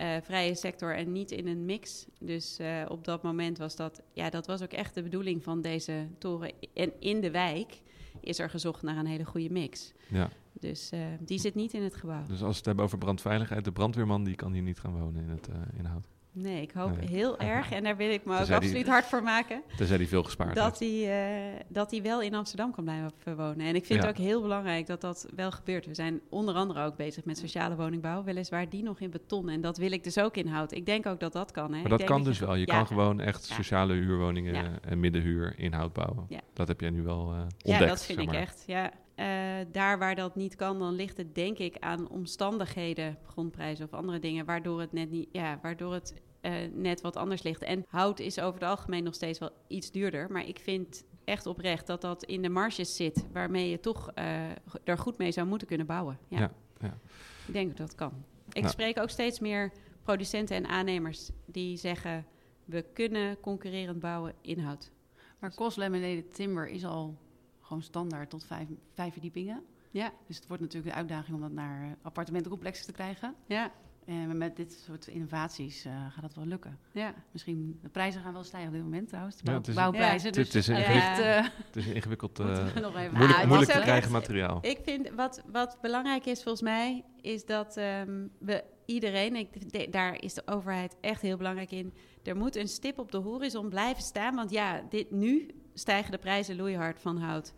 uh, 0.00 0.16
vrije 0.22 0.54
sector 0.54 0.96
en 0.96 1.12
niet 1.12 1.30
in 1.30 1.46
een 1.46 1.64
mix. 1.64 2.06
Dus 2.20 2.58
op 2.88 3.04
dat 3.04 3.22
moment 3.22 3.58
was 3.58 3.76
dat, 3.76 4.02
ja, 4.12 4.30
dat 4.30 4.46
was 4.46 4.62
ook 4.62 4.72
echt 4.72 4.94
de 4.94 5.02
bedoeling 5.02 5.42
van 5.42 5.60
deze 5.60 6.08
toren. 6.18 6.52
En 6.74 6.92
in 7.00 7.20
de 7.20 7.30
wijk 7.30 7.80
is 8.26 8.38
er 8.38 8.50
gezocht 8.50 8.82
naar 8.82 8.96
een 8.96 9.06
hele 9.06 9.24
goede 9.24 9.50
mix. 9.50 9.92
Ja. 10.08 10.30
Dus 10.52 10.92
uh, 10.92 11.00
die 11.20 11.38
zit 11.38 11.54
niet 11.54 11.72
in 11.72 11.82
het 11.82 11.94
gebouw. 11.94 12.26
Dus 12.26 12.42
als 12.42 12.50
we 12.50 12.56
het 12.56 12.64
hebben 12.64 12.84
over 12.84 12.98
brandveiligheid, 12.98 13.64
de 13.64 13.72
brandweerman 13.72 14.24
die 14.24 14.34
kan 14.34 14.52
hier 14.52 14.62
niet 14.62 14.78
gaan 14.78 14.98
wonen 14.98 15.22
in 15.22 15.28
het 15.28 15.48
uh, 15.48 15.78
inhoud. 15.78 16.08
Nee, 16.38 16.62
ik 16.62 16.70
hoop 16.70 16.98
heel 17.08 17.38
erg, 17.54 17.72
en 17.72 17.84
daar 17.84 17.96
wil 17.96 18.10
ik 18.10 18.24
me 18.24 18.40
ook 18.40 18.50
absoluut 18.50 18.86
hard 18.86 19.04
voor 19.04 19.22
maken. 19.22 19.62
Tenzij 19.76 19.96
hij 19.96 20.06
veel 20.06 20.22
gespaard 20.22 20.54
dat 20.54 20.78
hij, 20.78 21.54
uh, 21.54 21.60
dat 21.68 21.90
hij 21.90 22.02
wel 22.02 22.22
in 22.22 22.34
Amsterdam 22.34 22.72
kan 22.72 22.84
blijven 22.84 23.36
wonen. 23.36 23.66
En 23.66 23.74
ik 23.74 23.84
vind 23.84 24.00
het 24.00 24.08
ook 24.08 24.16
heel 24.16 24.42
belangrijk 24.42 24.86
dat 24.86 25.00
dat 25.00 25.26
wel 25.34 25.50
gebeurt. 25.50 25.86
We 25.86 25.94
zijn 25.94 26.20
onder 26.28 26.54
andere 26.54 26.84
ook 26.84 26.96
bezig 26.96 27.24
met 27.24 27.38
sociale 27.38 27.76
woningbouw. 27.76 28.24
Weliswaar 28.24 28.68
die 28.68 28.82
nog 28.82 29.00
in 29.00 29.10
beton. 29.10 29.48
En 29.48 29.60
dat 29.60 29.76
wil 29.76 29.92
ik 29.92 30.04
dus 30.04 30.18
ook 30.18 30.36
in 30.36 30.46
hout. 30.46 30.72
Ik 30.72 30.86
denk 30.86 31.06
ook 31.06 31.20
dat 31.20 31.32
dat 31.32 31.50
kan. 31.50 31.72
Hè. 31.74 31.80
Maar 31.80 31.90
dat 31.90 32.04
kan 32.04 32.24
dus 32.24 32.38
wel. 32.38 32.54
Je 32.54 32.66
kan 32.66 32.86
gewoon 32.86 33.20
echt 33.20 33.44
sociale 33.44 33.92
huurwoningen 33.92 34.82
en 34.82 35.00
middenhuur 35.00 35.54
in 35.58 35.72
hout 35.72 35.92
bouwen. 35.92 36.26
Dat 36.52 36.68
heb 36.68 36.80
jij 36.80 36.90
nu 36.90 37.02
wel 37.02 37.32
uh, 37.32 37.40
ontdekt. 37.40 37.52
Ja, 37.62 37.86
dat 37.86 38.04
vind 38.04 38.18
ik 38.18 38.32
echt. 38.32 38.64
Ja. 38.66 38.92
Uh, 39.16 39.26
daar 39.72 39.98
waar 39.98 40.14
dat 40.14 40.36
niet 40.36 40.56
kan, 40.56 40.78
dan 40.78 40.94
ligt 40.94 41.16
het 41.16 41.34
denk 41.34 41.58
ik 41.58 41.76
aan 41.78 42.08
omstandigheden, 42.08 43.18
grondprijzen 43.26 43.84
of 43.84 43.92
andere 43.92 44.18
dingen, 44.18 44.44
waardoor 44.44 44.80
het 44.80 44.92
net 44.92 45.10
niet, 45.10 45.28
ja, 45.32 45.58
waardoor 45.62 45.92
het 45.92 46.14
uh, 46.46 46.52
net 46.72 47.00
wat 47.00 47.16
anders 47.16 47.42
ligt. 47.42 47.62
En 47.62 47.84
hout 47.88 48.18
is 48.18 48.40
over 48.40 48.60
het 48.60 48.68
algemeen 48.68 49.04
nog 49.04 49.14
steeds 49.14 49.38
wel 49.38 49.50
iets 49.66 49.90
duurder. 49.90 50.30
Maar 50.30 50.48
ik 50.48 50.58
vind 50.58 51.04
echt 51.24 51.46
oprecht 51.46 51.86
dat 51.86 52.00
dat 52.00 52.24
in 52.24 52.42
de 52.42 52.48
marges 52.48 52.96
zit, 52.96 53.26
waarmee 53.32 53.70
je 53.70 53.80
toch 53.80 54.10
uh, 54.18 54.50
er 54.84 54.98
goed 54.98 55.18
mee 55.18 55.32
zou 55.32 55.46
moeten 55.46 55.66
kunnen 55.66 55.86
bouwen. 55.86 56.18
Ja. 56.28 56.38
ja, 56.38 56.52
ja. 56.80 56.98
Ik 57.46 57.52
denk 57.52 57.68
dat 57.68 57.76
dat 57.76 57.94
kan. 57.94 58.12
Ik 58.48 58.60
nou. 58.60 58.68
spreek 58.72 58.98
ook 58.98 59.10
steeds 59.10 59.40
meer 59.40 59.72
producenten 60.02 60.56
en 60.56 60.66
aannemers 60.66 61.30
die 61.44 61.76
zeggen: 61.76 62.26
we 62.64 62.84
kunnen 62.92 63.40
concurrerend 63.40 64.00
bouwen 64.00 64.34
in 64.40 64.58
hout. 64.58 64.90
Maar 65.38 65.54
cost 65.54 65.76
laminated 65.76 66.34
timber 66.34 66.68
is 66.68 66.84
al 66.84 67.18
gewoon 67.60 67.82
standaard 67.82 68.30
tot 68.30 68.44
vijf, 68.44 68.68
vijf 68.94 69.12
verdiepingen. 69.12 69.64
Ja. 69.90 70.12
Dus 70.26 70.36
het 70.36 70.46
wordt 70.46 70.62
natuurlijk 70.62 70.92
een 70.92 70.98
uitdaging 70.98 71.36
om 71.36 71.42
dat 71.42 71.52
naar 71.52 71.84
uh, 71.84 71.90
appartementencomplexen 72.02 72.86
te 72.86 72.92
krijgen. 72.92 73.34
Ja. 73.46 73.72
En 74.06 74.38
met 74.38 74.56
dit 74.56 74.82
soort 74.86 75.06
innovaties 75.06 75.86
uh, 75.86 75.92
gaat 76.10 76.22
dat 76.22 76.34
wel 76.34 76.46
lukken. 76.46 76.78
Ja. 76.92 77.14
Misschien, 77.30 77.78
de 77.82 77.88
prijzen 77.88 78.20
gaan 78.22 78.32
wel 78.32 78.44
stijgen 78.44 78.68
op 78.68 78.74
dit 78.74 78.82
moment 78.82 79.08
trouwens. 79.08 79.36
De 79.36 79.50
ja, 79.50 79.56
het 79.56 79.68
is, 79.68 79.74
bouwprijzen. 79.74 80.32
dus, 80.32 80.46
het, 80.46 80.54
is 80.54 80.68
ingewikkeld, 80.68 81.18
uh, 81.18 81.46
het 81.66 81.76
is 81.76 81.86
ingewikkeld, 81.86 82.40
uh, 82.40 82.46
moeilijk, 82.46 83.38
ah, 83.38 83.46
moeilijk 83.46 83.70
te 83.70 83.80
krijgen 83.80 84.12
materiaal. 84.12 84.58
Ik 84.62 84.78
vind, 84.82 85.10
wat, 85.10 85.42
wat 85.52 85.78
belangrijk 85.80 86.26
is 86.26 86.42
volgens 86.42 86.62
mij, 86.62 87.04
is 87.20 87.44
dat 87.44 87.76
um, 87.76 88.30
we 88.38 88.64
iedereen, 88.84 89.36
ik, 89.36 89.72
de, 89.72 89.86
daar 89.90 90.22
is 90.22 90.34
de 90.34 90.42
overheid 90.46 90.96
echt 91.00 91.22
heel 91.22 91.36
belangrijk 91.36 91.70
in, 91.70 91.94
er 92.22 92.36
moet 92.36 92.56
een 92.56 92.68
stip 92.68 92.98
op 92.98 93.12
de 93.12 93.18
horizon 93.18 93.68
blijven 93.68 94.02
staan. 94.02 94.34
Want 94.34 94.50
ja, 94.50 94.82
dit, 94.90 95.10
nu 95.10 95.50
stijgen 95.74 96.10
de 96.10 96.18
prijzen 96.18 96.56
loeihard 96.56 97.00
van 97.00 97.18
hout. 97.18 97.54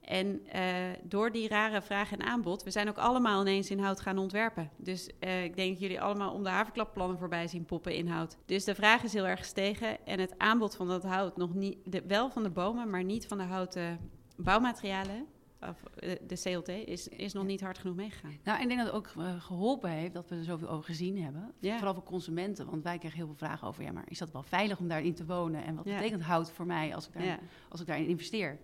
En 0.00 0.46
uh, 0.54 0.62
door 1.02 1.32
die 1.32 1.48
rare 1.48 1.82
vraag 1.82 2.12
en 2.12 2.22
aanbod, 2.22 2.62
we 2.62 2.70
zijn 2.70 2.88
ook 2.88 2.98
allemaal 2.98 3.40
ineens 3.40 3.70
in 3.70 3.78
hout 3.78 4.00
gaan 4.00 4.18
ontwerpen. 4.18 4.70
Dus 4.76 5.10
uh, 5.20 5.44
ik 5.44 5.56
denk 5.56 5.70
dat 5.70 5.80
jullie 5.80 6.00
allemaal 6.00 6.32
om 6.32 6.42
de 6.42 6.48
haverklapplannen 6.48 7.18
voorbij 7.18 7.48
zien 7.48 7.64
poppen 7.64 7.94
in 7.94 8.08
hout. 8.08 8.36
Dus 8.46 8.64
de 8.64 8.74
vraag 8.74 9.02
is 9.02 9.12
heel 9.12 9.26
erg 9.26 9.38
gestegen 9.38 10.06
en 10.06 10.20
het 10.20 10.34
aanbod 10.38 10.76
van 10.76 10.88
dat 10.88 11.02
hout 11.02 11.36
nog 11.36 11.54
niet, 11.54 11.78
de, 11.84 12.02
wel 12.06 12.30
van 12.30 12.42
de 12.42 12.50
bomen, 12.50 12.90
maar 12.90 13.04
niet 13.04 13.26
van 13.26 13.38
de 13.38 13.44
houten 13.44 13.98
bouwmaterialen. 14.36 15.26
Of 15.60 15.84
eh, 15.84 16.16
de 16.26 16.40
CLT 16.42 16.68
is, 16.68 17.08
is 17.08 17.32
nog 17.32 17.44
niet 17.44 17.60
hard 17.60 17.78
genoeg 17.78 17.96
meegegaan. 17.96 18.38
Nou, 18.44 18.60
ik 18.60 18.68
denk 18.68 18.80
dat 18.80 18.86
het 18.86 18.96
ook 18.96 19.08
geholpen 19.42 19.90
heeft 19.90 20.14
dat 20.14 20.28
we 20.28 20.36
er 20.36 20.44
zoveel 20.44 20.68
over 20.68 20.84
gezien 20.84 21.22
hebben. 21.22 21.52
Ja. 21.58 21.76
Vooral 21.76 21.94
voor 21.94 22.02
consumenten, 22.02 22.70
want 22.70 22.82
wij 22.82 22.98
krijgen 22.98 23.18
heel 23.18 23.28
veel 23.28 23.46
vragen 23.46 23.68
over... 23.68 23.82
ja, 23.82 23.92
maar 23.92 24.04
is 24.08 24.18
dat 24.18 24.32
wel 24.32 24.42
veilig 24.42 24.78
om 24.78 24.88
daarin 24.88 25.14
te 25.14 25.24
wonen? 25.24 25.64
En 25.64 25.74
wat 25.74 25.84
betekent 25.84 26.22
hout 26.22 26.50
voor 26.50 26.66
mij 26.66 26.94
als 26.94 27.06
ik, 27.06 27.12
daar, 27.12 27.38
als 27.68 27.80
ik 27.80 27.86
daarin 27.86 28.06
investeer? 28.06 28.58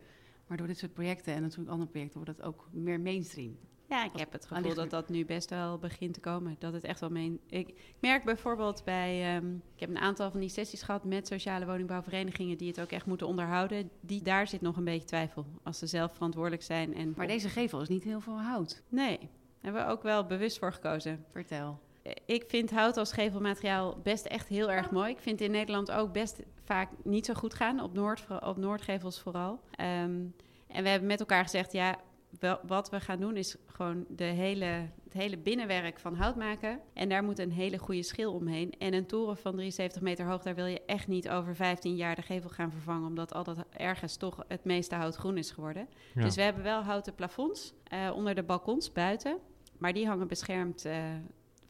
Maar 0.46 0.56
door 0.56 0.66
dit 0.66 0.78
soort 0.78 0.92
projecten 0.92 1.34
en 1.34 1.42
natuurlijk 1.42 1.70
andere 1.70 1.90
projecten 1.90 2.20
wordt 2.20 2.36
het 2.36 2.46
ook 2.46 2.68
meer 2.72 3.00
mainstream. 3.00 3.58
Ja, 3.88 4.04
ik 4.04 4.18
heb 4.18 4.32
het 4.32 4.46
gevoel 4.46 4.74
dat 4.74 4.90
dat 4.90 5.08
nu 5.08 5.24
best 5.24 5.50
wel 5.50 5.78
begint 5.78 6.14
te 6.14 6.20
komen. 6.20 6.56
Dat 6.58 6.72
het 6.72 6.84
echt 6.84 7.00
wel 7.00 7.10
main... 7.10 7.40
Ik, 7.46 7.94
merk 8.00 8.24
bijvoorbeeld 8.24 8.84
bij... 8.84 9.36
Um, 9.36 9.62
ik 9.74 9.80
heb 9.80 9.88
een 9.88 9.98
aantal 9.98 10.30
van 10.30 10.40
die 10.40 10.48
sessies 10.48 10.82
gehad 10.82 11.04
met 11.04 11.26
sociale 11.26 11.66
woningbouwverenigingen... 11.66 12.58
die 12.58 12.68
het 12.68 12.80
ook 12.80 12.90
echt 12.90 13.06
moeten 13.06 13.26
onderhouden. 13.26 13.90
Die, 14.00 14.22
daar 14.22 14.48
zit 14.48 14.60
nog 14.60 14.76
een 14.76 14.84
beetje 14.84 15.06
twijfel. 15.06 15.46
Als 15.62 15.78
ze 15.78 15.86
zelf 15.86 16.14
verantwoordelijk 16.14 16.62
zijn. 16.62 16.94
En 16.94 17.12
maar 17.16 17.26
deze 17.26 17.48
gevel 17.48 17.80
is 17.80 17.88
niet 17.88 18.04
heel 18.04 18.20
veel 18.20 18.40
hout. 18.40 18.82
Nee, 18.88 19.18
daar 19.18 19.28
hebben 19.60 19.84
we 19.84 19.90
ook 19.90 20.02
wel 20.02 20.26
bewust 20.26 20.58
voor 20.58 20.72
gekozen. 20.72 21.24
Vertel. 21.30 21.80
Ik 22.26 22.44
vind 22.48 22.70
hout 22.70 22.96
als 22.96 23.12
gevelmateriaal 23.12 23.98
best 24.02 24.26
echt 24.26 24.48
heel 24.48 24.70
erg 24.70 24.90
mooi. 24.90 25.10
Ik 25.10 25.20
vind 25.20 25.40
in 25.40 25.50
Nederland 25.50 25.90
ook 25.90 26.12
best 26.12 26.42
vaak 26.64 26.90
niet 27.02 27.26
zo 27.26 27.34
goed 27.34 27.54
gaan, 27.54 27.80
op, 27.80 27.92
Noord, 27.92 28.26
op 28.40 28.56
Noordgevels 28.56 29.20
vooral. 29.20 29.60
Um, 29.80 30.34
en 30.66 30.82
we 30.82 30.88
hebben 30.88 31.08
met 31.08 31.20
elkaar 31.20 31.42
gezegd, 31.42 31.72
ja, 31.72 31.98
wel, 32.40 32.58
wat 32.66 32.90
we 32.90 33.00
gaan 33.00 33.20
doen 33.20 33.36
is 33.36 33.56
gewoon 33.66 34.04
de 34.08 34.24
hele, 34.24 34.88
het 35.04 35.12
hele 35.12 35.38
binnenwerk 35.38 35.98
van 35.98 36.14
hout 36.14 36.36
maken. 36.36 36.80
En 36.92 37.08
daar 37.08 37.24
moet 37.24 37.38
een 37.38 37.52
hele 37.52 37.78
goede 37.78 38.02
schil 38.02 38.32
omheen. 38.32 38.74
En 38.78 38.94
een 38.94 39.06
toren 39.06 39.36
van 39.36 39.52
73 39.52 40.02
meter 40.02 40.26
hoog, 40.26 40.42
daar 40.42 40.54
wil 40.54 40.66
je 40.66 40.82
echt 40.86 41.08
niet 41.08 41.28
over 41.28 41.56
15 41.56 41.96
jaar 41.96 42.14
de 42.14 42.22
gevel 42.22 42.50
gaan 42.50 42.70
vervangen. 42.70 43.08
Omdat 43.08 43.34
altijd 43.34 43.58
ergens 43.70 44.16
toch 44.16 44.44
het 44.48 44.64
meeste 44.64 44.94
hout 44.94 45.16
groen 45.16 45.38
is 45.38 45.50
geworden. 45.50 45.88
Dus 46.14 46.34
we 46.34 46.42
hebben 46.42 46.62
wel 46.62 46.82
houten 46.82 47.14
plafonds 47.14 47.72
uh, 47.92 48.12
onder 48.14 48.34
de 48.34 48.42
balkons 48.42 48.92
buiten. 48.92 49.38
Maar 49.78 49.92
die 49.92 50.06
hangen 50.06 50.28
beschermd 50.28 50.86
uh, 50.86 50.94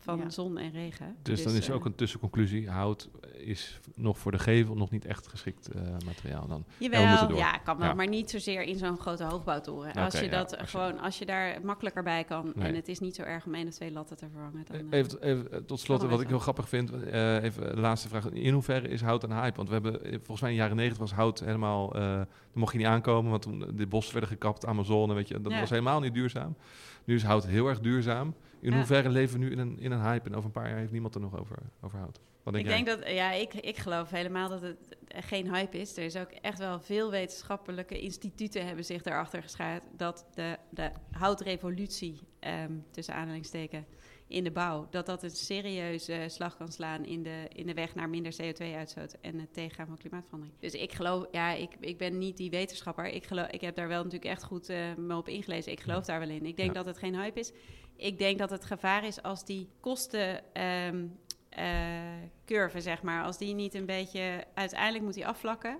van 0.06 0.18
Ja. 0.18 0.30
zon 0.30 0.58
en 0.58 0.70
regen. 0.72 1.16
Dus, 1.22 1.42
dan 1.44 1.52
is 1.54 1.64
er 1.64 1.70
eh, 1.70 1.76
ook 1.76 1.84
een 1.84 1.94
tussenconclusie. 1.94 2.70
Hout 2.70 3.08
is 3.36 3.80
nog 3.94 4.18
voor 4.18 4.32
de 4.32 4.38
gevel 4.38 4.74
nog 4.74 4.90
niet 4.90 5.04
echt 5.04 5.26
geschikt 5.26 5.68
eh, 5.68 5.80
materiaal 6.06 6.46
dan. 6.46 6.64
Jawel, 6.78 7.28
door. 7.28 7.38
ja, 7.38 7.58
kan 7.58 7.78
wel, 7.78 7.86
Ja. 7.88 7.94
maar 7.94 8.08
niet 8.08 8.30
zozeer 8.30 8.62
in 8.62 8.76
zo'n 8.78 8.98
grote 8.98 9.24
hoogbouwtoren. 9.24 9.88
Oké, 9.90 10.00
als 10.00 10.18
je 10.18 10.24
ja, 10.24 10.30
dat 10.30 10.50
je- 10.50 10.66
gewoon, 10.66 10.98
als 11.00 11.18
je 11.18 11.26
daar 11.26 11.58
makkelijker 11.64 12.02
bij 12.02 12.24
kan 12.24 12.52
Nee. 12.54 12.68
en 12.68 12.74
het 12.74 12.88
is 12.88 12.98
niet 12.98 13.14
zo 13.14 13.22
erg 13.22 13.46
om 13.46 13.54
één 13.54 13.66
of 13.68 13.74
twee 13.74 13.92
latten 13.92 14.16
te 14.16 14.26
vervangen. 14.32 14.64
Dan, 14.70 14.92
eh, 14.92 14.98
Even, 14.98 15.22
even 15.22 15.66
tot 15.66 15.80
slot, 15.80 16.02
wat 16.02 16.20
ik 16.20 16.28
heel 16.28 16.38
grappig 16.38 16.68
vind, 16.68 16.92
eh, 16.92 17.42
even 17.42 17.74
de 17.74 17.80
laatste 17.80 18.08
vraag. 18.08 18.30
In 18.30 18.52
hoeverre 18.52 18.88
is 18.88 19.00
hout 19.02 19.22
een 19.22 19.32
hype? 19.32 19.56
Want 19.56 19.68
we 19.68 19.74
hebben, 19.74 20.00
volgens 20.02 20.40
mij 20.40 20.50
in 20.50 20.56
de 20.56 20.62
jaren 20.62 20.76
negentig 20.76 21.00
was 21.00 21.12
hout 21.12 21.40
helemaal, 21.40 21.94
eh 21.94 22.02
dan 22.02 22.64
mocht 22.64 22.72
je 22.72 22.78
niet 22.78 22.86
aankomen, 22.86 23.30
want 23.30 23.42
toen 23.42 23.64
de 23.74 23.86
bossen 23.86 24.12
werden 24.12 24.30
gekapt, 24.30 24.66
Amazone, 24.66 25.14
weet 25.14 25.28
je, 25.28 25.40
dat 25.40 25.52
Ja. 25.52 25.60
was 25.60 25.70
helemaal 25.70 26.00
niet 26.00 26.14
duurzaam. 26.14 26.56
Nu 27.04 27.14
is 27.14 27.22
hout 27.22 27.46
heel 27.46 27.68
erg 27.68 27.80
duurzaam. 27.80 28.34
In 28.60 28.70
Ja. 28.70 28.76
hoeverre 28.76 29.08
leven 29.08 29.38
we 29.38 29.44
nu 29.44 29.50
in 29.50 29.58
een, 29.58 29.78
in 29.78 29.92
een 29.92 30.02
hype 30.02 30.28
en 30.28 30.34
over 30.34 30.44
een 30.44 30.52
paar 30.52 30.68
jaar 30.68 30.78
heeft 30.78 30.92
niemand 30.92 31.14
er 31.14 31.20
nog 31.20 31.38
over, 31.38 31.58
over 31.80 31.98
hout? 31.98 32.20
Wat 32.42 32.54
denk 32.54 32.66
ik 32.66 32.72
jij? 32.72 32.84
denk 32.84 32.98
dat, 32.98 33.10
ja, 33.10 33.32
ik, 33.32 33.54
ik 33.54 33.76
geloof 33.76 34.10
helemaal 34.10 34.48
dat 34.48 34.60
het 34.60 34.96
geen 35.08 35.54
hype 35.54 35.78
is. 35.78 35.96
Er 35.96 36.04
is 36.04 36.16
ook 36.16 36.30
echt 36.30 36.58
wel 36.58 36.80
veel 36.80 37.10
wetenschappelijke 37.10 38.00
instituten 38.00 38.66
hebben 38.66 38.84
zich 38.84 39.02
daarachter 39.02 39.42
geschaard 39.42 39.82
dat 39.96 40.26
de, 40.34 40.56
de 40.70 40.90
houtrevolutie, 41.10 42.20
ehm, 42.40 42.72
tussen 42.90 43.14
aanhalingstekens, 43.14 43.86
in 44.28 44.44
de 44.44 44.50
bouw, 44.50 44.86
dat 44.90 45.06
dat 45.06 45.22
een 45.22 45.30
serieuze 45.30 46.24
slag 46.28 46.56
kan 46.56 46.68
slaan 46.72 47.04
in 47.04 47.22
de, 47.22 47.44
in 47.52 47.66
de 47.66 47.74
weg 47.74 47.94
naar 47.94 48.08
minder 48.08 48.32
CO2-uitstoot 48.42 49.16
en 49.20 49.38
het 49.38 49.52
tegengaan 49.52 49.86
van 49.86 49.96
klimaatverandering. 49.98 50.58
Dus 50.60 50.72
ik 50.74 50.92
geloof, 50.92 51.26
ja, 51.30 51.52
ik, 51.52 51.70
ik 51.80 51.98
ben 51.98 52.18
niet 52.18 52.36
die 52.36 52.50
wetenschapper. 52.50 53.04
Ik, 53.06 53.24
geloof, 53.26 53.46
ik 53.46 53.60
heb 53.60 53.74
daar 53.76 53.88
wel 53.88 54.02
natuurlijk 54.04 54.30
echt 54.30 54.42
goed 54.44 54.68
eh, 54.68 54.94
me 54.96 55.16
op 55.16 55.28
ingelezen. 55.28 55.72
Ik 55.72 55.80
geloof 55.80 56.04
daar 56.04 56.18
wel 56.20 56.28
in. 56.28 56.46
Ik 56.46 56.56
denk 56.56 56.68
Ja. 56.68 56.74
dat 56.74 56.86
het 56.86 56.98
geen 56.98 57.14
hype 57.16 57.40
is. 57.40 57.52
Ik 57.96 58.18
denk 58.18 58.38
dat 58.38 58.50
het 58.50 58.64
gevaar 58.64 59.04
is 59.04 59.22
als 59.22 59.44
die 59.44 59.68
kosten. 59.80 60.54
ehm, 60.54 61.06
eh, 61.48 62.02
curve, 62.44 62.80
zeg 62.80 63.02
maar. 63.02 63.24
Als 63.24 63.38
die 63.38 63.54
niet 63.54 63.74
een 63.74 63.86
beetje... 63.86 64.44
Uiteindelijk 64.54 65.04
moet 65.04 65.14
die 65.14 65.26
afvlakken. 65.26 65.78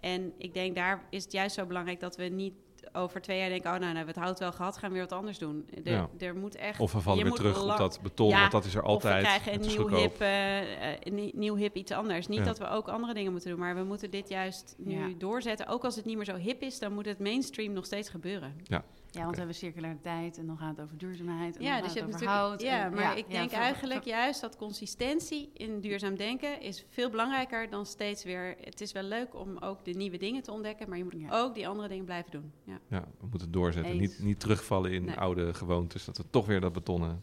En 0.00 0.32
ik 0.38 0.54
denk, 0.54 0.74
daar 0.74 1.06
is 1.10 1.22
het 1.22 1.32
juist 1.32 1.54
zo 1.54 1.66
belangrijk 1.66 2.00
dat 2.00 2.16
we 2.16 2.24
niet 2.24 2.54
over 2.92 3.20
twee 3.20 3.38
jaar 3.38 3.48
denken... 3.48 3.66
oh, 3.66 3.70
nou, 3.78 3.84
nou 3.84 3.96
hebben 3.96 4.14
we 4.14 4.20
het 4.20 4.28
hout 4.28 4.38
wel 4.38 4.52
gehad, 4.52 4.76
gaan 4.78 4.88
we 4.90 4.94
weer 4.96 5.04
wat 5.08 5.18
anders 5.18 5.38
doen. 5.38 5.68
Er, 5.84 5.92
Ja. 5.92 6.08
er 6.18 6.36
moet 6.36 6.54
echt... 6.56 6.80
Of 6.80 6.92
we 6.92 7.00
vallen 7.00 7.18
je 7.18 7.24
weer 7.24 7.32
moet 7.32 7.40
terug 7.54 7.70
op 7.72 7.78
dat 7.78 7.98
beton, 8.02 8.28
Ja, 8.28 8.38
want 8.40 8.52
dat 8.52 8.64
is 8.64 8.74
er 8.74 8.82
altijd. 8.82 9.24
Of 9.26 9.32
we 9.34 9.40
krijgen 9.40 9.52
een 9.62 9.68
nieuw 9.68 9.88
hip, 9.96 10.20
een 11.02 11.14
nie- 11.14 11.32
nieuw 11.34 11.54
hip 11.54 11.74
iets 11.74 11.92
anders. 11.92 12.26
Niet 12.26 12.38
Ja. 12.38 12.44
dat 12.44 12.58
we 12.58 12.68
ook 12.68 12.88
andere 12.88 13.14
dingen 13.14 13.32
moeten 13.32 13.50
doen, 13.50 13.58
maar 13.58 13.74
we 13.74 13.82
moeten 13.84 14.10
dit 14.10 14.28
juist 14.28 14.74
nu 14.78 14.98
Ja. 15.08 15.14
doorzetten. 15.18 15.66
Ook 15.66 15.84
als 15.84 15.96
het 15.96 16.04
niet 16.04 16.16
meer 16.16 16.24
zo 16.24 16.36
hip 16.36 16.62
is, 16.62 16.78
dan 16.78 16.92
moet 16.92 17.06
het 17.06 17.18
mainstream 17.18 17.72
nog 17.72 17.84
steeds 17.84 18.08
gebeuren. 18.08 18.54
Ja, 18.64 18.84
want 19.12 19.30
we 19.30 19.36
hebben 19.36 19.54
circulariteit 19.54 20.38
en 20.38 20.46
dan 20.46 20.58
gaat 20.58 20.76
het 20.76 20.84
over 20.84 20.98
duurzaamheid. 20.98 21.56
En 21.56 21.62
Ja, 21.62 21.72
dan 21.72 21.82
dus 21.82 21.86
gaat 21.92 21.98
je 21.98 22.00
het 22.12 22.20
hebt 22.20 22.30
over 22.30 22.36
natuurlijk. 22.36 22.40
hout. 22.48 22.60
Ja, 22.62 22.84
en- 22.84 22.94
maar 22.94 23.18
ik 23.18 23.24
ja, 23.28 23.38
denk 23.38 23.50
eigenlijk 23.50 24.04
juist 24.04 24.40
dat 24.40 24.56
consistentie 24.56 25.50
in 25.54 25.80
duurzaam 25.80 26.16
denken 26.16 26.60
is 26.60 26.84
veel 26.88 27.10
belangrijker 27.10 27.70
dan 27.70 27.86
steeds 27.86 28.24
weer. 28.24 28.56
Het 28.60 28.80
is 28.80 28.92
wel 28.92 29.02
leuk 29.02 29.34
om 29.34 29.58
ook 29.58 29.84
de 29.84 29.90
nieuwe 29.92 30.16
dingen 30.16 30.42
te 30.42 30.52
ontdekken, 30.52 30.88
maar 30.88 30.98
je 30.98 31.04
moet 31.04 31.14
Ja. 31.18 31.28
ook 31.40 31.54
die 31.54 31.68
andere 31.68 31.88
dingen 31.88 32.04
blijven 32.04 32.30
doen. 32.30 32.52
Ja. 32.64 32.78
Ja, 32.88 33.04
we 33.20 33.26
moeten 33.30 33.50
doorzetten. 33.52 33.92
Eens. 33.92 34.00
Niet, 34.00 34.18
niet 34.22 34.40
terugvallen 34.40 34.92
in 34.92 35.04
Nee. 35.04 35.16
oude 35.16 35.54
gewoontes. 35.54 36.04
Dat 36.04 36.16
we 36.16 36.24
toch 36.30 36.46
weer 36.46 36.60
dat 36.60 36.72
betonnen... 36.72 37.22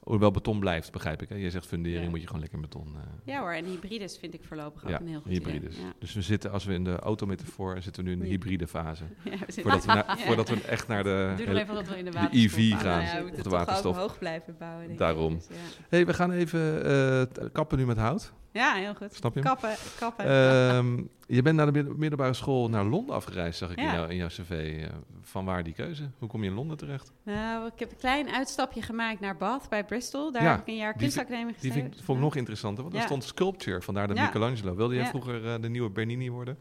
Hoewel 0.00 0.30
beton 0.30 0.60
blijft, 0.60 0.92
begrijp 0.92 1.22
ik. 1.22 1.28
Hè? 1.28 1.34
Je 1.34 1.50
zegt 1.50 1.66
fundering, 1.66 2.04
Ja. 2.04 2.10
moet 2.10 2.20
je 2.20 2.26
gewoon 2.26 2.40
lekker 2.40 2.58
in 2.58 2.64
beton... 2.64 2.86
eh, 2.96 3.00
ja 3.24 3.40
hoor, 3.40 3.52
en 3.52 3.64
hybrides 3.64 4.18
vind 4.18 4.34
ik 4.34 4.44
voorlopig 4.44 4.82
ook 4.84 4.90
Ja, 4.90 5.00
een 5.00 5.08
heel 5.08 5.20
goed 5.20 5.30
hybrides. 5.32 5.74
idee. 5.74 5.84
Ja. 5.86 5.92
Dus 5.98 6.12
we 6.14 6.22
zitten, 6.22 6.50
als 6.52 6.64
we 6.64 6.72
in 6.74 6.84
de 6.84 6.98
autometafoor 6.98 7.82
zitten 7.82 8.02
we 8.04 8.08
nu 8.10 8.14
in 8.16 8.22
de 8.22 8.28
hybride 8.28 8.66
fase. 8.66 9.04
Ja, 9.24 9.30
we 9.30 9.36
zitten- 9.38 9.62
Voordat 9.62 9.84
we, 9.84 9.92
na- 9.92 10.04
Ja. 10.06 10.16
voordat 10.16 10.48
we 10.48 10.60
echt 10.60 10.88
naar 10.88 11.02
de... 11.02 11.34
Hele- 11.36 11.60
even 11.60 11.74
dat 11.74 11.88
we 11.88 11.98
in 11.98 12.04
de 12.04 12.10
de 12.10 12.16
waterstof 12.18 12.58
EV 12.58 12.72
aan 12.72 12.78
gaan. 12.78 12.98
Nou 12.98 13.02
ja, 13.10 13.16
we 13.16 13.22
moeten 13.22 13.42
toch 13.42 13.52
waterstof. 13.52 13.94
ook 13.96 14.00
hoog 14.00 14.18
blijven 14.18 14.56
bouwen. 14.58 14.96
Daarom. 14.96 15.32
Ik. 15.32 15.38
Dus, 15.48 15.56
hey, 15.88 16.06
we 16.06 16.14
gaan 16.14 16.30
even 16.32 16.84
eh, 16.84 17.22
kappen 17.52 17.78
nu 17.78 17.86
met 17.86 17.96
hout. 17.96 18.32
Ja, 18.52 18.74
heel 18.74 18.94
goed. 18.94 19.14
Snap 19.14 19.34
je 19.34 19.40
hem? 19.40 19.48
Kappen, 19.48 19.74
kappen. 19.98 20.24
Ehm, 20.24 21.02
je 21.26 21.42
bent 21.42 21.56
naar 21.56 21.72
de 21.72 21.94
middelbare 21.96 22.32
school 22.34 22.68
naar 22.68 22.84
Londen 22.84 23.14
afgereisd, 23.14 23.58
zag 23.58 23.70
ik 23.70 23.76
in, 23.78 23.84
Ja. 23.84 23.94
jou, 23.94 24.10
in 24.10 24.16
jouw 24.16 24.28
cv. 24.28 24.50
Eh, 24.82 24.88
van 25.22 25.44
waar 25.44 25.62
die 25.62 25.72
keuze? 25.74 26.10
Hoe 26.18 26.28
kom 26.28 26.42
je 26.42 26.48
in 26.48 26.54
Londen 26.54 26.76
terecht? 26.76 27.12
Nou, 27.22 27.66
ik 27.66 27.78
heb 27.78 27.90
een 27.90 27.96
klein 27.96 28.28
uitstapje 28.30 28.82
gemaakt 28.82 29.20
naar 29.20 29.36
Bath 29.36 29.68
bij 29.68 29.84
Bristol. 29.84 30.32
Daar 30.32 30.42
Ja, 30.42 30.50
heb 30.50 30.60
ik 30.60 30.66
een 30.66 30.76
jaar 30.76 30.92
die 30.92 31.00
kunstacademie 31.00 31.44
Die 31.46 31.54
gezeten. 31.54 31.80
vind, 31.80 31.94
ik- 31.98 32.04
vond 32.04 32.18
ik 32.18 32.24
nog 32.24 32.36
interessanter, 32.36 32.82
want 32.82 32.94
er 32.94 33.00
Ja. 33.00 33.06
stond 33.06 33.24
sculpture, 33.24 33.80
vandaar 33.82 34.08
de. 34.08 34.14
Michelangelo. 34.14 34.74
Wilde 34.74 34.94
jij 34.94 35.06
vroeger 35.06 35.46
eh, 35.54 35.60
de 35.60 35.68
nieuwe 35.68 35.90
Bernini 35.90 36.30
worden? 36.30 36.58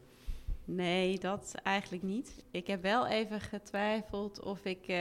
Nee, 0.65 1.19
dat 1.19 1.55
eigenlijk 1.63 2.03
niet. 2.03 2.43
Ik 2.51 2.67
heb 2.67 2.81
wel 2.81 3.07
even 3.07 3.41
getwijfeld 3.41 4.43
of 4.43 4.65
ik 4.65 4.87
eh, 4.87 4.97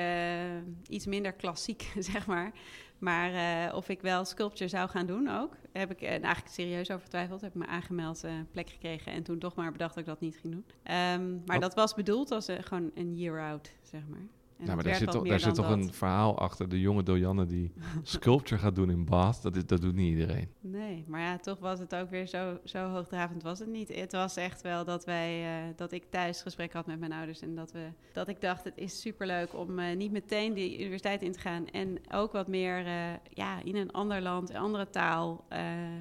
iets 0.88 1.06
minder 1.06 1.32
klassiek, 1.32 1.92
zeg 2.12 2.26
maar. 2.26 2.52
Maar 2.98 3.32
eh, 3.32 3.74
of 3.74 3.88
ik 3.88 4.00
wel 4.00 4.24
sculpture 4.24 4.68
zou 4.70 4.88
gaan 4.88 5.06
doen 5.06 5.28
ook. 5.28 5.56
Heb 5.72 5.90
ik 5.90 6.00
eh, 6.00 6.10
eigenlijk 6.10 6.48
serieus 6.48 6.90
over 6.90 7.02
getwijfeld. 7.02 7.40
Heb 7.40 7.50
ik 7.50 7.56
me 7.56 7.66
aangemeld, 7.66 8.24
eh, 8.24 8.32
plek 8.50 8.68
gekregen. 8.68 9.12
En 9.12 9.22
toen 9.22 9.38
toch 9.38 9.54
maar 9.54 9.72
bedacht 9.72 9.94
dat 9.94 10.02
ik 10.02 10.08
dat 10.08 10.20
niet 10.20 10.36
ging 10.36 10.52
doen. 10.52 10.64
Ehm, 10.82 11.30
maar 11.30 11.42
Wat? 11.46 11.60
dat 11.60 11.74
was 11.74 11.94
bedoeld 11.94 12.30
als 12.30 12.48
gewoon 12.60 12.90
een 12.94 13.16
year 13.16 13.40
out, 13.42 13.72
zeg 13.82 14.00
maar. 14.08 14.26
En 14.58 14.74
maar 14.74 14.84
daar 14.84 14.94
zit, 14.94 15.10
toch, 15.10 15.28
daar 15.28 15.40
zit 15.40 15.54
toch 15.54 15.70
een 15.70 15.92
verhaal 15.92 16.38
achter. 16.38 16.68
De 16.68 16.80
jonge 16.80 17.02
Dojanne 17.02 17.46
die 17.46 17.72
sculpture 18.02 18.60
gaat 18.60 18.74
doen 18.74 18.90
in 18.90 19.04
Bath. 19.04 19.42
Dat, 19.42 19.56
is, 19.56 19.66
dat 19.66 19.80
doet 19.80 19.94
niet 19.94 20.10
iedereen. 20.10 20.48
Nee, 20.60 21.04
maar 21.08 21.20
ja, 21.20 21.36
toch 21.38 21.58
was 21.58 21.78
het 21.78 21.94
ook 21.94 22.10
weer 22.10 22.26
zo, 22.26 22.58
zo 22.64 22.88
hoogdravend 22.88 23.42
was 23.42 23.58
het 23.58 23.68
niet. 23.68 23.94
Het 23.94 24.12
was 24.12 24.36
echt 24.36 24.62
wel 24.62 24.84
dat 24.84 25.04
wij, 25.04 25.44
eh, 25.44 25.62
dat 25.76 25.92
ik 25.92 26.04
thuis 26.10 26.42
gesprek 26.42 26.72
had 26.72 26.86
met 26.86 26.98
mijn 26.98 27.12
ouders 27.12 27.40
en 27.40 27.54
dat 27.54 27.72
we, 27.72 27.86
dat 28.12 28.28
ik 28.28 28.40
dacht, 28.40 28.64
het 28.64 28.76
is 28.76 29.00
superleuk 29.00 29.54
om 29.54 29.78
eh, 29.78 29.96
niet 29.96 30.12
meteen 30.12 30.54
die 30.54 30.78
universiteit 30.80 31.22
in 31.22 31.32
te 31.32 31.38
gaan 31.40 31.66
en 31.66 31.98
ook 32.14 32.32
wat 32.32 32.48
meer, 32.48 32.86
eh, 32.86 32.94
ja, 33.32 33.62
in 33.64 33.76
een 33.76 33.90
ander 33.92 34.22
land, 34.22 34.50
een 34.50 34.56
andere 34.56 34.90
taal. 34.90 35.44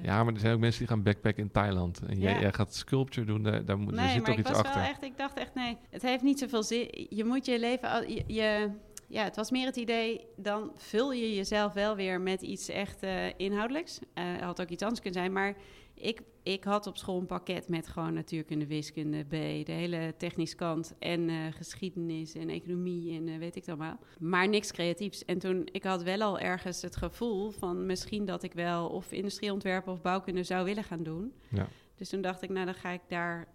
Ja, 0.02 0.24
maar 0.24 0.34
er 0.34 0.40
zijn 0.40 0.54
ook 0.54 0.60
mensen 0.60 0.78
die 0.78 0.88
gaan 0.88 1.02
backpacken 1.02 1.42
in 1.42 1.50
Thailand. 1.50 2.00
En 2.06 2.18
jij, 2.18 2.32
Ja. 2.34 2.40
jij 2.40 2.52
gaat 2.52 2.74
sculpture 2.74 3.26
doen, 3.26 3.42
daar, 3.42 3.64
daar, 3.64 3.78
moet, 3.78 3.94
nee, 3.94 4.06
zit 4.08 4.16
maar 4.16 4.24
toch 4.24 4.34
ik 4.34 4.40
iets 4.40 4.48
was 4.50 4.58
achter. 4.58 4.80
wel 4.80 4.90
echt, 4.90 5.02
ik 5.02 5.16
dacht 5.16 5.38
echt, 5.38 5.54
nee, 5.54 5.76
het 5.90 6.02
heeft 6.02 6.22
niet 6.22 6.38
zoveel 6.38 6.62
zin. 6.62 7.06
Je 7.10 7.24
moet 7.24 7.46
je 7.46 7.58
leven, 7.58 7.88
al- 7.90 8.02
je, 8.02 8.22
je- 8.26 8.46
ja, 9.08 9.24
het 9.24 9.36
was 9.36 9.50
meer 9.50 9.66
het 9.66 9.76
idee, 9.76 10.26
dan 10.36 10.72
vul 10.76 11.12
je 11.12 11.34
jezelf 11.34 11.72
wel 11.72 11.96
weer 11.96 12.20
met 12.20 12.42
iets 12.42 12.68
echt 12.68 13.02
eh, 13.02 13.38
inhoudelijks. 13.38 14.00
Het 14.14 14.40
had 14.40 14.60
ook 14.60 14.68
iets 14.68 14.82
anders 14.82 15.00
kunnen 15.00 15.20
zijn, 15.20 15.32
maar 15.32 15.56
ik, 15.94 16.20
ik 16.42 16.64
had 16.64 16.86
op 16.86 16.96
school 16.96 17.18
een 17.18 17.26
pakket 17.26 17.68
met 17.68 17.88
gewoon 17.88 18.14
natuurkunde, 18.14 18.66
wiskunde, 18.66 19.24
B, 19.24 19.30
de 19.66 19.72
hele 19.72 20.14
technische 20.16 20.56
kant 20.56 20.94
en 20.98 21.28
eh, 21.28 21.36
geschiedenis 21.50 22.34
en 22.34 22.48
economie 22.48 23.16
en 23.16 23.38
weet 23.38 23.56
ik 23.56 23.66
het 23.66 23.68
allemaal. 23.68 23.98
Maar 24.18 24.48
niks 24.48 24.72
creatiefs. 24.72 25.24
En 25.24 25.38
toen, 25.38 25.68
ik 25.72 25.84
had 25.84 26.02
wel 26.02 26.20
al 26.20 26.38
ergens 26.38 26.82
het 26.82 26.96
gevoel 26.96 27.50
van 27.50 27.86
misschien 27.86 28.24
dat 28.24 28.42
ik 28.42 28.52
wel 28.52 28.88
of 28.88 29.12
industrieontwerpen 29.12 29.92
of 29.92 30.00
bouwkunde 30.00 30.42
zou 30.42 30.64
willen 30.64 30.84
gaan 30.84 31.02
doen. 31.02 31.32
Ja. 31.48 31.68
Dus 31.94 32.08
toen 32.08 32.20
dacht 32.20 32.42
ik, 32.42 32.50
nou 32.50 32.64
dan 32.64 32.74
ga 32.74 32.90
ik 32.90 33.02
daar, 33.08 33.48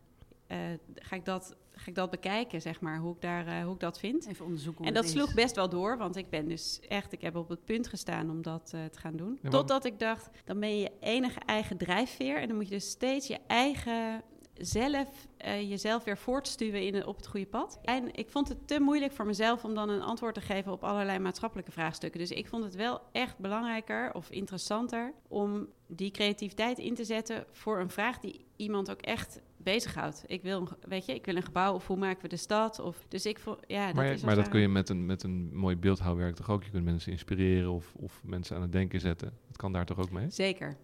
eh, 0.48 0.58
ga 0.96 1.16
ik 1.16 1.26
dat, 1.26 1.56
ga 1.84 1.90
ik 1.90 1.96
dat 1.96 2.10
bekijken, 2.10 2.62
zeg 2.62 2.82
maar, 2.82 2.98
hoe 3.00 3.16
ik, 3.16 3.22
daar, 3.22 3.48
eh, 3.48 3.64
hoe 3.64 3.74
ik 3.74 3.80
dat 3.80 4.00
vind. 4.00 4.28
Even 4.28 4.46
onderzoeken 4.46 4.78
hoe 4.80 4.88
En 4.88 4.94
dat 4.94 5.04
het 5.04 5.14
sloeg 5.14 5.28
is. 5.28 5.34
best 5.34 5.56
wel 5.56 5.70
door, 5.70 5.98
want 5.98 6.16
ik 6.16 6.30
ben 6.30 6.48
dus 6.48 6.80
echt, 6.88 7.14
ik 7.14 7.22
heb 7.22 7.36
op 7.36 7.50
het 7.50 7.66
punt 7.66 7.88
gestaan 7.88 8.30
om 8.30 8.42
dat 8.42 8.72
eh, 8.76 8.86
te 8.86 9.00
gaan 9.00 9.16
doen. 9.16 9.40
maar- 9.42 9.52
Totdat 9.52 9.86
ik 9.86 10.00
dacht, 10.00 10.30
dan 10.46 10.60
ben 10.60 10.70
je 10.70 10.82
je 10.82 10.92
enige 11.00 11.40
eigen 11.46 11.78
drijfveer 11.78 12.38
en 12.38 12.48
dan 12.48 12.56
moet 12.58 12.68
je 12.68 12.74
dus 12.74 12.90
steeds 12.90 13.28
je 13.28 13.38
eigen 13.48 14.22
zelf 14.54 15.28
eh, 15.38 15.70
jezelf 15.70 16.04
weer 16.04 16.18
voortstuwen 16.18 16.82
in, 16.82 17.06
op 17.06 17.16
het 17.16 17.28
goede 17.28 17.46
pad. 17.46 17.80
En 17.84 18.14
ik 18.16 18.30
vond 18.30 18.48
het 18.50 18.68
te 18.68 18.80
moeilijk 18.80 19.12
voor 19.14 19.26
mezelf 19.26 19.64
om 19.64 19.74
dan 19.76 19.90
een 19.90 20.02
antwoord 20.02 20.34
te 20.34 20.42
geven 20.42 20.72
op 20.72 20.84
allerlei 20.84 21.20
maatschappelijke 21.20 21.72
vraagstukken. 21.72 22.20
Dus 22.20 22.32
ik 22.32 22.48
vond 22.48 22.64
het 22.64 22.76
wel 22.76 23.02
echt 23.12 23.38
belangrijker 23.38 24.14
of 24.14 24.30
interessanter 24.30 25.14
om 25.28 25.68
die 25.88 26.12
creativiteit 26.12 26.78
in 26.78 26.96
te 26.96 27.04
zetten 27.04 27.46
voor 27.52 27.80
een 27.80 27.90
vraag 27.90 28.20
die 28.20 28.46
iemand 28.56 28.92
ook 28.92 29.02
echt 29.02 29.42
bezighoudt. 29.64 30.24
Ik 30.28 30.42
wil, 30.42 30.68
weet 30.88 31.06
je, 31.06 31.14
ik 31.14 31.26
wil 31.26 31.36
een 31.36 31.44
gebouw 31.44 31.74
of 31.74 31.88
hoe 31.88 31.98
maken 31.98 32.22
we 32.22 32.28
de 32.28 32.36
stad? 32.36 32.80
Of, 32.80 33.06
dus 33.08 33.26
ik 33.26 33.40
vond, 33.40 33.60
ja, 33.68 33.86
dat 33.86 33.96
maar 33.96 34.06
is 34.06 34.22
maar 34.22 34.36
dat 34.36 34.50
kun 34.50 34.60
je 34.60 34.68
met 34.68 34.90
een, 34.90 35.06
met 35.06 35.24
een 35.24 35.56
mooi 35.56 35.76
beeldhouwwerk 35.76 36.36
toch 36.36 36.50
ook. 36.50 36.64
Je 36.64 36.70
kunt 36.72 36.86
mensen 36.86 37.12
inspireren 37.12 37.72
of, 37.72 37.94
of 37.96 38.22
mensen 38.24 38.56
aan 38.56 38.62
het 38.62 38.72
denken 38.72 39.00
zetten. 39.00 39.34
Dat 39.48 39.58
kan 39.58 39.72
daar 39.72 39.86
toch 39.86 40.00
ook 40.00 40.12
mee? 40.12 40.30
Zeker. 40.30 40.78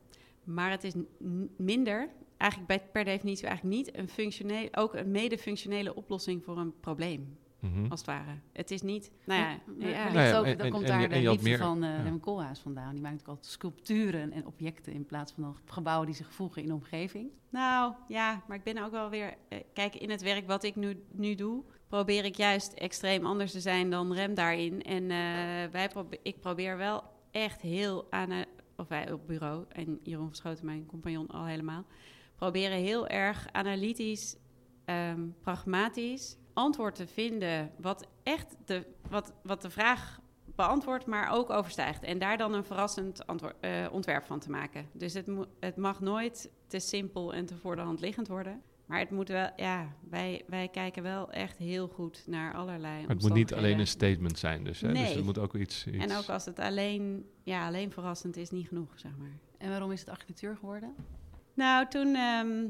Maar 0.44 0.72
het 0.72 0.84
is 0.84 0.94
minder, 1.58 2.10
eigenlijk 2.38 2.68
bij, 2.68 2.90
per 2.92 3.04
definitie 3.04 3.48
eigenlijk 3.48 3.76
niet, 3.76 3.98
een 3.98 4.10
functioneel, 4.10 4.68
ook 4.72 4.94
een 4.94 5.12
mede-functionele 5.12 5.96
oplossing 5.96 6.44
voor 6.44 6.58
een 6.58 6.74
probleem, 6.80 7.38
Mhm. 7.60 7.86
als 7.90 8.00
het 8.00 8.08
ware. 8.10 8.32
Het 8.54 8.72
is 8.72 8.82
niet, 8.82 9.12
nou 9.26 9.42
ja, 9.42 9.50
Ja, 9.50 9.58
Nou 9.78 10.20
ja, 10.20 10.38
ook, 10.38 10.46
en- 10.46 10.58
dan 10.58 10.66
en- 10.66 10.72
komt 10.72 10.84
en 10.84 10.90
daar 10.90 11.10
de 11.10 11.16
en 11.16 11.24
had 11.26 11.34
liefde 11.34 11.50
meer- 11.50 11.58
van 11.58 11.84
uh, 11.84 11.90
ja. 11.98 12.02
Rem 12.02 12.20
Koolhaas 12.20 12.60
vandaan. 12.60 12.94
Die 12.94 13.02
maakt 13.02 13.20
ook 13.22 13.28
altijd 13.28 13.46
sculpturen 13.46 14.32
en 14.32 14.46
objecten 14.46 14.94
in 14.94 15.06
plaats 15.06 15.32
van 15.32 15.44
dan 15.44 15.56
gebouwen 15.66 16.06
die 16.06 16.16
zich 16.16 16.32
voegen 16.34 16.62
in 16.62 16.68
de 16.68 16.74
omgeving. 16.74 17.30
Nou 17.50 17.94
ja, 18.08 18.44
maar 18.48 18.58
ik 18.58 18.64
ben 18.64 18.84
ook 18.84 18.92
wel 18.92 19.10
weer. 19.10 19.34
eh, 19.50 19.60
kijk, 19.74 19.96
in 19.96 20.10
het 20.10 20.22
werk 20.22 20.48
wat 20.48 20.64
ik 20.64 20.76
nu, 20.76 21.04
nu 21.12 21.36
doe, 21.36 21.64
probeer 21.88 22.26
ik 22.26 22.36
juist 22.36 22.74
extreem 22.74 23.26
anders 23.26 23.52
te 23.52 23.60
zijn 23.60 23.90
dan 23.90 24.14
Rem 24.14 24.34
daarin. 24.34 24.82
En 24.84 25.04
eh, 25.04 25.72
wij 25.72 25.90
ik 26.24 26.40
probeer 26.40 26.78
wel 26.78 27.04
echt 27.32 27.62
heel 27.62 28.08
aan. 28.10 28.32
eh, 28.32 28.38
of 28.78 28.88
wij 28.88 29.12
op 29.12 29.28
bureau, 29.28 29.66
en 29.70 30.00
Jeroen 30.04 30.28
Verschoten, 30.28 30.66
mijn 30.66 30.86
compagnon, 30.86 31.28
al 31.28 31.46
helemaal. 31.46 31.86
Proberen 32.36 32.78
heel 32.78 33.08
erg 33.08 33.48
analytisch, 33.52 34.36
ehm, 34.86 35.22
pragmatisch 35.42 36.38
antwoord 36.60 36.96
te 36.96 37.08
vinden. 37.08 37.72
Wat 37.78 38.08
echt 38.24 38.56
de, 38.66 38.86
wat, 39.10 39.34
wat 39.44 39.62
de 39.62 39.70
vraag 39.70 40.20
beantwoordt, 40.56 41.06
maar 41.06 41.32
ook 41.32 41.50
overstijgt. 41.50 42.04
En 42.04 42.20
daar 42.20 42.38
dan 42.38 42.54
een 42.54 42.64
verrassend 42.64 43.28
antwoord, 43.28 43.56
uh, 43.62 43.88
ontwerp 43.92 44.24
van 44.26 44.40
te 44.40 44.50
maken. 44.50 44.88
Dus 44.92 45.14
het, 45.14 45.28
het 45.60 45.76
mag 45.76 46.00
nooit 46.00 46.50
te 46.68 46.80
simpel 46.80 47.34
en 47.34 47.46
te 47.46 47.56
voor 47.56 47.76
de 47.76 47.82
hand 47.82 48.00
liggend 48.00 48.28
worden. 48.28 48.62
Maar 48.86 49.00
het 49.00 49.12
moet 49.12 49.28
wel, 49.28 49.50
ja, 49.56 49.96
wij, 50.10 50.44
wij 50.48 50.68
kijken 50.68 51.04
wel 51.04 51.32
echt 51.32 51.58
heel 51.58 51.88
goed 51.88 52.24
naar 52.26 52.54
allerlei. 52.54 53.06
het 53.08 53.22
moet 53.22 53.34
niet 53.34 53.54
alleen 53.54 53.80
een 53.80 53.88
statement 53.88 54.40
zijn, 54.40 54.64
dus. 54.64 54.82
Hè? 54.82 54.92
Nee. 54.92 55.06
Dus 55.06 55.14
het 55.14 55.26
moet 55.26 55.38
ook 55.38 55.56
iets, 55.56 55.88
iets, 55.88 56.06
En 56.06 56.18
ook 56.18 56.30
als 56.30 56.46
het 56.46 56.60
alleen, 56.60 57.26
ja, 57.44 57.68
alleen 57.68 57.92
verrassend 57.92 58.38
is, 58.38 58.50
niet 58.50 58.68
genoeg, 58.68 58.92
zeg 58.96 59.12
maar. 59.18 59.38
En 59.58 59.70
waarom 59.70 59.92
is 59.92 60.00
het 60.00 60.10
architectuur 60.10 60.58
geworden? 60.58 60.96
Nou, 61.54 61.88
toen 61.88 62.16
um, 62.16 62.62
uh, 62.62 62.70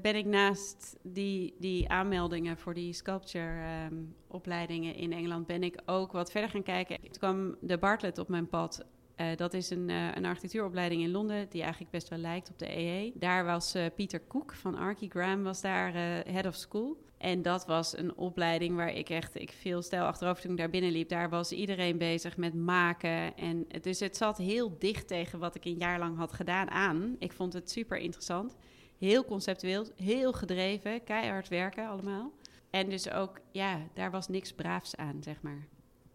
ben 0.00 0.16
ik 0.16 0.26
naast 0.26 0.96
die, 1.02 1.54
die 1.58 1.88
aanmeldingen 1.88 2.58
voor 2.58 2.74
die 2.74 2.92
sculpture 2.92 3.86
um, 3.90 4.14
opleidingen 4.26 4.94
in 4.94 5.12
Engeland, 5.12 5.46
ben 5.46 5.62
ik 5.62 5.80
ook 5.86 6.12
wat 6.12 6.30
verder 6.30 6.50
gaan 6.50 6.62
kijken. 6.62 7.00
Toen 7.00 7.10
kwam 7.10 7.56
de 7.60 7.78
Bartlett 7.78 8.18
op 8.18 8.28
mijn 8.28 8.48
pad. 8.48 8.86
Uh, 9.16 9.26
dat 9.36 9.54
is 9.54 9.70
een, 9.70 9.88
een 9.88 10.24
architectuuropleiding 10.24 11.02
in 11.02 11.10
Londen 11.10 11.48
die 11.48 11.62
eigenlijk 11.62 11.90
best 11.90 12.08
wel 12.08 12.18
lijkt 12.18 12.50
op 12.50 12.58
de 12.58 12.76
EE. 12.76 13.12
Daar 13.14 13.44
was 13.44 13.76
uh, 13.76 13.84
Pieter 13.94 14.20
Koek 14.20 14.54
van 14.54 14.74
Archie 14.74 15.10
Graham 15.10 15.42
was 15.42 15.60
daar 15.60 15.92
head 16.32 16.46
of 16.46 16.54
school. 16.54 17.06
En 17.18 17.42
dat 17.42 17.66
was 17.66 17.96
een 17.96 18.16
opleiding 18.16 18.76
waar 18.76 18.94
ik 18.94 19.08
echt, 19.10 19.40
ik 19.40 19.50
viel 19.50 19.82
stijl 19.82 20.04
achterover 20.04 20.42
toen 20.42 20.50
ik 20.50 20.56
daar 20.56 20.70
binnenliep. 20.70 21.08
Daar 21.08 21.28
was 21.30 21.52
iedereen 21.52 21.98
bezig 21.98 22.36
met 22.36 22.54
maken. 22.54 23.36
En 23.36 23.66
dus 23.80 24.00
het 24.00 24.16
zat 24.16 24.38
heel 24.38 24.78
dicht 24.78 25.08
tegen 25.08 25.38
wat 25.38 25.54
ik 25.54 25.64
een 25.64 25.78
jaar 25.78 25.98
lang 25.98 26.16
had 26.16 26.32
gedaan 26.32 26.70
aan. 26.70 27.16
Ik 27.18 27.32
vond 27.32 27.52
het 27.52 27.70
super 27.70 27.98
interessant. 27.98 28.56
Heel 28.98 29.24
conceptueel, 29.24 29.86
heel 29.96 30.32
gedreven, 30.32 31.04
keihard 31.04 31.48
werken 31.48 31.88
allemaal. 31.88 32.32
En 32.70 32.88
dus 32.88 33.10
ook, 33.10 33.40
ja, 33.50 33.80
daar 33.94 34.10
was 34.10 34.28
niks 34.28 34.52
braafs 34.52 34.96
aan, 34.96 35.22
zeg 35.22 35.42
maar. 35.42 35.66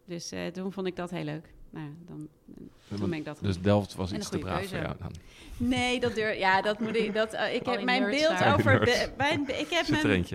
Dus 0.06 0.34
uh, 0.34 0.48
toen 0.48 0.72
vond 0.72 0.88
ik 0.88 0.96
dat 0.96 1.10
heel 1.10 1.24
leuk. 1.24 1.54
Nou, 1.74 1.88
dan, 2.08 3.10
ben 3.10 3.14
ik 3.14 3.26
dat 3.26 3.38
dus 3.42 3.62
Delft 3.62 3.96
was 3.96 4.12
iets 4.12 4.30
te 4.30 4.38
braaf 4.38 4.58
keuze. 4.58 4.76
voor 4.76 4.84
jou 4.84 4.96
dan? 5.00 5.12
Nee, 5.58 6.00
dat 6.00 6.16
durf, 6.16 6.38
ja, 6.38 6.62
dat 6.62 6.80
moet 6.80 6.96
ik. 6.96 7.14
Dat, 7.14 7.34
uh, 7.34 7.54
ik 7.54 7.66
heb 7.66 7.84
mijn 7.84 8.04
beeld 8.04 8.40
daar. 8.40 8.54
over. 8.54 8.86
De, 8.86 9.10
mijn, 9.18 9.42
ik 9.60 9.68
heb 9.70 9.88
mijn, 9.88 10.26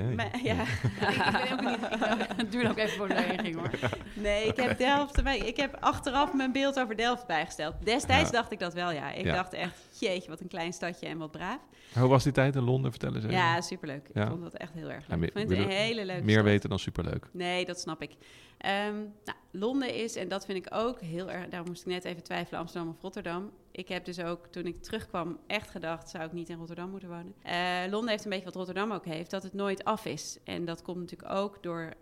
ja. 0.42 0.62
ik 0.84 1.46
ben 1.46 1.52
ook 1.52 1.60
niet. 1.60 1.88
Het 2.36 2.52
duurt 2.52 2.68
ook 2.68 2.76
even 2.76 2.96
voor 2.96 3.08
de 3.08 3.14
ging 3.14 3.56
hoor. 3.56 3.70
Nee, 4.14 4.46
ik 4.46 4.56
heb 4.56 4.78
Delft. 4.78 5.18
Ik 5.26 5.56
heb 5.56 5.76
achteraf 5.80 6.34
mijn 6.34 6.52
beeld 6.52 6.80
over 6.80 6.96
Delft 6.96 7.26
bijgesteld. 7.26 7.74
Destijds 7.84 8.30
ja. 8.30 8.36
dacht 8.36 8.52
ik 8.52 8.58
dat 8.58 8.74
wel, 8.74 8.90
ja. 8.90 9.12
Ik 9.12 9.24
ja. 9.24 9.34
dacht 9.34 9.52
echt, 9.52 9.74
jeetje, 9.98 10.30
wat 10.30 10.40
een 10.40 10.48
klein 10.48 10.72
stadje 10.72 11.06
en 11.06 11.18
wat 11.18 11.30
braaf. 11.30 11.60
Hoe 11.92 12.08
was 12.08 12.22
die 12.22 12.32
tijd 12.32 12.56
in 12.56 12.62
Londen? 12.62 12.90
Vertel 12.90 13.14
eens 13.14 13.24
even. 13.24 13.36
Ja, 13.36 13.60
superleuk. 13.60 14.10
Ja. 14.14 14.22
Ik 14.22 14.28
vond 14.28 14.42
dat 14.42 14.54
echt 14.54 14.72
heel 14.72 14.90
erg 14.90 15.06
leuk. 15.08 15.18
Ja, 15.20 15.26
ik 15.26 15.32
vond 15.32 15.48
het 15.50 15.58
een 15.58 15.68
hele 15.68 16.04
leuke 16.04 16.24
Meer 16.24 16.32
stad. 16.34 16.44
weten 16.44 16.68
dan 16.68 16.78
superleuk. 16.78 17.28
Nee, 17.32 17.64
dat 17.64 17.80
snap 17.80 18.02
ik. 18.02 18.10
Um, 18.66 19.14
nou, 19.24 19.38
Londen 19.50 19.94
is, 19.94 20.16
en 20.16 20.28
dat 20.28 20.44
vind 20.44 20.66
ik 20.66 20.74
ook 20.74 21.00
heel 21.00 21.30
erg... 21.30 21.48
Daarom 21.48 21.68
moest 21.68 21.80
ik 21.80 21.86
net 21.86 22.04
even 22.04 22.22
twijfelen, 22.22 22.60
Amsterdam 22.60 22.90
of 22.90 23.02
Rotterdam. 23.02 23.50
Ik 23.70 23.88
heb 23.88 24.04
dus 24.04 24.20
ook, 24.20 24.46
toen 24.46 24.66
ik 24.66 24.82
terugkwam, 24.82 25.38
echt 25.46 25.70
gedacht... 25.70 26.08
zou 26.10 26.24
ik 26.24 26.32
niet 26.32 26.48
in 26.48 26.58
Rotterdam 26.58 26.90
moeten 26.90 27.08
wonen. 27.08 27.34
Uh, 27.46 27.90
Londen 27.90 28.10
heeft 28.10 28.24
een 28.24 28.30
beetje 28.30 28.44
wat 28.44 28.54
Rotterdam 28.54 28.92
ook 28.92 29.04
heeft... 29.04 29.30
dat 29.30 29.42
het 29.42 29.52
nooit 29.52 29.84
af 29.84 30.04
is. 30.04 30.38
En 30.44 30.64
dat 30.64 30.82
komt 30.82 30.98
natuurlijk 30.98 31.32
ook 31.32 31.62
door 31.62 31.92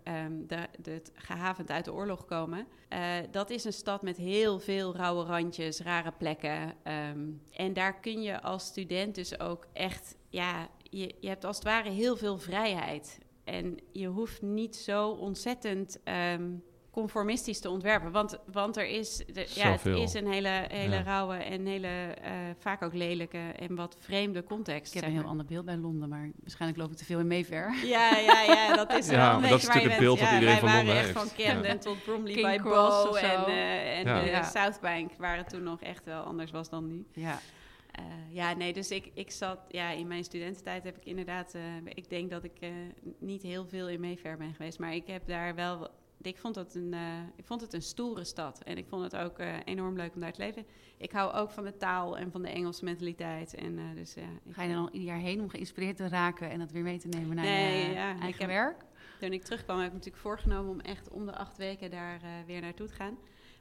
de, 0.47 0.67
het 0.81 1.11
gehavend 1.13 1.71
uit 1.71 1.85
de 1.85 1.93
oorlog 1.93 2.25
komen. 2.25 2.67
Uh, 2.93 2.99
dat 3.31 3.49
is 3.49 3.63
een 3.63 3.73
stad 3.73 4.01
met 4.01 4.17
heel 4.17 4.59
veel 4.59 4.95
rauwe 4.95 5.23
randjes, 5.23 5.79
rare 5.79 6.11
plekken. 6.11 6.73
Um, 7.11 7.41
en 7.51 7.73
daar 7.73 7.99
kun 7.99 8.21
je 8.21 8.41
als 8.41 8.65
student 8.65 9.15
dus 9.15 9.39
ook 9.39 9.67
echt... 9.73 10.15
Ja, 10.29 10.67
je, 10.89 11.15
je 11.19 11.27
hebt 11.27 11.45
als 11.45 11.55
het 11.55 11.65
ware 11.65 11.89
heel 11.89 12.17
veel 12.17 12.37
vrijheid. 12.37 13.19
En 13.47 13.77
je 13.91 14.07
hoeft 14.07 14.41
niet 14.41 14.75
zo 14.75 15.09
ontzettend 15.09 15.99
um, 16.33 16.63
conformistisch 16.91 17.59
te 17.59 17.69
ontwerpen. 17.69 18.11
Want, 18.11 18.37
want 18.51 18.77
er 18.77 18.87
is, 18.87 19.17
de, 19.17 19.51
ja, 19.55 19.71
het 19.71 19.85
is 19.85 20.13
een 20.13 20.27
hele, 20.31 20.65
hele 20.67 20.95
ja. 20.95 21.01
rauwe 21.01 21.35
en 21.35 21.65
hele, 21.65 21.87
uh, 21.87 22.31
vaak 22.59 22.81
ook 22.83 22.93
lelijke 22.93 23.37
en 23.37 23.75
wat 23.75 23.95
vreemde 23.99 24.43
context. 24.43 24.95
Ik 24.95 25.01
heb 25.01 25.09
een 25.09 25.17
heel 25.17 25.27
ander 25.27 25.45
beeld 25.45 25.65
bij 25.65 25.77
Londen, 25.77 26.09
maar 26.09 26.29
waarschijnlijk 26.39 26.81
loop 26.81 26.91
ik 26.91 26.97
te 26.97 27.05
veel 27.05 27.19
in 27.19 27.27
Mayfair. 27.27 27.75
Ja, 27.83 28.17
ja, 28.17 28.41
ja, 28.41 28.75
dat 28.75 28.93
is 28.93 29.07
ja, 29.09 29.15
wel 29.15 29.33
een 29.35 29.41
maar 29.41 29.49
dat 29.49 29.59
is 29.59 29.65
natuurlijk 29.65 29.93
het 29.93 30.03
beeld 30.03 30.19
ja, 30.19 30.25
dat 30.25 30.33
iedereen 30.33 30.59
van 30.59 30.75
Londen 30.75 30.95
echt 30.95 31.05
heeft. 31.05 31.17
van 31.17 31.29
Camden 31.45 31.71
ja. 31.71 31.77
tot 31.87 32.03
Bromley 32.03 32.33
King 32.33 32.47
by 32.47 32.57
Cross 32.57 33.03
Bow 33.03 33.15
en, 33.15 33.49
uh, 33.49 33.97
en 33.97 34.05
Ja. 34.05 34.21
uh, 34.21 34.27
Ja. 34.27 34.43
Southbank, 34.43 35.11
waar 35.17 35.37
het 35.37 35.49
toen 35.49 35.63
nog 35.63 35.81
echt 35.81 36.05
wel 36.05 36.21
anders 36.21 36.51
was 36.51 36.69
dan 36.69 36.87
nu. 36.87 37.05
Ja. 37.11 37.39
Uh, 37.99 38.05
ja, 38.29 38.53
nee, 38.53 38.73
dus 38.73 38.91
ik, 38.91 39.11
ik 39.13 39.31
zat, 39.31 39.59
ja, 39.69 39.89
in 39.91 40.07
mijn 40.07 40.23
studententijd 40.23 40.83
heb 40.83 40.97
ik 40.97 41.05
inderdaad, 41.05 41.55
uh, 41.55 41.61
ik 41.85 42.09
denk 42.09 42.29
dat 42.31 42.43
ik 42.43 42.57
uh, 42.61 42.69
niet 43.19 43.41
heel 43.41 43.65
veel 43.67 43.89
in 43.89 43.99
Mayfair 43.99 44.37
ben 44.37 44.53
geweest, 44.53 44.79
maar 44.79 44.93
ik 44.95 45.07
heb 45.07 45.27
daar 45.27 45.55
wel, 45.55 45.87
ik 46.21 46.37
vond 46.37 46.55
het 46.55 46.75
een, 46.75 46.93
ik 47.35 47.45
vond 47.45 47.61
het 47.61 47.73
een 47.73 47.81
stoere 47.81 48.23
stad 48.23 48.63
en 48.63 48.77
ik 48.77 48.87
vond 48.87 49.03
het 49.03 49.15
ook 49.15 49.37
enorm 49.65 49.95
leuk 49.95 50.13
om 50.15 50.21
daar 50.21 50.31
te 50.33 50.41
leven. 50.41 50.65
Ik 50.97 51.11
hou 51.11 51.33
ook 51.33 51.51
van 51.51 51.63
de 51.63 51.77
taal 51.77 52.17
en 52.17 52.31
van 52.31 52.41
de 52.41 52.49
Engelse 52.49 52.83
mentaliteit 52.83 53.53
en 53.55 53.79
dus 53.95 54.13
ja. 54.13 54.21
ik- 54.45 54.53
Ga 54.53 54.63
je 54.63 54.73
dan 54.73 54.89
ieder 54.91 55.07
jaar 55.07 55.19
heen 55.19 55.41
om 55.41 55.49
geïnspireerd 55.49 55.97
te 55.97 56.07
raken 56.07 56.49
en 56.49 56.59
dat 56.59 56.71
weer 56.71 56.83
mee 56.83 56.97
te 56.99 57.07
nemen 57.07 57.35
naar 57.35 57.45
Nee, 57.45 57.87
je 57.87 57.93
ja, 57.93 58.13
ik 58.15 58.21
eigen 58.21 58.39
heb- 58.41 58.49
werk? 58.49 58.85
Toen 59.19 59.33
ik 59.33 59.43
terugkwam 59.43 59.77
heb 59.77 59.87
ik 59.87 59.93
natuurlijk 59.93 60.21
voorgenomen 60.23 60.71
om 60.71 60.79
echt 60.79 61.09
om 61.09 61.25
de 61.25 61.35
acht 61.35 61.57
weken 61.57 61.91
daar 61.91 62.19
weer 62.45 62.61
naartoe 62.61 62.87
te 62.87 62.93
gaan. 62.93 63.17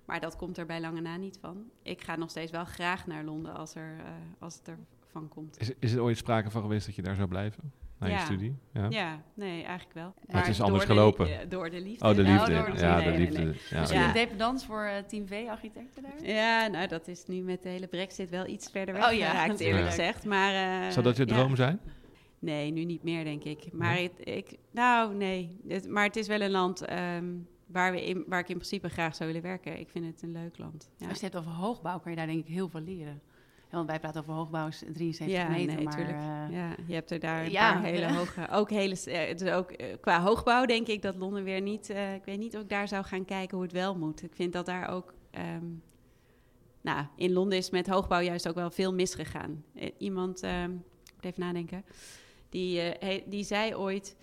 Maar 0.07 0.21
dat 0.21 0.37
komt 0.37 0.59
er 0.59 0.67
bij 0.67 0.81
lange 0.81 1.01
na 1.01 1.17
niet 1.17 1.39
van. 1.41 1.65
Ik 1.83 2.03
ga 2.03 2.17
nog 2.17 2.31
steeds 2.31 2.51
wel 2.51 2.65
graag 2.65 3.07
naar 3.07 3.25
Londen 3.25 3.55
als, 3.55 3.75
er, 3.75 3.97
uh, 3.97 4.03
als 4.39 4.55
het 4.55 4.69
ervan 5.05 5.29
komt. 5.29 5.61
Is, 5.61 5.71
is 5.79 5.93
er 5.93 6.03
ooit 6.03 6.17
sprake 6.17 6.51
van 6.51 6.63
geweest 6.63 6.87
dat 6.87 6.95
je 6.95 7.03
daar 7.03 7.15
zou 7.17 7.29
blijven? 7.29 7.73
Na 7.99 8.07
je 8.07 8.19
studie? 8.19 8.57
Ja. 8.73 8.87
Ja, 8.89 9.23
nee, 9.35 9.63
eigenlijk 9.63 9.95
wel. 9.95 10.15
het 10.27 10.47
is 10.47 10.61
anders 10.61 10.85
de- 10.87 10.93
gelopen. 10.93 11.29
ja, 11.29 11.45
door 11.45 11.71
de 11.71 11.81
liefde. 11.81 12.09
Oh, 12.09 12.15
de 12.15 12.23
Nou, 12.23 12.35
liefde. 12.35 12.55
door 12.55 12.75
de 12.75 12.81
ja, 12.81 12.97
nee, 12.97 13.05
de 13.05 13.11
nee, 13.11 13.19
liefde. 13.21 13.45
nee. 13.45 13.55
Ja. 13.71 13.81
Misschien 13.81 14.01
een 14.03 14.13
dependance 14.13 14.67
voor 14.67 14.83
eh, 14.83 14.99
Team 15.03 15.27
V-architecten 15.27 16.03
daar? 16.03 16.25
Ja, 16.27 16.67
nou, 16.67 16.89
dat 16.89 17.09
is 17.09 17.27
nu 17.27 17.41
met 17.41 17.63
de 17.63 17.69
hele 17.69 17.87
brexit 17.87 18.31
wel 18.31 18.47
iets 18.47 18.71
verder 18.71 18.95
Oh 18.95 19.01
weg 19.01 19.13
ja, 19.19 19.27
geraakt, 19.31 19.49
natuurlijk. 19.49 19.79
eerlijk 19.79 19.95
gezegd. 19.95 20.25
Maar, 20.25 20.85
eh, 20.87 20.91
Zou 20.91 21.05
dat 21.05 21.17
je 21.17 21.27
ja. 21.27 21.35
droom 21.35 21.57
zijn? 21.57 21.81
Nee, 22.39 22.71
nu 22.71 22.85
niet 22.85 23.03
meer, 23.03 23.25
denk 23.25 23.45
ik. 23.45 23.73
Maar 23.73 23.95
Nee? 23.95 24.03
het, 24.17 24.29
ik, 24.29 24.57
nou, 24.71 25.15
nee. 25.15 25.61
Het, 25.69 25.89
maar 25.89 26.05
het 26.05 26.17
is 26.17 26.27
wel 26.27 26.41
een 26.41 26.51
land 26.51 26.85
ehm, 26.85 27.25
waar, 27.67 27.93
we 27.93 28.07
in, 28.07 28.25
waar 28.27 28.41
ik 28.41 28.49
in 28.49 28.55
principe 28.57 28.89
graag 28.89 29.15
zou 29.15 29.29
willen 29.33 29.45
werken. 29.49 29.79
Ik 29.79 29.89
vind 29.89 30.07
het 30.07 30.23
een 30.23 30.33
leuk 30.33 30.59
land. 30.59 30.91
Ja, 30.97 31.09
Als 31.09 31.19
je 31.19 31.25
het 31.25 31.35
hebt 31.35 31.47
over 31.47 31.59
hoogbouw, 31.61 31.99
kan 31.99 32.11
je 32.11 32.17
daar 32.17 32.27
denk 32.27 32.39
ik 32.47 32.53
heel 32.55 32.69
veel 32.69 32.81
leren. 32.81 33.21
Ja, 33.71 33.77
want 33.77 33.87
wij 33.89 34.01
praten 34.01 34.21
over 34.21 34.33
hoogbouw 34.35 34.67
is 34.67 34.79
73 34.93 35.37
ja 35.37 35.49
meter, 35.49 35.75
nee, 35.75 35.85
maar... 35.85 35.99
eh, 35.99 36.53
ja, 36.57 36.77
je 36.87 36.95
hebt 36.95 37.11
er 37.11 37.21
daar 37.21 37.45
een 37.45 37.51
ja, 37.51 37.73
paar 37.73 37.83
hele 37.83 38.13
hoge... 38.13 38.49
Ook 38.51 38.71
hele, 38.71 38.95
het 39.11 39.41
is 39.41 39.51
ook, 39.51 39.71
eh, 39.71 39.87
qua 40.01 40.21
hoogbouw 40.23 40.65
denk 40.65 40.87
ik 40.87 41.03
dat 41.03 41.17
Londen 41.17 41.45
weer 41.45 41.61
niet... 41.61 41.89
ik 41.91 42.25
weet 42.25 42.39
niet 42.39 42.57
of 42.57 42.63
ik 42.63 42.69
daar 42.69 42.89
zou 42.89 43.05
gaan 43.05 43.25
kijken 43.25 43.57
hoe 43.57 43.67
het 43.67 43.75
wel 43.75 43.97
moet. 43.97 44.23
Ik 44.23 44.35
vind 44.35 44.53
dat 44.53 44.67
daar 44.67 44.89
ook... 44.89 45.15
ehm, 45.31 45.65
nou, 46.81 47.07
in 47.17 47.33
Londen 47.33 47.59
is 47.59 47.71
met 47.71 47.87
hoogbouw 47.89 48.21
juist 48.21 48.49
ook 48.49 48.55
wel 48.55 48.71
veel 48.71 48.95
misgegaan. 48.95 49.65
Iemand, 49.99 50.43
ehm, 50.43 50.71
ik 51.05 51.13
moet 51.15 51.25
even 51.25 51.41
nadenken, 51.41 51.85
die, 52.49 52.81
he- 52.81 53.25
die 53.27 53.45
zei 53.45 53.75
ooit... 53.75 54.17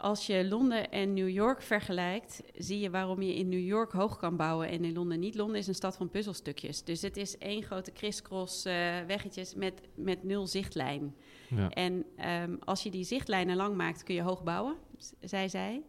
Als 0.00 0.26
je 0.26 0.44
Londen 0.48 0.90
en 0.90 1.14
New 1.14 1.28
York 1.28 1.62
vergelijkt, 1.62 2.42
zie 2.54 2.80
je 2.80 2.90
waarom 2.90 3.22
je 3.22 3.34
in 3.34 3.48
New 3.48 3.66
York 3.66 3.92
hoog 3.92 4.16
kan 4.16 4.36
bouwen 4.36 4.68
en 4.68 4.84
in 4.84 4.92
Londen 4.92 5.18
niet. 5.20 5.34
Londen 5.34 5.56
is 5.56 5.66
een 5.66 5.74
stad 5.74 5.96
van 5.96 6.10
puzzelstukjes. 6.10 6.84
Dus 6.84 7.02
het 7.02 7.16
is 7.16 7.38
één 7.38 7.62
grote 7.62 7.92
crisscross 7.92 8.64
eh 8.64 8.74
weggetjes 9.06 9.54
met, 9.54 9.80
met 9.94 10.22
nul 10.24 10.46
zichtlijn. 10.46 11.14
Ja. 11.48 11.68
En 11.68 12.04
ehm, 12.16 12.56
als 12.64 12.82
je 12.82 12.90
die 12.90 13.04
zichtlijnen 13.04 13.56
lang 13.56 13.76
maakt, 13.76 14.02
kun 14.02 14.14
je 14.14 14.22
hoog 14.22 14.42
bouwen, 14.42 14.74
zei 15.20 15.48
zij. 15.48 15.82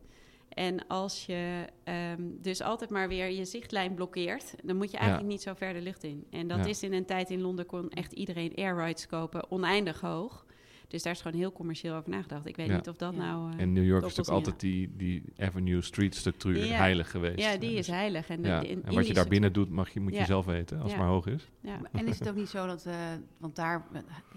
En 0.49 0.87
als 0.87 1.25
je 1.25 1.65
ehm, 1.83 2.21
dus 2.41 2.61
altijd 2.61 2.89
maar 2.89 3.07
weer 3.07 3.29
je 3.29 3.45
zichtlijn 3.45 3.93
blokkeert, 3.93 4.55
dan 4.63 4.75
moet 4.75 4.91
je 4.91 4.97
eigenlijk 4.97 5.27
niet 5.29 5.41
zo 5.41 5.53
ver 5.53 5.73
de 5.73 5.81
lucht 5.81 6.03
in. 6.03 6.25
En 6.29 6.47
dat 6.47 6.57
Ja. 6.57 6.65
is 6.65 6.83
in 6.83 6.93
een 6.93 7.05
tijd 7.05 7.29
in 7.29 7.41
Londen 7.41 7.65
kon 7.65 7.89
echt 7.89 8.11
iedereen 8.13 8.55
air 8.55 8.75
rights 8.75 9.07
kopen, 9.07 9.51
oneindig 9.51 10.01
hoog. 10.01 10.45
Dus 10.91 11.03
daar 11.03 11.13
is 11.13 11.21
gewoon 11.21 11.39
heel 11.39 11.51
commercieel 11.51 11.95
over 11.95 12.09
nagedacht. 12.09 12.45
Ik 12.45 12.55
weet 12.55 12.67
Ja. 12.67 12.75
niet 12.75 12.89
of 12.89 12.95
dat 12.95 13.13
Ja. 13.15 13.19
nou. 13.21 13.51
eh, 13.53 13.59
En 13.61 13.73
New 13.73 13.85
York 13.85 14.05
is 14.05 14.15
natuurlijk 14.15 14.35
altijd 14.45 14.59
die, 14.59 14.95
die 14.97 15.23
Avenue 15.37 15.81
Street 15.81 16.15
structuur 16.15 16.65
Ja. 16.65 16.75
heilig 16.75 17.11
geweest. 17.11 17.39
ja, 17.39 17.57
die 17.57 17.69
Dus- 17.69 17.79
is 17.79 17.87
heilig. 17.87 18.29
En, 18.29 18.41
de- 18.41 18.49
En 18.49 18.93
wat 18.93 19.07
je 19.07 19.13
daar 19.13 19.27
binnen 19.27 19.53
doet, 19.53 19.69
mag 19.69 19.89
je, 19.89 19.99
moet 19.99 20.15
je 20.15 20.25
zelf 20.25 20.45
weten, 20.45 20.79
als 20.81 20.91
het 20.91 20.99
maar 20.99 21.09
hoog 21.09 21.25
is. 21.25 21.49
Ja. 21.61 21.79
En 21.91 22.07
is 22.07 22.19
het 22.19 22.29
ook 22.29 22.35
niet 22.35 22.49
zo 22.49 22.67
dat, 22.67 22.85
eh, 22.85 22.95
want 23.37 23.55
daar 23.55 23.85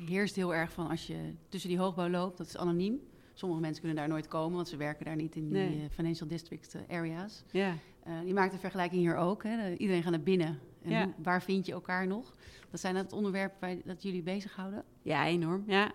heerst 0.06 0.36
heel 0.36 0.54
erg 0.54 0.72
van 0.72 0.88
als 0.88 1.06
je 1.06 1.16
tussen 1.48 1.70
die 1.70 1.78
hoogbouw 1.78 2.08
loopt, 2.08 2.38
dat 2.38 2.46
is 2.46 2.56
anoniem. 2.56 3.00
Sommige 3.36 3.60
mensen 3.60 3.80
kunnen 3.82 3.98
daar 3.98 4.08
nooit 4.08 4.28
komen, 4.28 4.54
want 4.56 4.68
ze 4.68 4.76
werken 4.76 5.04
daar 5.04 5.16
niet 5.16 5.36
in 5.36 5.42
die 5.42 5.52
Nee. 5.52 5.68
eh, 5.68 5.90
financial 5.90 6.28
district 6.28 6.74
eh, 6.88 6.96
areas. 6.98 7.44
Ja. 7.50 7.74
Eh, 8.04 8.12
die 8.24 8.34
maakt 8.34 8.52
de 8.52 8.58
vergelijking 8.58 9.00
hier 9.02 9.16
ook. 9.16 9.42
Hè. 9.42 9.56
De- 9.56 9.76
Iedereen 9.78 10.02
gaat 10.02 10.10
naar 10.12 10.22
binnen. 10.22 10.58
En 10.82 10.90
Ja. 10.90 11.12
waar 11.22 11.42
vind 11.42 11.66
je 11.66 11.72
elkaar 11.72 12.06
nog? 12.06 12.34
Dat 12.70 12.80
zijn 12.80 12.96
het 12.96 13.12
onderwerpen 13.12 13.56
waar, 13.60 13.76
dat 13.84 14.02
jullie 14.02 14.22
bezighouden? 14.22 14.84
ja, 15.02 15.26
enorm. 15.26 15.64
Ja. 15.66 15.92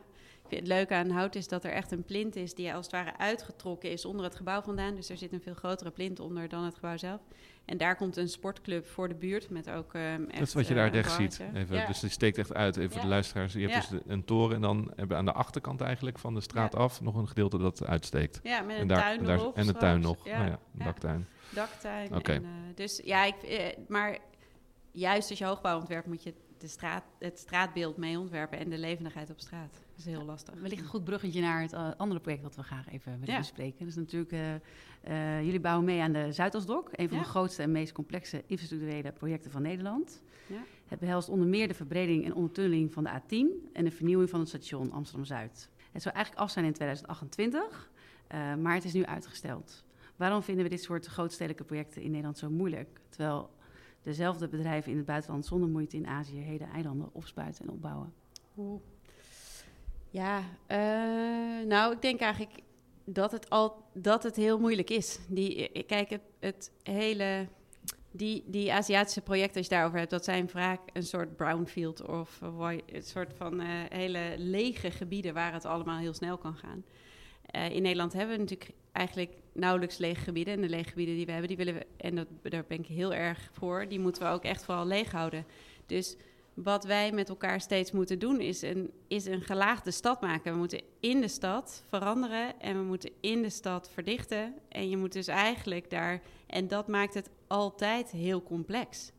Het 0.58 0.68
leuke 0.68 0.94
aan 0.94 1.10
hout 1.10 1.36
is 1.36 1.48
dat 1.48 1.64
er 1.64 1.72
echt 1.72 1.92
een 1.92 2.04
plint 2.04 2.36
is 2.36 2.54
die 2.54 2.74
als 2.74 2.86
het 2.86 2.96
ware 2.96 3.18
uitgetrokken 3.18 3.92
is 3.92 4.06
onder 4.06 4.26
het 4.26 4.36
gebouw 4.36 4.62
vandaan. 4.62 4.96
Dus 4.96 5.10
er 5.10 5.18
zit 5.18 5.34
een 5.34 5.42
veel 5.42 5.54
grotere 5.54 5.92
plint 5.92 6.20
onder 6.20 6.50
dan 6.50 6.64
het 6.64 6.76
gebouw 6.76 6.98
zelf. 6.98 7.22
En 7.66 7.78
daar 7.78 7.96
komt 7.96 8.18
een 8.18 8.30
sportclub 8.30 8.88
voor 8.88 9.08
de 9.08 9.16
buurt 9.16 9.50
met 9.50 9.70
ook 9.70 9.94
um, 9.94 10.28
Dat 10.32 10.42
is 10.42 10.54
wat 10.54 10.68
je 10.68 10.74
daar 10.74 10.90
rechts 10.90 11.16
ziet. 11.16 11.42
Even, 11.54 11.88
Dus 11.88 12.00
die 12.00 12.10
steekt 12.10 12.38
echt 12.38 12.54
uit. 12.54 12.78
Even 12.78 12.92
voor 12.92 13.02
de 13.02 13.08
luisteraars. 13.08 13.54
Je 13.54 13.68
hebt 13.68 13.90
dus 13.90 14.00
een 14.08 14.26
toren 14.26 14.56
en 14.56 14.62
dan 14.62 14.78
hebben 14.88 15.08
we 15.08 15.16
aan 15.16 15.26
de 15.26 15.34
achterkant 15.34 15.82
eigenlijk 15.82 16.20
van 16.20 16.34
de 16.34 16.42
straat 16.42 16.76
af 16.76 17.02
nog 17.02 17.16
een 17.16 17.28
gedeelte 17.28 17.58
dat 17.58 17.86
uitsteekt. 17.86 18.40
Ja, 18.44 18.62
met 18.62 18.76
een 18.76 18.82
en 18.82 18.88
daar, 18.88 19.02
tuin 19.02 19.24
daar, 19.24 19.54
en 19.54 19.66
de 19.66 19.74
tuin 19.74 20.00
nog. 20.00 20.26
Ja. 20.26 20.46
Een 20.46 20.58
daktuin. 20.74 21.28
Daktuin. 21.54 22.16
Oké. 22.16 22.32
En, 22.32 22.44
uh, 22.44 22.50
dus 22.76 23.02
ja, 23.04 23.26
ik, 23.26 23.36
uh, 23.44 23.86
maar 23.88 24.18
juist 24.92 25.30
als 25.30 25.40
je 25.40 25.46
hoogbouw 25.46 25.80
ontwerpt 25.80 26.08
moet 26.08 26.24
je 26.24 26.34
de 26.58 26.68
straat, 26.68 27.04
het 27.20 27.40
straatbeeld 27.40 27.98
mee 27.98 28.20
ontwerpen 28.20 28.60
en 28.60 28.70
de 28.70 28.78
levendigheid 28.78 29.30
op 29.30 29.40
straat. 29.40 29.88
Dat 30.00 30.08
is 30.08 30.14
heel 30.14 30.26
lastig. 30.26 30.54
Wellicht 30.62 30.82
een 30.82 30.88
goed 30.88 31.04
bruggetje 31.04 31.42
naar 31.42 31.62
het 31.62 31.74
uh, 31.74 31.90
andere 31.98 32.20
project 32.20 32.44
dat 32.44 32.56
we 32.56 32.64
graag 32.64 32.92
even 32.92 33.12
willen 33.20 33.34
ja. 33.34 33.38
bespreken. 33.38 33.80
Dat 33.80 33.88
is 33.88 33.96
natuurlijk, 33.96 34.32
uh, 34.32 35.44
jullie 35.44 35.60
bouwen 35.60 35.86
mee 35.86 36.02
aan 36.02 36.12
de 36.12 36.32
Zuidasdok, 36.32 36.90
een 36.92 37.08
van 37.08 37.18
ja. 37.18 37.24
de 37.24 37.30
grootste 37.30 37.62
en 37.62 37.72
meest 37.72 37.92
complexe 37.92 38.44
infrastructurele 38.48 39.12
projecten 39.12 39.52
van 39.52 39.62
Nederland. 39.62 40.22
Ja. 40.48 40.64
Het 40.88 41.00
behelst 41.00 41.30
onder 41.30 41.48
meer 41.48 41.68
de 41.68 41.74
verbreding 41.74 42.26
en 42.26 42.34
ondertunneling 42.34 42.94
van 42.94 43.04
de 43.04 43.10
A10 43.10 43.72
en 43.74 43.84
de 43.84 43.92
vernieuwing 43.92 44.30
van 44.30 44.40
het 44.40 44.50
station 44.50 44.92
Amsterdam-Zuid. 44.92 45.70
Het 45.92 46.02
zou 46.02 46.16
eigenlijk 46.16 46.46
af 46.46 46.52
zijn 46.52 46.66
in 46.66 46.74
2028, 46.74 47.92
uh, 48.32 48.56
maar 48.56 48.74
het 48.74 48.84
is 48.84 48.94
nu 48.94 49.06
uitgesteld. 49.06 49.84
Waarom 50.16 50.44
vinden 50.44 50.64
we 50.64 50.70
dit 50.70 50.84
soort 50.84 51.06
grootstedelijke 51.06 51.64
projecten 51.64 52.02
in 52.02 52.10
Nederland 52.10 52.38
zo 52.38 52.50
moeilijk? 52.50 53.00
Terwijl 53.10 53.50
dezelfde 54.02 54.48
bedrijven 54.48 54.92
in 54.92 54.98
het 54.98 55.06
buitenland 55.06 55.46
zonder 55.46 55.70
moeite 55.70 55.98
in 55.98 56.08
Azië 56.08 56.38
hele 56.38 56.66
eilanden 56.74 57.10
opspuiten 57.12 57.66
en 57.66 57.72
opbouwen. 57.72 58.14
Oeh. 58.58 58.82
Ja, 60.10 60.40
uh, 60.40 61.68
nou, 61.68 61.94
ik 61.94 62.02
denk 62.02 62.20
eigenlijk 62.20 62.60
dat 63.06 63.32
het, 63.32 63.50
al, 63.50 63.84
dat 63.94 64.24
het 64.24 64.36
heel 64.36 64.60
moeilijk 64.60 64.90
is. 64.90 65.20
Die, 65.28 65.84
kijk, 65.84 66.10
het, 66.10 66.22
het 66.40 66.72
hele 66.84 67.48
die, 68.12 68.44
die 68.46 68.74
Aziatische 68.74 69.22
projecten, 69.22 69.58
als 69.58 69.68
je 69.68 69.74
daarover 69.74 69.98
hebt, 69.98 70.12
dat 70.12 70.24
zijn 70.24 70.50
vaak 70.50 70.80
een 70.94 71.04
soort 71.04 71.36
brownfield 71.36 72.06
of 72.06 72.42
een 72.42 73.04
soort 73.04 73.34
van 73.34 73.60
hele 73.90 74.36
lege 74.38 74.92
gebieden 74.92 75.34
waar 75.34 75.54
het 75.54 75.66
allemaal 75.66 75.98
heel 75.98 76.14
snel 76.14 76.38
kan 76.38 76.56
gaan. 76.56 76.84
In 77.72 77.82
Nederland 77.82 78.14
hebben 78.14 78.36
we 78.36 78.42
natuurlijk 78.42 78.72
eigenlijk 78.92 79.34
nauwelijks 79.54 79.98
lege 79.98 80.24
gebieden. 80.24 80.54
En 80.54 80.62
de 80.62 80.70
lege 80.70 80.90
gebieden 80.90 81.16
die 81.16 81.26
we 81.26 81.32
hebben, 81.32 81.48
die 81.48 81.58
willen 81.58 81.74
we, 81.74 81.86
en 81.98 82.16
dat, 82.16 82.28
daar 82.42 82.66
ben 82.68 82.80
ik 82.80 82.86
heel 82.86 83.14
erg 83.14 83.50
voor, 83.54 83.88
die 83.88 84.00
moeten 84.00 84.24
we 84.24 84.30
ook 84.30 84.44
echt 84.44 84.66
vooral 84.66 84.86
leeg 84.86 85.12
houden. 85.12 85.46
Dus 85.86 86.16
wat 86.64 86.84
wij 86.84 87.12
met 87.12 87.30
elkaar 87.30 87.62
steeds 87.62 87.92
moeten 87.92 88.20
doen, 88.20 88.40
is 88.40 88.62
een, 88.62 88.92
is 89.08 89.26
een 89.26 89.42
gelaagde 89.42 89.92
stad 89.92 90.22
maken. 90.22 90.52
We 90.52 90.58
moeten 90.58 90.82
in 91.00 91.22
de 91.22 91.28
stad 91.28 91.84
veranderen 91.88 92.60
en 92.60 92.78
we 92.78 92.84
moeten 92.84 93.12
in 93.22 93.42
de 93.42 93.50
stad 93.50 93.90
verdichten. 93.94 94.54
En 94.70 94.90
je 94.90 94.98
moet 94.98 95.14
dus 95.14 95.28
eigenlijk 95.28 95.90
daar, 95.90 96.22
en 96.48 96.68
dat 96.68 96.88
maakt 96.88 97.14
het 97.14 97.30
altijd 97.48 98.12
heel 98.12 98.44
complex. 98.44 99.12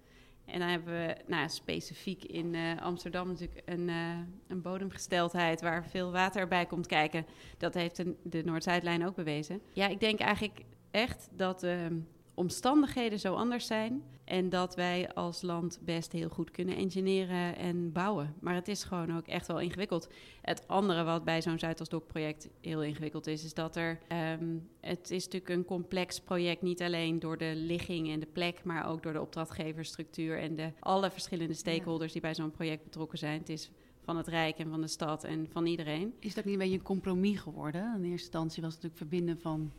En 0.45 0.59
dan 0.59 0.69
hebben 0.69 0.93
we 0.93 1.17
nou, 1.27 1.49
specifiek 1.49 2.25
in 2.25 2.55
uh, 2.55 2.83
Amsterdam 2.83 3.29
natuurlijk 3.29 3.63
een, 3.65 3.89
uh, 3.89 4.19
een, 4.49 4.63
bodemgesteldheid 4.63 5.61
waar 5.61 5.87
veel 5.87 6.11
water 6.11 6.49
bij 6.49 6.67
komt 6.67 6.87
kijken. 6.87 7.27
Dat 7.59 7.75
heeft 7.75 7.97
de, 7.97 8.15
de 8.23 8.45
Noord-Zuidlijn 8.45 9.07
ook 9.07 9.15
bewezen. 9.15 9.61
Ja, 9.73 9.89
ik 9.89 10.01
denk 10.01 10.21
eigenlijk 10.21 10.61
echt 10.91 11.29
dat 11.33 11.61
de 11.61 11.89
uh, 11.91 11.97
omstandigheden 12.35 13.19
zo 13.19 13.35
anders 13.35 13.67
zijn. 13.67 14.03
En 14.31 14.49
dat 14.49 14.75
wij 14.75 15.13
als 15.15 15.43
land 15.43 15.79
best 15.85 16.13
heel 16.13 16.29
goed 16.29 16.51
kunnen 16.51 16.77
engineeren 16.77 17.57
en 17.57 17.93
bouwen. 17.93 18.35
Maar 18.41 18.55
het 18.55 18.69
is 18.69 18.85
gewoon 18.85 19.17
ook 19.17 19.27
echt 19.27 19.47
wel 19.47 19.61
ingewikkeld. 19.61 20.09
Het 20.43 20.69
andere 20.69 21.05
wat 21.05 21.25
bij 21.25 21.43
zo'n 21.43 21.59
Zuidasdok-project 21.59 22.49
heel 22.61 22.83
ingewikkeld 22.83 23.27
is, 23.27 23.45
is 23.45 23.55
dat 23.55 23.77
er. 23.77 23.99
Um, 24.41 24.69
het 24.81 25.11
is 25.11 25.25
natuurlijk 25.25 25.53
een 25.53 25.65
complex 25.65 26.21
project, 26.21 26.63
niet 26.63 26.83
alleen 26.83 27.19
door 27.19 27.39
de 27.39 27.53
ligging 27.57 28.11
en 28.11 28.21
de 28.21 28.27
plek, 28.27 28.65
maar 28.65 28.89
ook 28.89 29.03
door 29.03 29.13
de 29.13 29.21
opdrachtgeversstructuur 29.21 30.39
en 30.39 30.57
de, 30.57 30.73
alle 30.81 31.11
verschillende 31.11 31.55
stakeholders 31.55 32.13
die 32.13 32.21
bij 32.21 32.35
zo'n 32.35 32.51
project 32.51 32.85
betrokken 32.85 33.19
zijn. 33.19 33.39
Het 33.39 33.49
is 33.49 33.71
van 34.01 34.17
het 34.17 34.29
Rijk 34.29 34.59
en 34.59 34.71
van 34.71 34.81
de 34.81 34.89
stad 34.89 35.25
en 35.25 35.47
van 35.51 35.67
iedereen. 35.67 36.15
Is 36.19 36.35
dat 36.35 36.45
niet 36.45 36.53
een 36.55 36.61
beetje 36.61 36.79
een 36.79 36.83
compromis 36.83 37.39
geworden? 37.39 37.83
In 37.83 38.05
eerste 38.05 38.09
instantie 38.09 38.63
was 38.63 38.75
het 38.75 38.83
natuurlijk 38.83 39.11
verbinden 39.11 39.41
van 39.41 39.73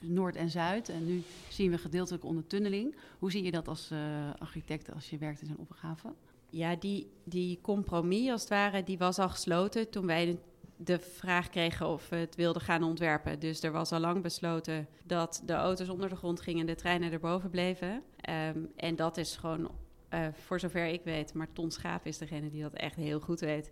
Noord 0.00 0.36
en 0.36 0.50
Zuid. 0.50 0.88
En 0.88 1.06
nu 1.06 1.22
zien 1.48 1.70
we 1.70 1.78
gedeeltelijke 1.78 2.26
ondertunneling. 2.26 2.96
Hoe 3.18 3.30
zie 3.30 3.42
je 3.42 3.50
dat 3.50 3.68
als 3.68 3.90
uh, 3.92 3.98
architect 4.38 4.94
als 4.94 5.10
je 5.10 5.18
werkt 5.18 5.40
in 5.40 5.46
zo'n 5.46 5.58
opgave? 5.58 6.14
Ja, 6.50 6.76
die, 6.76 7.10
die 7.24 7.58
compromis 7.60 8.30
als 8.30 8.40
het 8.40 8.50
ware, 8.50 8.84
die 8.84 8.98
was 8.98 9.18
al 9.18 9.28
gesloten 9.28 9.90
toen 9.90 10.06
wij 10.06 10.38
de 10.76 10.98
vraag 10.98 11.48
kregen 11.48 11.88
of 11.88 12.08
we 12.08 12.16
het 12.16 12.34
wilden 12.36 12.62
gaan 12.62 12.82
ontwerpen. 12.82 13.38
Dus 13.38 13.62
er 13.62 13.72
was 13.72 13.92
al 13.92 14.00
lang 14.00 14.22
besloten 14.22 14.88
dat 15.04 15.42
de 15.46 15.52
auto's 15.52 15.88
onder 15.88 16.08
de 16.08 16.16
grond 16.16 16.40
gingen 16.40 16.60
en 16.60 16.66
de 16.66 16.74
treinen 16.74 17.12
erboven 17.12 17.50
bleven. 17.50 18.02
Um, 18.28 18.70
en 18.76 18.96
dat 18.96 19.16
is 19.16 19.36
gewoon, 19.36 19.70
uh, 20.14 20.26
voor 20.32 20.60
zover 20.60 20.86
ik 20.86 21.04
weet, 21.04 21.34
maar 21.34 21.52
Ton 21.52 21.70
Schaap 21.70 22.06
is 22.06 22.18
degene 22.18 22.50
die 22.50 22.62
dat 22.62 22.74
echt 22.74 22.96
heel 22.96 23.20
goed 23.20 23.40
weet. 23.40 23.70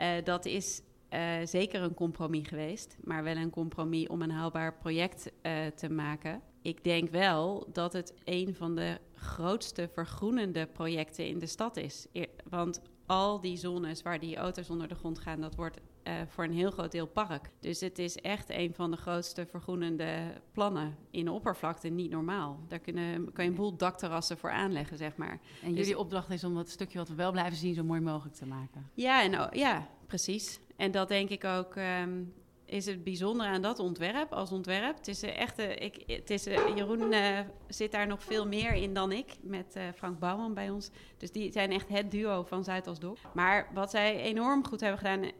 Uh, 0.00 0.10
dat 0.24 0.44
is 0.44 0.82
uh, 1.10 1.20
zeker 1.44 1.82
een 1.82 1.94
compromis 1.94 2.48
geweest, 2.48 2.96
maar 3.04 3.22
wel 3.22 3.36
een 3.36 3.50
compromis 3.50 4.06
om 4.06 4.22
een 4.22 4.30
haalbaar 4.30 4.74
project 4.74 5.32
uh, 5.42 5.66
te 5.66 5.90
maken. 5.90 6.40
Ik 6.62 6.84
denk 6.84 7.10
wel 7.10 7.68
dat 7.72 7.92
het 7.92 8.14
een 8.24 8.54
van 8.54 8.74
de 8.74 8.98
grootste 9.14 9.88
vergroenende 9.92 10.66
projecten 10.66 11.26
in 11.26 11.38
de 11.38 11.46
stad 11.46 11.76
is. 11.76 12.06
Want 12.48 12.80
al 13.06 13.40
die 13.40 13.56
zones 13.56 14.02
waar 14.02 14.20
die 14.20 14.36
auto's 14.36 14.70
onder 14.70 14.88
de 14.88 14.94
grond 14.94 15.18
gaan, 15.18 15.40
dat 15.40 15.54
wordt 15.54 15.78
uh, 16.08 16.12
voor 16.28 16.44
een 16.44 16.52
heel 16.52 16.70
groot 16.70 16.92
deel 16.92 17.06
park. 17.06 17.50
Dus 17.60 17.80
het 17.80 17.98
is 17.98 18.16
echt 18.16 18.50
een 18.50 18.74
van 18.74 18.90
de 18.90 18.96
grootste 18.96 19.46
vergroenende 19.46 20.32
plannen 20.52 20.96
in 21.10 21.24
de 21.24 21.32
oppervlakte. 21.32 21.88
Niet 21.88 22.10
normaal. 22.10 22.60
Daar 22.68 22.78
kunnen, 22.78 23.32
kan 23.32 23.44
je 23.44 23.50
een 23.50 23.56
boel 23.56 23.76
dakterrassen 23.76 24.38
voor 24.38 24.50
aanleggen, 24.50 24.96
zeg 24.96 25.16
maar. 25.16 25.40
En 25.62 25.68
dus, 25.68 25.78
jullie 25.78 25.98
opdracht 25.98 26.30
is 26.30 26.44
om 26.44 26.54
dat 26.54 26.68
stukje 26.68 26.98
wat 26.98 27.08
we 27.08 27.14
wel 27.14 27.32
blijven 27.32 27.56
zien 27.56 27.74
zo 27.74 27.84
mooi 27.84 28.00
mogelijk 28.00 28.36
te 28.36 28.46
maken. 28.46 28.90
Ja, 28.94 29.22
en, 29.22 29.58
ja 29.58 29.88
precies. 30.06 30.58
En 30.76 30.90
dat 30.90 31.08
denk 31.08 31.28
ik 31.28 31.44
ook 31.44 31.74
um, 31.76 32.34
is 32.64 32.86
het 32.86 33.04
bijzondere 33.04 33.48
aan 33.48 33.62
dat 33.62 33.78
ontwerp 33.78 34.32
als 34.32 34.52
ontwerp. 34.52 34.96
Het 34.96 35.08
is 35.08 35.22
echt, 35.22 35.58
ik, 35.58 36.02
het 36.06 36.30
is, 36.30 36.46
uh, 36.46 36.76
Jeroen 36.76 37.12
uh, 37.12 37.38
zit 37.68 37.92
daar 37.92 38.06
nog 38.06 38.22
veel 38.22 38.46
meer 38.46 38.72
in 38.72 38.94
dan 38.94 39.12
ik, 39.12 39.26
met 39.40 39.78
Frank 39.94 40.18
Bouwman 40.18 40.54
bij 40.54 40.70
ons. 40.70 40.90
Dus 41.16 41.32
die 41.32 41.52
zijn 41.52 41.72
echt 41.72 41.88
het 41.88 42.10
duo 42.10 42.42
van 42.42 42.64
Zuidasdok. 42.64 43.18
Maar 43.34 43.70
wat 43.74 43.90
zij 43.90 44.20
enorm 44.20 44.66
goed 44.66 44.80
hebben 44.80 44.98
gedaan, 44.98 45.30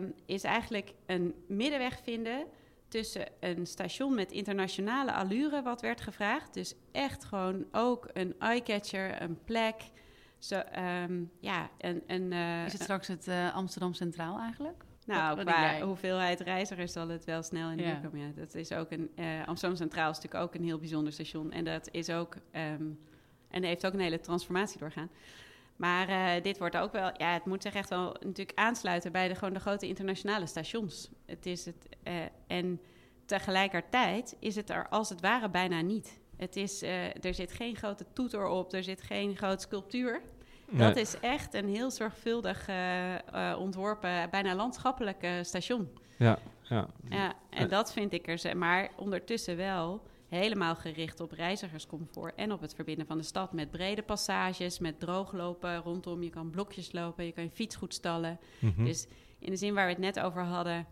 um, 0.00 0.14
is 0.26 0.42
eigenlijk 0.42 0.92
een 1.06 1.34
middenweg 1.46 2.00
vinden 2.02 2.46
tussen 2.88 3.26
een 3.40 3.66
station 3.66 4.14
met 4.14 4.32
internationale 4.32 5.12
allure, 5.12 5.62
wat 5.62 5.80
werd 5.80 6.00
gevraagd. 6.00 6.54
Dus 6.54 6.74
echt 6.92 7.24
gewoon 7.24 7.64
ook 7.72 8.08
een 8.12 8.34
eyecatcher, 8.38 9.22
een 9.22 9.38
plek. 9.44 9.74
Zo, 10.44 10.62
um, 11.04 11.30
ja, 11.40 11.70
een, 11.78 12.02
een, 12.06 12.32
is 12.66 12.72
het 12.72 12.82
straks 12.82 13.08
het 13.08 13.28
Amsterdam 13.54 13.94
Centraal 13.94 14.38
eigenlijk? 14.38 14.84
Nou, 15.06 15.36
wat, 15.36 15.44
wat 15.44 15.54
qua 15.54 15.80
hoeveelheid 15.80 16.40
reizigers 16.40 16.92
zal 16.92 17.08
het 17.08 17.24
wel 17.24 17.42
snel 17.42 17.70
in 17.70 17.76
de 17.76 17.82
buurt 17.82 18.00
komen. 18.00 18.20
Ja, 18.20 18.32
dat 18.34 18.54
is 18.54 18.72
ook 18.72 18.90
een 18.90 19.10
uh, 19.16 19.46
Amsterdam 19.46 19.78
Centraal 19.78 20.10
is 20.10 20.16
natuurlijk 20.16 20.44
ook 20.44 20.54
een 20.54 20.64
heel 20.64 20.78
bijzonder 20.78 21.12
station. 21.12 21.52
En 21.52 21.64
dat 21.64 21.88
is 21.90 22.10
ook 22.10 22.34
um, 22.52 22.98
en 23.48 23.62
heeft 23.62 23.86
ook 23.86 23.92
een 23.92 24.00
hele 24.00 24.20
transformatie 24.20 24.78
doorgaan. 24.78 25.10
Maar 25.76 26.08
uh, 26.08 26.42
dit 26.42 26.58
wordt 26.58 26.76
ook 26.76 26.92
wel, 26.92 27.10
ja, 27.16 27.32
het 27.32 27.44
moet 27.44 27.62
zich 27.62 27.74
echt 27.74 27.88
wel 27.88 28.16
natuurlijk 28.20 28.58
aansluiten 28.58 29.12
bij 29.12 29.28
de, 29.28 29.34
gewoon 29.34 29.54
de 29.54 29.60
grote 29.60 29.86
internationale 29.86 30.46
stations. 30.46 31.10
Het 31.26 31.46
is 31.46 31.64
het, 31.64 31.88
uh, 32.04 32.14
en 32.46 32.80
tegelijkertijd 33.26 34.36
is 34.38 34.56
het 34.56 34.70
er 34.70 34.88
als 34.88 35.08
het 35.08 35.20
ware 35.20 35.50
bijna 35.50 35.80
niet. 35.80 36.20
Het 36.36 36.56
is, 36.56 36.82
uh, 36.82 37.24
er 37.24 37.34
zit 37.34 37.52
geen 37.52 37.76
grote 37.76 38.06
toeter 38.12 38.46
op, 38.46 38.72
er 38.72 38.82
zit 38.82 39.02
geen 39.02 39.36
grote 39.36 39.62
sculptuur. 39.62 40.22
Nee. 40.70 40.88
Dat 40.88 40.96
is 40.96 41.20
echt 41.20 41.54
een 41.54 41.68
heel 41.68 41.90
zorgvuldig 41.90 42.68
uh, 42.68 43.14
uh, 43.14 43.56
ontworpen, 43.58 44.30
bijna 44.30 44.54
landschappelijk 44.54 45.26
station. 45.42 45.88
Ja, 46.18 46.38
ja. 46.62 46.86
ja 47.08 47.34
en 47.50 47.68
dat 47.68 47.92
vind 47.92 48.12
ik 48.12 48.28
er, 48.28 48.56
maar 48.56 48.90
ondertussen 48.96 49.56
wel 49.56 50.02
helemaal 50.28 50.74
gericht 50.74 51.20
op 51.20 51.32
reizigerscomfort 51.32 52.34
en 52.34 52.52
op 52.52 52.60
het 52.60 52.74
verbinden 52.74 53.06
van 53.06 53.18
de 53.18 53.24
stad 53.24 53.52
met 53.52 53.70
brede 53.70 54.02
passages, 54.02 54.78
met 54.78 55.00
drooglopen 55.00 55.76
rondom. 55.76 56.22
Je 56.22 56.30
kan 56.30 56.50
blokjes 56.50 56.92
lopen, 56.92 57.24
je 57.24 57.32
kan 57.32 57.44
je 57.44 57.50
fiets 57.50 57.76
goed 57.76 57.94
stallen. 57.94 58.38
Mm 58.58 58.72
-hmm. 58.76 58.84
Dus 58.84 59.06
in 59.38 59.50
de 59.50 59.56
zin 59.56 59.74
waar 59.74 59.86
we 59.86 59.92
het 59.92 60.00
net 60.00 60.20
over 60.20 60.42
hadden, 60.42 60.86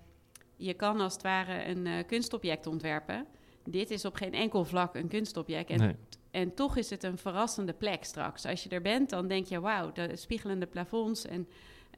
je 0.57 0.75
kan 0.75 1.01
als 1.01 1.13
het 1.13 1.23
ware 1.23 1.65
een 1.65 2.07
kunstobject 2.07 2.67
ontwerpen. 2.67 3.27
Dit 3.65 3.91
is 3.91 4.05
op 4.05 4.15
geen 4.15 4.35
enkel 4.35 4.65
vlak 4.65 4.95
een 4.95 5.09
kunstobject. 5.09 5.71
En 5.71 5.79
nee. 5.79 5.97
En 6.33 6.55
toch 6.55 6.77
is 6.77 6.91
het 6.91 7.03
een 7.03 7.19
verrassende 7.19 7.73
plek 7.73 8.05
straks. 8.05 8.47
Als 8.47 8.63
je 8.63 8.69
er 8.69 8.83
bent, 8.83 9.11
dan 9.11 9.29
denk 9.29 9.47
je, 9.47 9.61
wauw, 9.61 9.93
de 9.93 10.17
spiegelende 10.17 10.67
plafonds. 10.67 11.27
En 11.27 11.49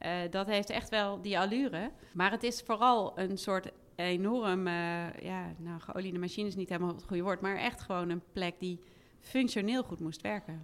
uh, 0.05 0.11
dat 0.29 0.47
heeft 0.47 0.69
echt 0.69 0.89
wel 0.89 1.21
die 1.21 1.39
allure. 1.39 1.91
Maar 2.13 2.31
het 2.31 2.43
is 2.43 2.61
vooral 2.61 3.19
een 3.19 3.37
soort 3.37 3.71
enorm, 3.95 4.67
uh, 4.67 5.13
ja, 5.13 5.53
nou, 5.57 5.79
geoliede 5.79 6.19
machine 6.19 6.47
is 6.47 6.55
niet 6.55 6.69
helemaal 6.69 6.95
het 6.95 7.03
goede 7.03 7.23
woord. 7.23 7.41
Maar 7.41 7.55
echt 7.55 7.81
gewoon 7.81 8.09
een 8.09 8.23
plek 8.31 8.59
die 8.59 8.79
functioneel 9.19 9.83
goed 9.83 9.99
moest 9.99 10.21
werken. 10.21 10.63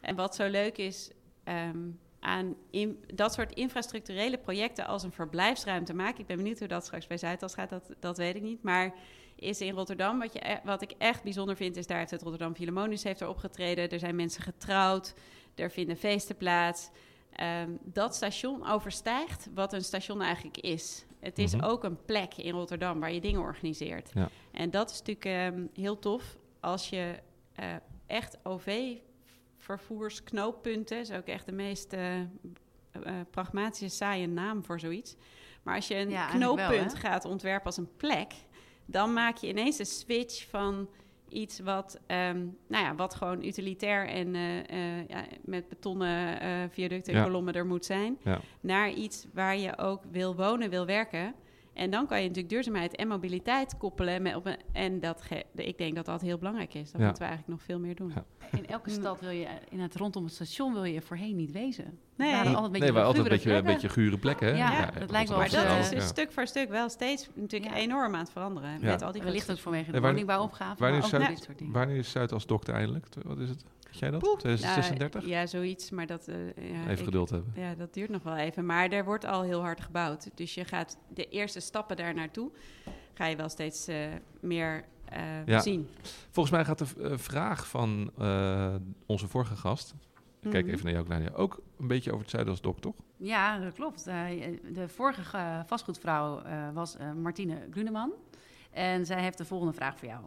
En 0.00 0.16
wat 0.16 0.34
zo 0.34 0.48
leuk 0.48 0.78
is, 0.78 1.10
um, 1.44 1.98
aan 2.20 2.56
in, 2.70 3.04
dat 3.14 3.32
soort 3.32 3.52
infrastructurele 3.52 4.38
projecten 4.38 4.86
als 4.86 5.02
een 5.02 5.12
verblijfsruimte 5.12 5.94
maken. 5.94 6.20
Ik 6.20 6.26
ben 6.26 6.36
benieuwd 6.36 6.58
hoe 6.58 6.68
dat 6.68 6.84
straks 6.84 7.06
bij 7.06 7.18
Zuidas 7.18 7.54
gaat, 7.54 7.70
dat, 7.70 7.90
dat 7.98 8.16
weet 8.16 8.34
ik 8.36 8.42
niet. 8.42 8.62
Maar 8.62 8.94
is 9.40 9.60
in 9.60 9.74
Rotterdam, 9.74 10.18
wat, 10.18 10.32
je, 10.32 10.48
e- 10.50 10.60
wat 10.64 10.82
ik 10.82 10.90
echt 10.98 11.22
bijzonder 11.22 11.56
vind, 11.56 11.76
is 11.76 11.86
daar 11.86 11.98
heeft 11.98 12.10
het 12.10 12.22
Rotterdam 12.22 12.54
Philharmonisch 12.54 13.02
heeft 13.02 13.20
er 13.20 13.28
opgetreden. 13.28 13.88
Er 13.90 13.98
zijn 13.98 14.16
mensen 14.16 14.42
getrouwd, 14.42 15.14
er 15.54 15.70
vinden 15.70 15.96
feesten 15.96 16.36
plaats. 16.36 16.90
Ehm, 17.32 17.70
dat 17.82 18.14
station 18.14 18.66
overstijgt 18.68 19.48
wat 19.54 19.72
een 19.72 19.84
station 19.84 20.22
eigenlijk 20.22 20.58
is. 20.58 21.04
Het 21.20 21.38
is 21.38 21.54
Mhm. 21.54 21.64
ook 21.64 21.84
een 21.84 22.04
plek 22.04 22.34
in 22.36 22.52
Rotterdam 22.52 23.00
waar 23.00 23.12
je 23.12 23.20
dingen 23.20 23.40
organiseert. 23.40 24.10
Ja. 24.14 24.28
En 24.52 24.70
dat 24.70 24.90
is 24.90 24.98
natuurlijk 25.02 25.24
ehm, 25.54 25.66
heel 25.84 25.98
tof 25.98 26.36
als 26.60 26.90
je 26.90 27.14
eh, 27.54 27.66
echt 28.06 28.38
OV-vervoersknooppunten, 28.42 30.98
is 30.98 31.12
ook 31.12 31.26
echt 31.26 31.46
de 31.46 31.52
meest 31.52 31.92
eh, 31.92 32.20
eh, 32.20 32.26
pragmatische, 33.30 33.88
saaie 33.96 34.28
naam 34.28 34.64
voor 34.64 34.80
zoiets. 34.80 35.16
Maar 35.62 35.74
als 35.74 35.88
je 35.88 35.94
een 35.96 36.10
Ja, 36.10 36.16
eigenlijk 36.28 36.56
wel, 36.56 36.66
knooppunt 36.68 36.94
gaat 36.94 37.24
ontwerpen 37.24 37.66
als 37.66 37.76
een 37.76 37.96
plek, 37.96 38.32
dan 38.90 39.12
maak 39.12 39.36
je 39.36 39.48
ineens 39.48 39.78
een 39.78 39.86
switch 39.86 40.48
van 40.48 40.88
iets 41.28 41.58
wat, 41.60 42.00
ehm, 42.06 42.38
nou 42.68 42.84
ja, 42.84 42.94
wat 42.94 43.14
gewoon 43.14 43.44
utilitair 43.44 44.06
en 44.08 44.34
eh, 44.34 44.58
eh, 44.98 45.08
ja, 45.08 45.24
met 45.44 45.68
betonnen 45.68 46.40
eh 46.40 46.48
viaducten 46.70 47.12
en 47.12 47.18
Ja. 47.18 47.24
kolommen 47.24 47.54
er 47.54 47.66
moet 47.66 47.84
zijn, 47.84 48.18
Ja. 48.24 48.40
naar 48.60 48.90
iets 48.90 49.26
waar 49.32 49.56
je 49.56 49.78
ook 49.78 50.02
wil 50.10 50.34
wonen, 50.36 50.70
wil 50.70 50.86
werken. 50.86 51.34
En 51.74 51.90
dan 51.90 52.06
kan 52.06 52.18
je 52.18 52.22
natuurlijk 52.26 52.54
duurzaamheid 52.54 52.96
en 52.96 53.08
mobiliteit 53.08 53.76
koppelen. 53.76 54.22
Met 54.22 54.34
op 54.36 54.46
een, 54.46 54.56
en 54.72 55.00
dat 55.00 55.22
ge- 55.22 55.44
ik 55.54 55.78
denk 55.78 55.94
dat 55.94 56.04
dat 56.06 56.20
heel 56.20 56.38
belangrijk 56.38 56.74
is. 56.74 56.90
Dat 56.90 57.00
Ja. 57.00 57.06
moeten 57.06 57.22
we 57.22 57.28
eigenlijk 57.28 57.58
nog 57.58 57.66
veel 57.66 57.78
meer 57.78 57.94
doen. 57.94 58.12
Ja. 58.14 58.24
In 58.58 58.66
elke 58.66 58.90
stad 58.90 59.20
wil 59.20 59.30
je, 59.30 59.46
in 59.68 59.80
het 59.80 59.94
rondom 59.96 60.24
het 60.24 60.32
station 60.34 60.72
wil 60.72 60.84
je 60.84 61.00
voorheen 61.00 61.36
niet 61.36 61.52
wezen. 61.52 61.98
Nee. 62.16 62.30
waren 62.32 62.46
altijd 62.46 62.64
een 62.64 62.70
beetje 62.72 62.84
nee, 62.86 62.92
maar 62.96 63.04
altijd 63.04 63.24
een 63.24 63.30
beetje, 63.30 63.48
gure 63.48 63.58
een 63.60 63.64
beetje 63.72 63.88
gure 63.88 64.18
plekken. 64.18 64.46
Hè? 64.48 64.54
Ja, 64.56 64.72
Ja, 64.72 64.90
dat 64.98 65.10
lijkt 65.10 65.28
wel 65.28 65.38
Maar 65.38 65.46
of 65.46 65.52
dat 65.52 65.78
is 65.78 65.88
dus 65.88 66.02
ja. 66.02 66.06
stuk 66.08 66.32
voor 66.32 66.46
stuk 66.46 66.68
wel 66.68 66.88
steeds 66.88 67.28
natuurlijk 67.34 67.72
Ja. 67.74 67.78
enorm 67.78 68.14
aan 68.14 68.20
het 68.20 68.30
veranderen. 68.30 68.70
Ja. 68.70 68.78
Met 68.86 69.02
al 69.02 69.12
die 69.12 69.22
Wellicht 69.22 69.50
ook 69.50 69.58
vanwege 69.58 69.92
de 69.92 70.00
woningbouwopgave, 70.00 70.80
waar 70.80 70.90
maar 70.90 70.98
is 70.98 71.08
Zuid-. 71.08 71.48
Wanneer 71.58 71.96
is 71.96 72.10
Zuidas 72.10 72.46
eindelijk? 72.64 73.06
Wat 73.24 73.38
is 73.38 73.48
het? 73.48 73.64
Weet 73.90 73.98
jij 73.98 74.10
dat? 74.10 74.20
Poeh. 74.20 74.38
2036? 74.38 75.20
Nou, 75.20 75.32
ja, 75.34 75.46
zoiets, 75.46 75.90
maar 75.90 76.06
dat... 76.06 76.28
eh, 76.28 76.46
ja, 76.46 76.80
Even 76.80 76.90
ik- 76.90 77.04
geduld 77.04 77.30
hebben. 77.30 77.52
Ja, 77.56 77.74
dat 77.74 77.94
duurt 77.94 78.10
nog 78.10 78.22
wel 78.22 78.36
even. 78.36 78.66
Maar 78.66 78.88
er 78.88 79.04
wordt 79.04 79.24
al 79.24 79.42
heel 79.42 79.60
hard 79.60 79.80
gebouwd. 79.80 80.30
Dus 80.34 80.54
je 80.54 80.64
gaat 80.64 80.98
de 81.14 81.28
eerste 81.28 81.60
stappen 81.60 81.96
daar 81.96 82.14
naartoe... 82.14 82.50
ga 83.14 83.26
je 83.26 83.36
wel 83.36 83.48
steeds 83.48 83.86
eh, 83.88 83.96
meer 84.40 84.84
eh, 85.04 85.46
Ja. 85.46 85.60
zien. 85.60 85.88
Volgens 86.30 86.54
mij 86.54 86.64
gaat 86.64 86.78
de 86.78 87.18
vraag 87.18 87.68
van 87.68 88.10
onze 89.06 89.28
vorige 89.28 89.56
gast... 89.56 89.94
Ik 90.42 90.50
kijk 90.50 90.64
Mhm. 90.64 90.72
even 90.74 90.84
naar 90.84 90.94
jou, 90.94 91.06
Claudia. 91.06 91.30
Ook 91.34 91.62
een 91.78 91.86
beetje 91.86 92.10
over 92.10 92.22
het 92.22 92.30
Zuidas 92.30 92.60
dok, 92.60 92.80
toch? 92.80 92.94
Ja, 93.16 93.58
dat 93.58 93.74
klopt. 93.74 94.04
De 94.04 94.84
vorige 94.86 95.62
vastgoedvrouw 95.66 96.42
was 96.72 96.96
Martine 97.16 97.66
Gruneman. 97.70 98.12
En 98.70 99.06
zij 99.06 99.22
heeft 99.22 99.38
de 99.38 99.44
volgende 99.44 99.72
vraag 99.72 99.98
voor 99.98 100.08
jou. 100.08 100.20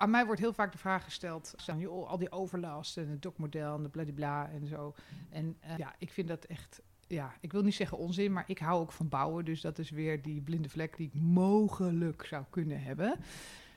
Aan 0.00 0.10
mij 0.10 0.26
wordt 0.26 0.40
heel 0.40 0.52
vaak 0.52 0.72
de 0.72 0.78
vraag 0.78 1.04
gesteld, 1.04 1.54
joh, 1.78 2.08
al 2.08 2.18
die 2.18 2.32
overlast 2.32 2.96
en 2.96 3.08
het 3.08 3.22
dokmodel 3.22 3.76
en 3.76 3.82
de 3.82 3.88
bladibla 3.88 4.50
en 4.50 4.66
zo. 4.66 4.94
En 5.30 5.56
eh, 5.60 5.76
ja, 5.76 5.94
ik 5.98 6.10
vind 6.10 6.28
dat 6.28 6.44
echt, 6.44 6.82
ja, 7.06 7.34
ik 7.40 7.52
wil 7.52 7.62
niet 7.62 7.74
zeggen 7.74 7.98
onzin, 7.98 8.32
maar 8.32 8.44
ik 8.46 8.58
hou 8.58 8.80
ook 8.80 8.92
van 8.92 9.08
bouwen. 9.08 9.44
Dus 9.44 9.60
dat 9.60 9.78
is 9.78 9.90
weer 9.90 10.22
die 10.22 10.40
blinde 10.40 10.68
vlek 10.68 10.96
die 10.96 11.10
ik 11.12 11.20
mogelijk 11.20 12.24
zou 12.24 12.44
kunnen 12.50 12.82
hebben. 12.82 13.18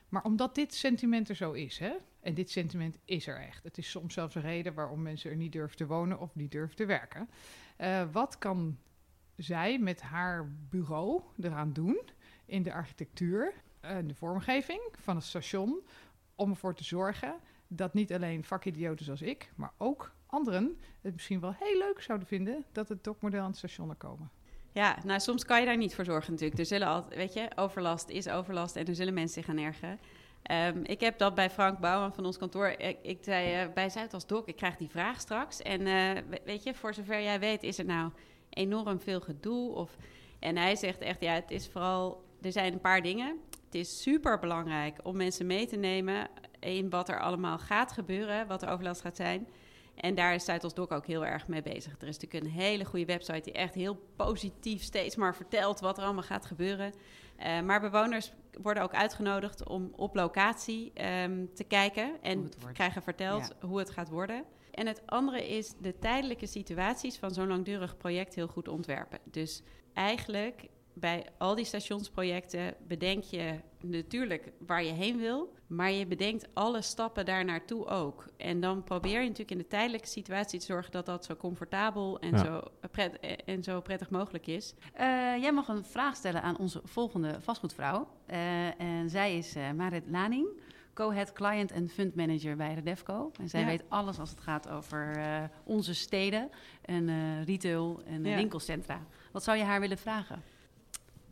Maar 0.09 0.23
omdat 0.23 0.55
dit 0.55 0.73
sentiment 0.73 1.29
er 1.29 1.35
zo 1.35 1.51
is, 1.51 1.77
hè, 1.77 1.93
en 2.19 2.33
dit 2.33 2.49
sentiment 2.49 2.97
is 3.05 3.27
er 3.27 3.39
echt. 3.39 3.63
Het 3.63 3.77
is 3.77 3.89
soms 3.89 4.13
zelfs 4.13 4.35
een 4.35 4.41
reden 4.41 4.73
waarom 4.73 5.01
mensen 5.01 5.29
er 5.29 5.37
niet 5.37 5.51
durven 5.51 5.77
te 5.77 5.85
wonen 5.85 6.19
of 6.19 6.35
niet 6.35 6.51
durven 6.51 6.75
te 6.75 6.85
werken. 6.85 7.29
Eh, 7.75 8.03
wat 8.11 8.37
kan 8.37 8.77
zij 9.35 9.79
met 9.79 10.01
haar 10.01 10.51
bureau 10.69 11.21
eraan 11.41 11.73
doen 11.73 12.01
in 12.45 12.63
de 12.63 12.73
architectuur 12.73 13.53
en 13.79 14.07
de 14.07 14.15
vormgeving 14.15 14.81
van 14.91 15.15
het 15.15 15.25
station 15.25 15.81
om 16.35 16.49
ervoor 16.49 16.75
te 16.75 16.83
zorgen 16.83 17.35
dat 17.67 17.93
niet 17.93 18.13
alleen 18.13 18.43
vakidioten 18.43 19.05
zoals 19.05 19.21
ik, 19.21 19.51
maar 19.55 19.71
ook 19.77 20.11
anderen 20.27 20.79
het 21.01 21.13
misschien 21.13 21.39
wel 21.39 21.55
heel 21.59 21.77
leuk 21.77 22.01
zouden 22.01 22.27
vinden 22.27 22.65
dat 22.71 22.89
het 22.89 23.03
dokmodel 23.03 23.39
aan 23.41 23.47
het 23.47 23.57
station 23.57 23.89
er 23.89 23.95
komen. 23.95 24.31
Ja, 24.71 24.97
nou 25.05 25.19
soms 25.19 25.45
kan 25.45 25.59
je 25.59 25.65
daar 25.65 25.77
niet 25.77 25.95
voor 25.95 26.05
zorgen 26.05 26.31
natuurlijk. 26.31 26.59
Er 26.59 26.65
zullen 26.65 26.87
altijd, 26.87 27.15
weet 27.15 27.33
je, 27.33 27.47
overlast 27.55 28.09
is 28.09 28.27
overlast 28.29 28.75
en 28.75 28.85
er 28.85 28.95
zullen 28.95 29.13
mensen 29.13 29.33
zich 29.43 29.45
gaan 29.45 29.63
ergeren. 29.63 29.99
Ehm, 30.43 30.79
ik 30.83 30.99
heb 30.99 31.17
dat 31.17 31.35
bij 31.35 31.49
Frank 31.49 31.79
Bouwman 31.79 32.13
van 32.13 32.25
ons 32.25 32.37
kantoor. 32.37 32.67
Ik, 33.01 33.17
zei 33.21 33.53
eh, 33.53 33.73
bij 33.73 33.89
Zuidas 33.89 34.27
Dok, 34.27 34.47
ik 34.47 34.55
krijg 34.55 34.75
die 34.77 34.89
vraag 34.89 35.19
straks. 35.19 35.61
En 35.61 35.79
eh, 35.79 36.23
we- 36.29 36.41
weet 36.45 36.63
je, 36.63 36.73
voor 36.73 36.93
zover 36.93 37.21
jij 37.21 37.39
weet, 37.39 37.63
is 37.63 37.77
er 37.77 37.85
nou 37.85 38.11
enorm 38.49 38.99
veel 38.99 39.21
gedoe? 39.21 39.71
Of, 39.75 39.97
en 40.39 40.57
hij 40.57 40.75
zegt 40.75 40.99
echt, 40.99 41.21
ja, 41.21 41.33
het 41.33 41.51
is 41.51 41.67
vooral, 41.67 42.23
er 42.41 42.51
zijn 42.51 42.73
een 42.73 42.81
paar 42.81 43.01
dingen. 43.01 43.37
Het 43.73 43.81
is 43.81 44.01
super 44.01 44.39
belangrijk 44.39 44.99
om 45.03 45.17
mensen 45.17 45.45
mee 45.45 45.67
te 45.67 45.75
nemen 45.75 46.27
in 46.59 46.89
wat 46.89 47.09
er 47.09 47.19
allemaal 47.19 47.57
gaat 47.57 47.91
gebeuren, 47.91 48.47
wat 48.47 48.59
de 48.59 48.67
overlast 48.67 49.01
gaat 49.01 49.15
zijn. 49.15 49.47
En 49.95 50.15
daar 50.15 50.33
is 50.33 50.45
Zuidas 50.45 50.73
Dok 50.73 50.91
ook 50.91 51.05
heel 51.05 51.25
erg 51.25 51.47
mee 51.47 51.61
bezig. 51.61 51.95
Er 52.01 52.07
is 52.07 52.17
natuurlijk 52.19 52.43
een 52.43 52.61
hele 52.61 52.85
goede 52.85 53.05
website 53.05 53.41
die 53.41 53.53
echt 53.53 53.73
heel 53.73 53.95
positief 54.15 54.81
steeds 54.83 55.15
maar 55.15 55.35
vertelt 55.35 55.79
wat 55.79 55.97
er 55.97 56.03
allemaal 56.03 56.23
gaat 56.23 56.45
gebeuren. 56.45 56.93
Eh, 57.35 57.61
maar 57.61 57.81
bewoners 57.81 58.31
worden 58.61 58.83
ook 58.83 58.93
uitgenodigd 58.93 59.67
om 59.67 59.91
op 59.95 60.15
locatie 60.15 60.91
ehm, 60.93 61.45
te 61.53 61.63
kijken 61.63 62.21
en 62.21 62.49
krijgen 62.73 63.01
verteld 63.01 63.51
hoe 63.61 63.79
het 63.79 63.89
gaat 63.89 64.09
worden. 64.09 64.43
En 64.71 64.87
het 64.87 65.01
andere 65.05 65.47
is 65.47 65.73
de 65.81 65.99
tijdelijke 65.99 66.47
situaties 66.47 67.17
van 67.17 67.31
zo'n 67.31 67.47
langdurig 67.47 67.97
project 67.97 68.35
heel 68.35 68.47
goed 68.47 68.67
ontwerpen. 68.67 69.19
Dus 69.23 69.61
eigenlijk 69.93 70.67
bij 70.93 71.25
al 71.37 71.55
die 71.55 71.65
stationsprojecten 71.65 72.75
bedenk 72.87 73.23
je 73.23 73.59
natuurlijk 73.81 74.51
waar 74.59 74.83
je 74.83 74.91
heen 74.91 75.17
wil, 75.17 75.53
maar 75.67 75.91
je 75.91 76.05
bedenkt 76.07 76.47
alle 76.53 76.81
stappen 76.81 77.25
daar 77.25 77.45
naartoe 77.45 77.85
ook. 77.85 78.25
En 78.37 78.59
dan 78.59 78.83
probeer 78.83 79.11
je 79.19 79.19
natuurlijk 79.27 79.51
in 79.51 79.57
de 79.57 79.67
tijdelijke 79.67 80.07
situatie 80.07 80.59
te 80.59 80.65
zorgen 80.65 80.91
dat 80.91 81.05
dat 81.05 81.25
zo 81.25 81.35
comfortabel 81.35 82.19
en, 82.19 82.31
Ja. 82.31 82.37
zo, 82.43 82.61
pret, 82.91 83.19
en 83.45 83.63
zo 83.63 83.81
prettig 83.81 84.09
mogelijk 84.09 84.47
is. 84.47 84.73
Eh, 84.93 85.05
jij 85.41 85.51
mag 85.51 85.67
een 85.67 85.85
vraag 85.85 86.15
stellen 86.15 86.41
aan 86.41 86.57
onze 86.57 86.81
volgende 86.83 87.41
vastgoedvrouw. 87.41 88.07
Eh, 88.25 88.81
en 88.81 89.09
zij 89.09 89.37
is 89.37 89.55
eh, 89.55 89.71
Marit 89.71 90.03
Laning, 90.07 90.47
co-head 90.93 91.31
client 91.31 91.71
en 91.71 91.89
fund 91.89 92.15
manager 92.15 92.55
bij 92.55 92.73
Redefco. 92.73 93.31
En 93.39 93.49
zij 93.49 93.59
Ja. 93.59 93.65
weet 93.65 93.83
alles 93.89 94.19
als 94.19 94.29
het 94.29 94.39
gaat 94.39 94.69
over 94.69 95.15
eh, 95.17 95.43
onze 95.63 95.93
steden 95.93 96.49
en 96.81 97.09
eh, 97.09 97.43
retail 97.43 98.01
en 98.05 98.23
Ja. 98.23 98.35
winkelcentra. 98.35 99.05
Wat 99.31 99.43
zou 99.43 99.57
je 99.57 99.63
haar 99.63 99.79
willen 99.79 99.97
vragen? 99.97 100.43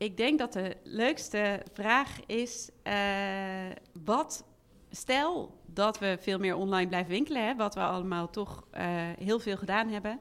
Ik 0.01 0.17
denk 0.17 0.39
dat 0.39 0.53
de 0.53 0.75
leukste 0.83 1.61
vraag 1.73 2.25
is: 2.25 2.69
eh, 2.83 2.93
wat 4.03 4.45
stel 4.89 5.59
dat 5.65 5.99
we 5.99 6.17
veel 6.19 6.39
meer 6.39 6.55
online 6.55 6.87
blijven 6.87 7.11
winkelen, 7.11 7.45
hè, 7.45 7.55
wat 7.55 7.75
we 7.75 7.81
allemaal 7.81 8.29
toch 8.29 8.63
eh, 8.71 8.85
heel 9.19 9.39
veel 9.39 9.57
gedaan 9.57 9.87
hebben. 9.87 10.19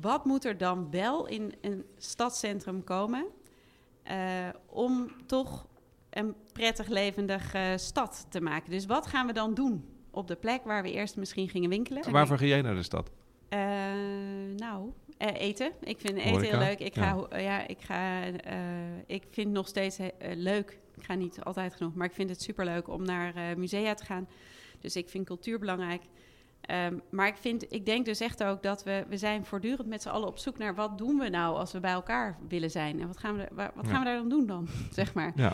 Wat 0.00 0.24
moet 0.24 0.44
er 0.44 0.58
dan 0.58 0.90
wel 0.90 1.26
in 1.26 1.54
een 1.60 1.84
stadscentrum 1.96 2.84
komen 2.84 3.26
eh, 4.02 4.48
om 4.66 5.10
toch 5.26 5.66
een 6.10 6.34
prettig 6.52 6.88
levendig 6.88 7.54
eh, 7.54 7.76
stad 7.76 8.26
te 8.28 8.40
maken? 8.40 8.70
Dus 8.70 8.86
wat 8.86 9.06
gaan 9.06 9.26
we 9.26 9.32
dan 9.32 9.54
doen 9.54 9.84
op 10.10 10.28
de 10.28 10.36
plek 10.36 10.64
waar 10.64 10.82
we 10.82 10.92
eerst 10.92 11.16
misschien 11.16 11.48
gingen 11.48 11.70
winkelen? 11.70 12.10
Waarvoor 12.10 12.38
ga 12.38 12.44
jij 12.44 12.62
naar 12.62 12.74
de 12.74 12.82
stad? 12.82 13.10
Nou, 14.56 14.92
eh, 15.20 15.40
eten. 15.48 15.72
Ik 15.80 16.00
vind 16.00 16.18
eten 16.18 16.30
Horeca? 16.30 16.48
heel 16.58 16.66
leuk. 16.68 16.78
Ik 16.78 16.94
ga, 16.94 17.26
Ja. 17.38 17.66
ik 17.66 17.80
ga, 17.80 18.22
eh, 18.24 18.54
ik 19.06 19.22
vind 19.30 19.46
het 19.46 19.56
nog 19.56 19.68
steeds 19.68 19.98
eh, 19.98 20.08
leuk. 20.34 20.78
Ik 20.96 21.04
ga 21.04 21.14
niet 21.14 21.44
altijd 21.44 21.74
genoeg, 21.74 21.94
maar 21.94 22.06
ik 22.06 22.12
vind 22.14 22.30
het 22.30 22.42
superleuk 22.42 22.88
om 22.88 23.04
naar 23.04 23.58
musea 23.58 23.94
te 23.94 24.04
gaan. 24.04 24.28
Dus 24.80 24.96
ik 24.96 25.08
vind 25.08 25.26
cultuur 25.26 25.58
belangrijk. 25.58 26.02
Ehm, 26.60 26.98
maar 27.10 27.26
ik, 27.26 27.36
vind, 27.36 27.72
ik 27.72 27.86
denk 27.86 28.04
dus 28.04 28.20
echt 28.20 28.42
ook 28.44 28.62
dat 28.62 28.82
we, 28.84 29.04
we 29.08 29.16
zijn 29.16 29.44
voortdurend 29.44 29.88
met 29.88 30.02
z'n 30.02 30.08
allen 30.08 30.28
op 30.28 30.38
zoek 30.38 30.58
naar 30.58 30.74
wat 30.74 30.98
doen 30.98 31.18
we 31.18 31.28
nou 31.28 31.56
als 31.56 31.72
we 31.72 31.80
bij 31.80 31.92
elkaar 31.92 32.38
willen 32.48 32.70
zijn. 32.70 33.00
En 33.00 33.06
wat 33.06 33.18
gaan 33.18 33.36
we, 33.36 33.48
wa- 33.52 33.72
wat 33.74 33.88
gaan 33.88 33.98
we 33.98 34.04
daar 34.04 34.16
dan 34.16 34.28
doen 34.28 34.46
dan, 34.46 34.68
zeg 34.90 35.14
maar. 35.14 35.32
Ja. 35.34 35.52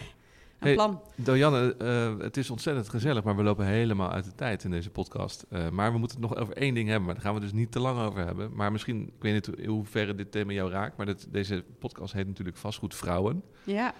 Een 0.58 0.66
Hey, 0.66 0.74
plan. 0.74 1.00
Dorianne, 1.14 1.74
eh, 1.78 2.18
het 2.18 2.36
is 2.36 2.50
ontzettend 2.50 2.88
gezellig, 2.88 3.24
maar 3.24 3.36
we 3.36 3.42
lopen 3.42 3.66
helemaal 3.66 4.10
uit 4.10 4.24
de 4.24 4.34
tijd 4.34 4.64
in 4.64 4.70
deze 4.70 4.90
podcast. 4.90 5.46
Eh, 5.50 5.68
maar 5.68 5.92
we 5.92 5.98
moeten 5.98 6.20
het 6.20 6.30
nog 6.30 6.38
over 6.38 6.56
één 6.56 6.74
ding 6.74 6.88
hebben, 6.88 7.04
maar 7.06 7.14
daar 7.14 7.24
gaan 7.24 7.34
we 7.34 7.40
dus 7.40 7.52
niet 7.52 7.72
te 7.72 7.80
lang 7.80 7.98
over 8.00 8.24
hebben. 8.26 8.54
Maar 8.54 8.72
misschien, 8.72 9.02
ik 9.06 9.12
weet 9.22 9.32
niet 9.32 9.58
in 9.58 9.68
hoeverre 9.68 10.14
dit 10.14 10.32
thema 10.32 10.52
jou 10.52 10.70
raakt, 10.70 10.96
maar 10.96 11.14
deze 11.28 11.64
podcast 11.78 12.12
heet 12.12 12.26
natuurlijk 12.26 12.56
Vastgoedvrouwen. 12.56 13.42
Ja, 13.64 13.94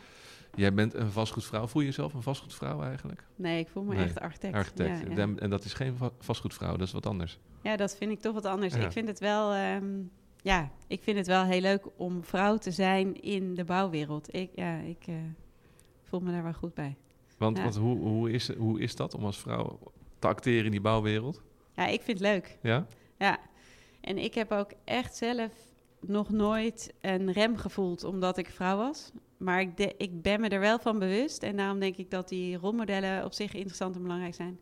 Jij 0.55 0.75
bent 0.75 0.95
een 0.95 1.11
vastgoedvrouw. 1.11 1.67
Voel 1.67 1.83
je 1.83 1.89
jezelf 1.89 2.15
een 2.15 2.23
vastgoedvrouw 2.23 2.83
eigenlijk? 2.83 3.25
nee, 3.35 3.59
ik 3.61 3.69
voel 3.69 3.83
me 3.83 3.95
Nee, 3.95 4.05
echt 4.05 4.21
architect. 4.21 4.55
Architect. 4.55 4.99
Ja, 5.01 5.05
ja. 5.11 5.17
En- 5.17 5.41
En 5.41 5.51
dat 5.51 5.65
is 5.65 5.73
geen 5.73 5.97
va- 5.97 6.11
vastgoedvrouw, 6.19 6.77
dat 6.77 6.87
is 6.87 6.93
wat 6.93 7.07
anders. 7.07 7.39
Ja, 7.63 7.77
dat 7.77 7.97
vind 7.97 8.11
ik 8.11 8.21
toch 8.21 8.35
wat 8.35 8.45
anders. 8.45 8.75
Ja. 8.75 8.81
Ik 8.85 8.93
vind 8.93 9.09
het 9.09 9.19
wel, 9.19 9.53
ehm, 9.53 9.85
ja, 10.43 10.71
ik 10.87 11.03
vind 11.03 11.17
het 11.17 11.27
wel 11.27 11.45
heel 11.45 11.61
leuk 11.61 11.87
om 11.97 12.25
vrouw 12.25 12.57
te 12.57 12.71
zijn 12.71 13.21
in 13.23 13.55
de 13.55 13.65
bouwwereld. 13.65 14.35
Ik, 14.35 14.51
ja, 14.55 14.77
ik 14.79 15.05
eh, 15.07 15.15
voel 16.09 16.21
me 16.21 16.33
daar 16.33 16.43
wel 16.43 16.53
goed 16.53 16.75
bij. 16.75 16.97
Want, 17.39 17.57
Ja. 17.57 17.63
want 17.63 17.77
hoe, 17.77 17.99
hoe, 17.99 18.31
is, 18.31 18.55
hoe 18.55 18.81
is 18.81 18.97
dat 18.97 19.15
om 19.15 19.25
als 19.25 19.39
vrouw 19.39 19.79
te 20.19 20.27
acteren 20.27 20.65
in 20.65 20.71
die 20.71 20.81
bouwwereld? 20.81 21.43
Ja, 21.73 21.87
ik 21.87 22.03
vind 22.03 22.19
het 22.19 22.29
leuk. 22.29 22.59
Ja? 22.63 22.87
Ja. 23.19 23.39
En 24.01 24.19
ik 24.19 24.35
heb 24.35 24.53
ook 24.53 24.71
echt 24.85 25.17
zelf 25.17 25.53
nog 26.01 26.31
nooit 26.31 26.95
een 27.01 27.33
rem 27.33 27.57
gevoeld 27.57 28.05
omdat 28.05 28.39
ik 28.39 28.49
vrouw 28.49 28.77
was. 28.77 29.13
Maar 29.37 29.61
ik, 29.61 29.77
de, 29.77 29.95
ik 29.99 30.23
ben 30.23 30.41
me 30.41 30.49
er 30.49 30.61
wel 30.61 30.79
van 30.79 30.99
bewust. 30.99 31.43
En 31.43 31.57
daarom 31.57 31.79
denk 31.81 31.97
ik 31.97 32.11
dat 32.11 32.29
die 32.29 32.57
rolmodellen 32.57 33.25
op 33.25 33.33
zich 33.33 33.55
interessant 33.55 33.97
en 33.97 34.03
belangrijk 34.03 34.35
zijn. 34.35 34.61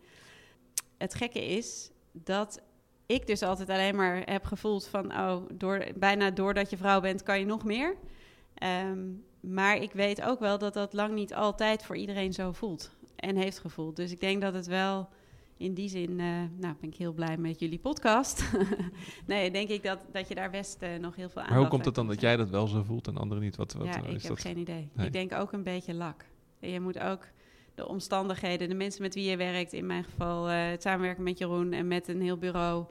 Het 0.98 1.14
gekke 1.14 1.44
is 1.46 1.90
dat 2.12 2.62
ik 3.06 3.26
dus 3.26 3.42
altijd 3.42 3.68
alleen 3.68 3.96
maar 3.96 4.22
heb 4.24 4.44
gevoeld 4.44 4.86
van... 4.86 5.12
oh, 5.12 5.42
door, 5.52 5.86
bijna 5.96 6.30
doordat 6.30 6.70
je 6.70 6.76
vrouw 6.76 7.00
bent 7.00 7.22
kan 7.22 7.38
je 7.38 7.46
nog 7.46 7.64
meer. 7.64 7.96
Ehm, 8.54 8.98
maar 9.48 9.76
ik 9.76 9.92
weet 9.92 10.22
ook 10.22 10.40
wel 10.40 10.58
dat 10.58 10.74
dat 10.74 10.92
lang 10.92 11.14
niet 11.14 11.34
altijd 11.34 11.84
voor 11.84 11.96
iedereen 11.96 12.32
zo 12.32 12.52
voelt 12.52 12.90
en 13.16 13.36
heeft 13.36 13.58
gevoeld. 13.58 13.96
Dus 13.96 14.10
ik 14.10 14.20
denk 14.20 14.40
dat 14.40 14.54
het 14.54 14.66
wel 14.66 15.08
in 15.56 15.74
die 15.74 15.88
zin, 15.88 16.10
uh, 16.10 16.26
nou 16.56 16.74
ben 16.80 16.90
ik 16.90 16.94
heel 16.94 17.12
blij 17.12 17.36
met 17.36 17.60
jullie 17.60 17.78
podcast. 17.78 18.44
nee, 19.26 19.50
denk 19.50 19.68
ik 19.68 19.82
dat, 19.82 19.98
dat 20.12 20.28
je 20.28 20.34
daar 20.34 20.50
best 20.50 20.82
uh, 20.82 20.88
nog 21.00 21.16
heel 21.16 21.28
veel 21.28 21.42
aan. 21.42 21.48
Maar 21.48 21.58
hoe 21.58 21.68
komt 21.68 21.84
het 21.84 21.94
dan 21.94 22.06
dat 22.06 22.20
jij 22.20 22.36
dat 22.36 22.50
wel 22.50 22.66
zo 22.66 22.82
voelt 22.82 23.06
en 23.06 23.16
anderen 23.16 23.42
niet? 23.42 23.56
Wat, 23.56 23.72
wat 23.72 23.86
ja, 23.86 24.02
uh, 24.02 24.08
ik 24.08 24.22
heb 24.22 24.28
dat? 24.28 24.40
geen 24.40 24.58
idee. 24.58 24.88
Nee. 24.92 25.06
Ik 25.06 25.12
denk 25.12 25.34
ook 25.34 25.52
een 25.52 25.62
beetje 25.62 25.94
lak. 25.94 26.24
En 26.60 26.70
je 26.70 26.80
moet 26.80 26.98
ook 26.98 27.28
de 27.74 27.88
omstandigheden, 27.88 28.68
de 28.68 28.74
mensen 28.74 29.02
met 29.02 29.14
wie 29.14 29.30
je 29.30 29.36
werkt, 29.36 29.72
in 29.72 29.86
mijn 29.86 30.04
geval 30.04 30.44
het 30.44 30.82
samenwerken 30.82 31.22
met 31.22 31.38
Jeroen 31.38 31.72
en 31.72 31.88
met 31.88 32.08
een 32.08 32.22
heel 32.22 32.38
bureau. 32.38 32.84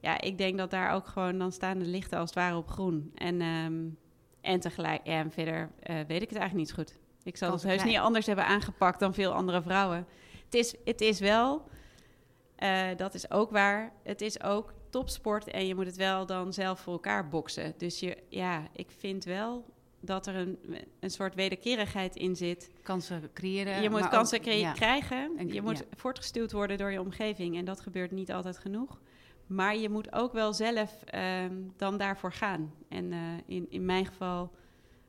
Ja, 0.00 0.20
ik 0.20 0.38
denk 0.38 0.58
dat 0.58 0.70
daar 0.70 0.94
ook 0.94 1.06
gewoon 1.06 1.38
dan 1.38 1.52
staan 1.52 1.78
de 1.78 1.84
lichten 1.84 2.18
als 2.18 2.30
het 2.30 2.38
ware 2.38 2.56
op 2.56 2.68
groen. 2.68 3.10
En, 3.14 3.42
um, 3.42 3.96
en 4.40 4.60
tegelijk, 4.60 5.00
ja, 5.04 5.12
en 5.12 5.30
verder 5.30 5.70
weet 5.82 6.22
ik 6.22 6.30
het 6.30 6.38
eigenlijk 6.38 6.54
niet 6.54 6.72
goed. 6.72 6.98
Ik 7.22 7.36
zal 7.36 7.52
het 7.52 7.62
heus 7.62 7.84
niet 7.84 7.96
anders 7.96 8.26
hebben 8.26 8.44
aangepakt 8.44 9.00
dan 9.00 9.14
veel 9.14 9.32
andere 9.32 9.62
vrouwen. 9.62 10.06
Het 10.44 10.54
is, 10.54 10.74
het 10.84 11.00
is 11.00 11.20
wel, 11.20 11.68
uh, 12.58 12.88
dat 12.96 13.14
is 13.14 13.30
ook 13.30 13.50
waar, 13.50 13.92
het 14.02 14.20
is 14.20 14.42
ook 14.42 14.72
topsport 14.90 15.48
en 15.48 15.66
je 15.66 15.74
moet 15.74 15.86
het 15.86 15.96
wel 15.96 16.26
dan 16.26 16.52
zelf 16.52 16.80
voor 16.80 16.92
elkaar 16.92 17.28
boksen. 17.28 17.74
Dus 17.76 18.00
je, 18.00 18.16
ja, 18.28 18.68
ik 18.72 18.90
vind 18.98 19.24
wel 19.24 19.64
dat 20.00 20.26
er 20.26 20.34
een, 20.34 20.58
een 21.00 21.10
soort 21.10 21.34
wederkerigheid 21.34 22.16
in 22.16 22.36
zit. 22.36 22.70
Kansen 22.82 23.30
creëren. 23.34 23.82
Je 23.82 23.90
moet 23.90 24.08
kansen 24.08 24.38
ook, 24.38 24.44
cre 24.44 24.58
ja. 24.58 24.72
krijgen. 24.72 25.36
En- 25.36 25.52
je 25.52 25.62
moet 25.62 25.78
ja. 25.78 25.84
voortgestuwd 25.96 26.52
worden 26.52 26.78
door 26.78 26.90
je 26.90 27.00
omgeving 27.00 27.56
en 27.56 27.64
dat 27.64 27.80
gebeurt 27.80 28.10
niet 28.10 28.32
altijd 28.32 28.58
genoeg. 28.58 29.00
Maar 29.50 29.76
je 29.76 29.88
moet 29.88 30.12
ook 30.12 30.32
wel 30.32 30.52
zelf 30.52 31.02
ehm, 31.04 31.54
dan 31.76 31.96
daarvoor 31.98 32.32
gaan. 32.32 32.72
En 32.88 33.12
eh, 33.12 33.18
in, 33.46 33.66
in 33.70 33.84
mijn 33.84 34.06
geval 34.06 34.50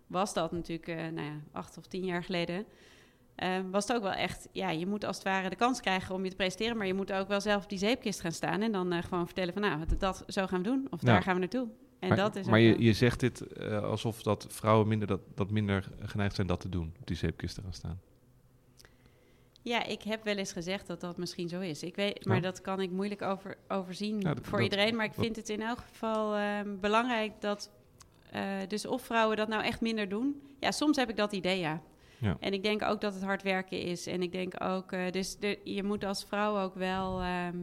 was 0.07 0.33
dat 0.33 0.51
natuurlijk, 0.51 0.87
eh, 0.87 0.95
nou 0.95 1.25
ja, 1.27 1.39
acht 1.51 1.77
of 1.77 1.85
tien 1.85 2.05
jaar 2.05 2.23
geleden. 2.23 2.65
eh, 3.35 3.49
was 3.71 3.87
het 3.87 3.97
ook 3.97 4.03
wel 4.03 4.11
echt, 4.11 4.47
ja, 4.51 4.69
je 4.69 4.87
moet 4.87 5.05
als 5.05 5.15
het 5.15 5.25
ware 5.25 5.49
de 5.49 5.55
kans 5.55 5.79
krijgen 5.79 6.15
om 6.15 6.23
je 6.23 6.29
te 6.29 6.35
presenteren, 6.35 6.77
maar 6.77 6.87
je 6.87 6.93
moet 6.93 7.13
ook 7.13 7.27
wel 7.27 7.41
zelf 7.41 7.63
op 7.63 7.69
die 7.69 7.77
zeepkist 7.77 8.21
gaan 8.21 8.31
staan 8.31 8.61
en 8.61 8.71
dan 8.71 8.91
eh, 8.91 9.03
gewoon 9.03 9.25
vertellen 9.25 9.53
van, 9.53 9.61
nou, 9.61 9.85
dat, 9.85 9.99
dat 9.99 10.23
zo 10.27 10.47
gaan 10.47 10.61
we 10.63 10.69
doen, 10.69 10.87
of 10.89 10.99
daar 10.99 11.21
gaan 11.23 11.33
we 11.33 11.39
naartoe. 11.39 11.67
En 11.99 12.07
maar 12.07 12.17
dat 12.17 12.35
is 12.35 12.45
maar 12.45 12.59
je, 12.59 12.83
je 12.83 12.93
zegt 12.93 13.19
dit 13.19 13.59
alsof 13.81 14.23
dat 14.23 14.45
vrouwen 14.49 14.87
minder, 14.87 15.07
dat, 15.07 15.19
dat 15.35 15.51
minder 15.51 15.89
geneigd 16.01 16.35
zijn 16.35 16.47
dat 16.47 16.59
te 16.59 16.69
doen, 16.69 16.93
op 16.99 17.07
die 17.07 17.15
zeepkist 17.15 17.55
te 17.55 17.61
gaan 17.61 17.73
staan. 17.73 17.99
Ja, 19.63 19.83
ik 19.83 20.01
heb 20.01 20.23
wel 20.23 20.35
eens 20.35 20.51
gezegd 20.51 20.87
dat 20.87 21.01
dat 21.01 21.17
misschien 21.17 21.49
zo 21.49 21.59
is. 21.59 21.83
Ik 21.83 21.95
weet, 21.95 22.25
maar 22.25 22.35
Ja. 22.35 22.41
dat 22.41 22.61
kan 22.61 22.79
ik 22.81 22.91
moeilijk 22.91 23.21
over, 23.21 23.57
overzien 23.67 24.19
Ja, 24.21 24.33
dat- 24.33 24.45
voor 24.47 24.57
dat- 24.61 24.71
iedereen. 24.71 24.95
Maar 24.95 25.05
ik 25.05 25.15
dat- 25.15 25.23
vind 25.23 25.35
het 25.35 25.49
in 25.49 25.61
elk 25.61 25.77
geval 25.77 26.35
ehm, 26.35 26.79
belangrijk 26.79 27.41
dat 27.41 27.71
eh, 28.31 28.43
dus 28.67 28.85
of 28.85 29.01
vrouwen 29.01 29.37
dat 29.37 29.47
nou 29.47 29.63
echt 29.63 29.81
minder 29.81 30.09
doen. 30.09 30.41
Ja, 30.59 30.71
soms 30.71 30.97
heb 30.97 31.09
ik 31.09 31.15
dat 31.15 31.31
idee, 31.33 31.59
ja. 31.59 31.81
Ja. 32.17 32.37
En 32.39 32.53
ik 32.53 32.63
denk 32.63 32.81
ook 32.83 33.01
dat 33.01 33.13
het 33.13 33.23
hard 33.23 33.43
werken 33.43 33.81
is. 33.81 34.07
En 34.07 34.21
ik 34.21 34.31
denk 34.31 34.63
ook, 34.63 34.91
eh, 34.91 35.11
dus 35.11 35.37
de, 35.37 35.59
je 35.63 35.83
moet 35.83 36.03
als 36.03 36.23
vrouw 36.25 36.57
ook 36.59 36.75
wel, 36.75 37.19
ehm, 37.21 37.57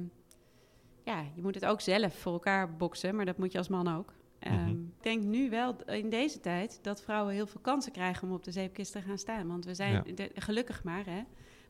ja, 1.04 1.24
je 1.34 1.42
moet 1.42 1.54
het 1.54 1.64
ook 1.66 1.80
zelf 1.80 2.14
voor 2.18 2.32
elkaar 2.32 2.76
boksen. 2.76 3.16
Maar 3.16 3.24
dat 3.24 3.38
moet 3.38 3.52
je 3.52 3.58
als 3.58 3.68
man 3.68 3.96
ook. 3.96 4.12
Ehm, 4.38 4.54
Mhm. 4.54 4.70
Ik 4.70 5.02
denk 5.02 5.22
nu 5.22 5.50
wel 5.50 5.76
in 5.86 6.10
deze 6.10 6.40
tijd 6.40 6.78
dat 6.82 7.02
vrouwen 7.02 7.34
heel 7.34 7.46
veel 7.46 7.60
kansen 7.60 7.92
krijgen 7.92 8.28
om 8.28 8.34
op 8.34 8.44
de 8.44 8.52
zeepkist 8.52 8.92
te 8.92 9.00
gaan 9.02 9.18
staan. 9.18 9.46
Want 9.48 9.64
we 9.64 9.74
zijn 9.74 10.02
de- 10.14 10.30
gelukkig 10.34 10.84
maar, 10.84 11.04
hè, 11.06 11.22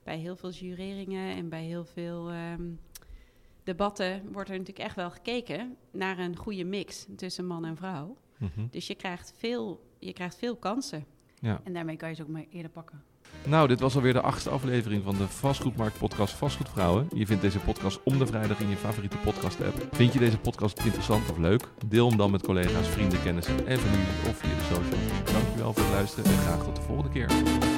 bij 0.08 0.18
heel 0.18 0.36
veel 0.36 0.50
jureringen 0.50 1.36
en 1.36 1.48
bij 1.48 1.62
heel 1.62 1.84
veel 1.84 2.30
ehm, 2.30 2.62
debatten 3.62 4.22
wordt 4.32 4.48
er 4.48 4.58
natuurlijk 4.58 4.86
echt 4.86 4.96
wel 4.96 5.10
gekeken 5.10 5.76
naar 5.90 6.18
een 6.18 6.36
goede 6.36 6.64
mix 6.64 7.06
tussen 7.16 7.46
man 7.46 7.64
en 7.64 7.76
vrouw. 7.76 8.16
Mhm. 8.36 8.66
Dus 8.70 8.86
je 8.86 8.94
krijgt 8.94 9.32
veel, 9.36 9.84
je 9.98 10.12
krijgt 10.12 10.36
veel 10.36 10.56
kansen. 10.56 11.04
En 11.40 11.72
daarmee 11.72 11.96
kan 11.96 12.08
je 12.08 12.14
ze 12.14 12.22
ook 12.22 12.28
maar 12.28 12.44
eerder 12.50 12.70
pakken. 12.70 13.02
Nou, 13.46 13.68
dit 13.68 13.80
was 13.80 13.94
alweer 13.94 14.12
de 14.12 14.20
achtste 14.20 14.50
aflevering 14.50 15.04
van 15.04 15.16
de 15.16 15.28
Vastgoedmarkt 15.28 15.98
podcast 15.98 16.34
Vastgoedvrouwen. 16.34 17.08
Je 17.14 17.26
vindt 17.26 17.42
deze 17.42 17.58
podcast 17.58 18.00
om 18.02 18.18
de 18.18 18.26
vrijdag 18.26 18.60
in 18.60 18.68
je 18.68 18.76
favoriete 18.76 19.16
podcast 19.16 19.62
app. 19.62 19.88
Vind 19.90 20.12
je 20.12 20.18
deze 20.18 20.38
podcast 20.38 20.84
interessant 20.84 21.30
of 21.30 21.38
leuk? 21.38 21.68
Deel 21.86 22.08
hem 22.08 22.16
dan 22.16 22.30
met 22.30 22.42
collega's, 22.42 22.88
vrienden, 22.88 23.22
kennissen 23.22 23.66
en 23.66 23.78
familie 23.78 24.28
of 24.28 24.36
via 24.36 24.54
de 24.54 24.74
socials. 24.74 25.32
Dankjewel 25.32 25.72
voor 25.72 25.82
het 25.82 25.92
luisteren 25.92 26.30
en 26.30 26.38
graag 26.38 26.64
tot 26.64 26.76
de 26.76 26.82
volgende 26.82 27.10
keer. 27.10 27.77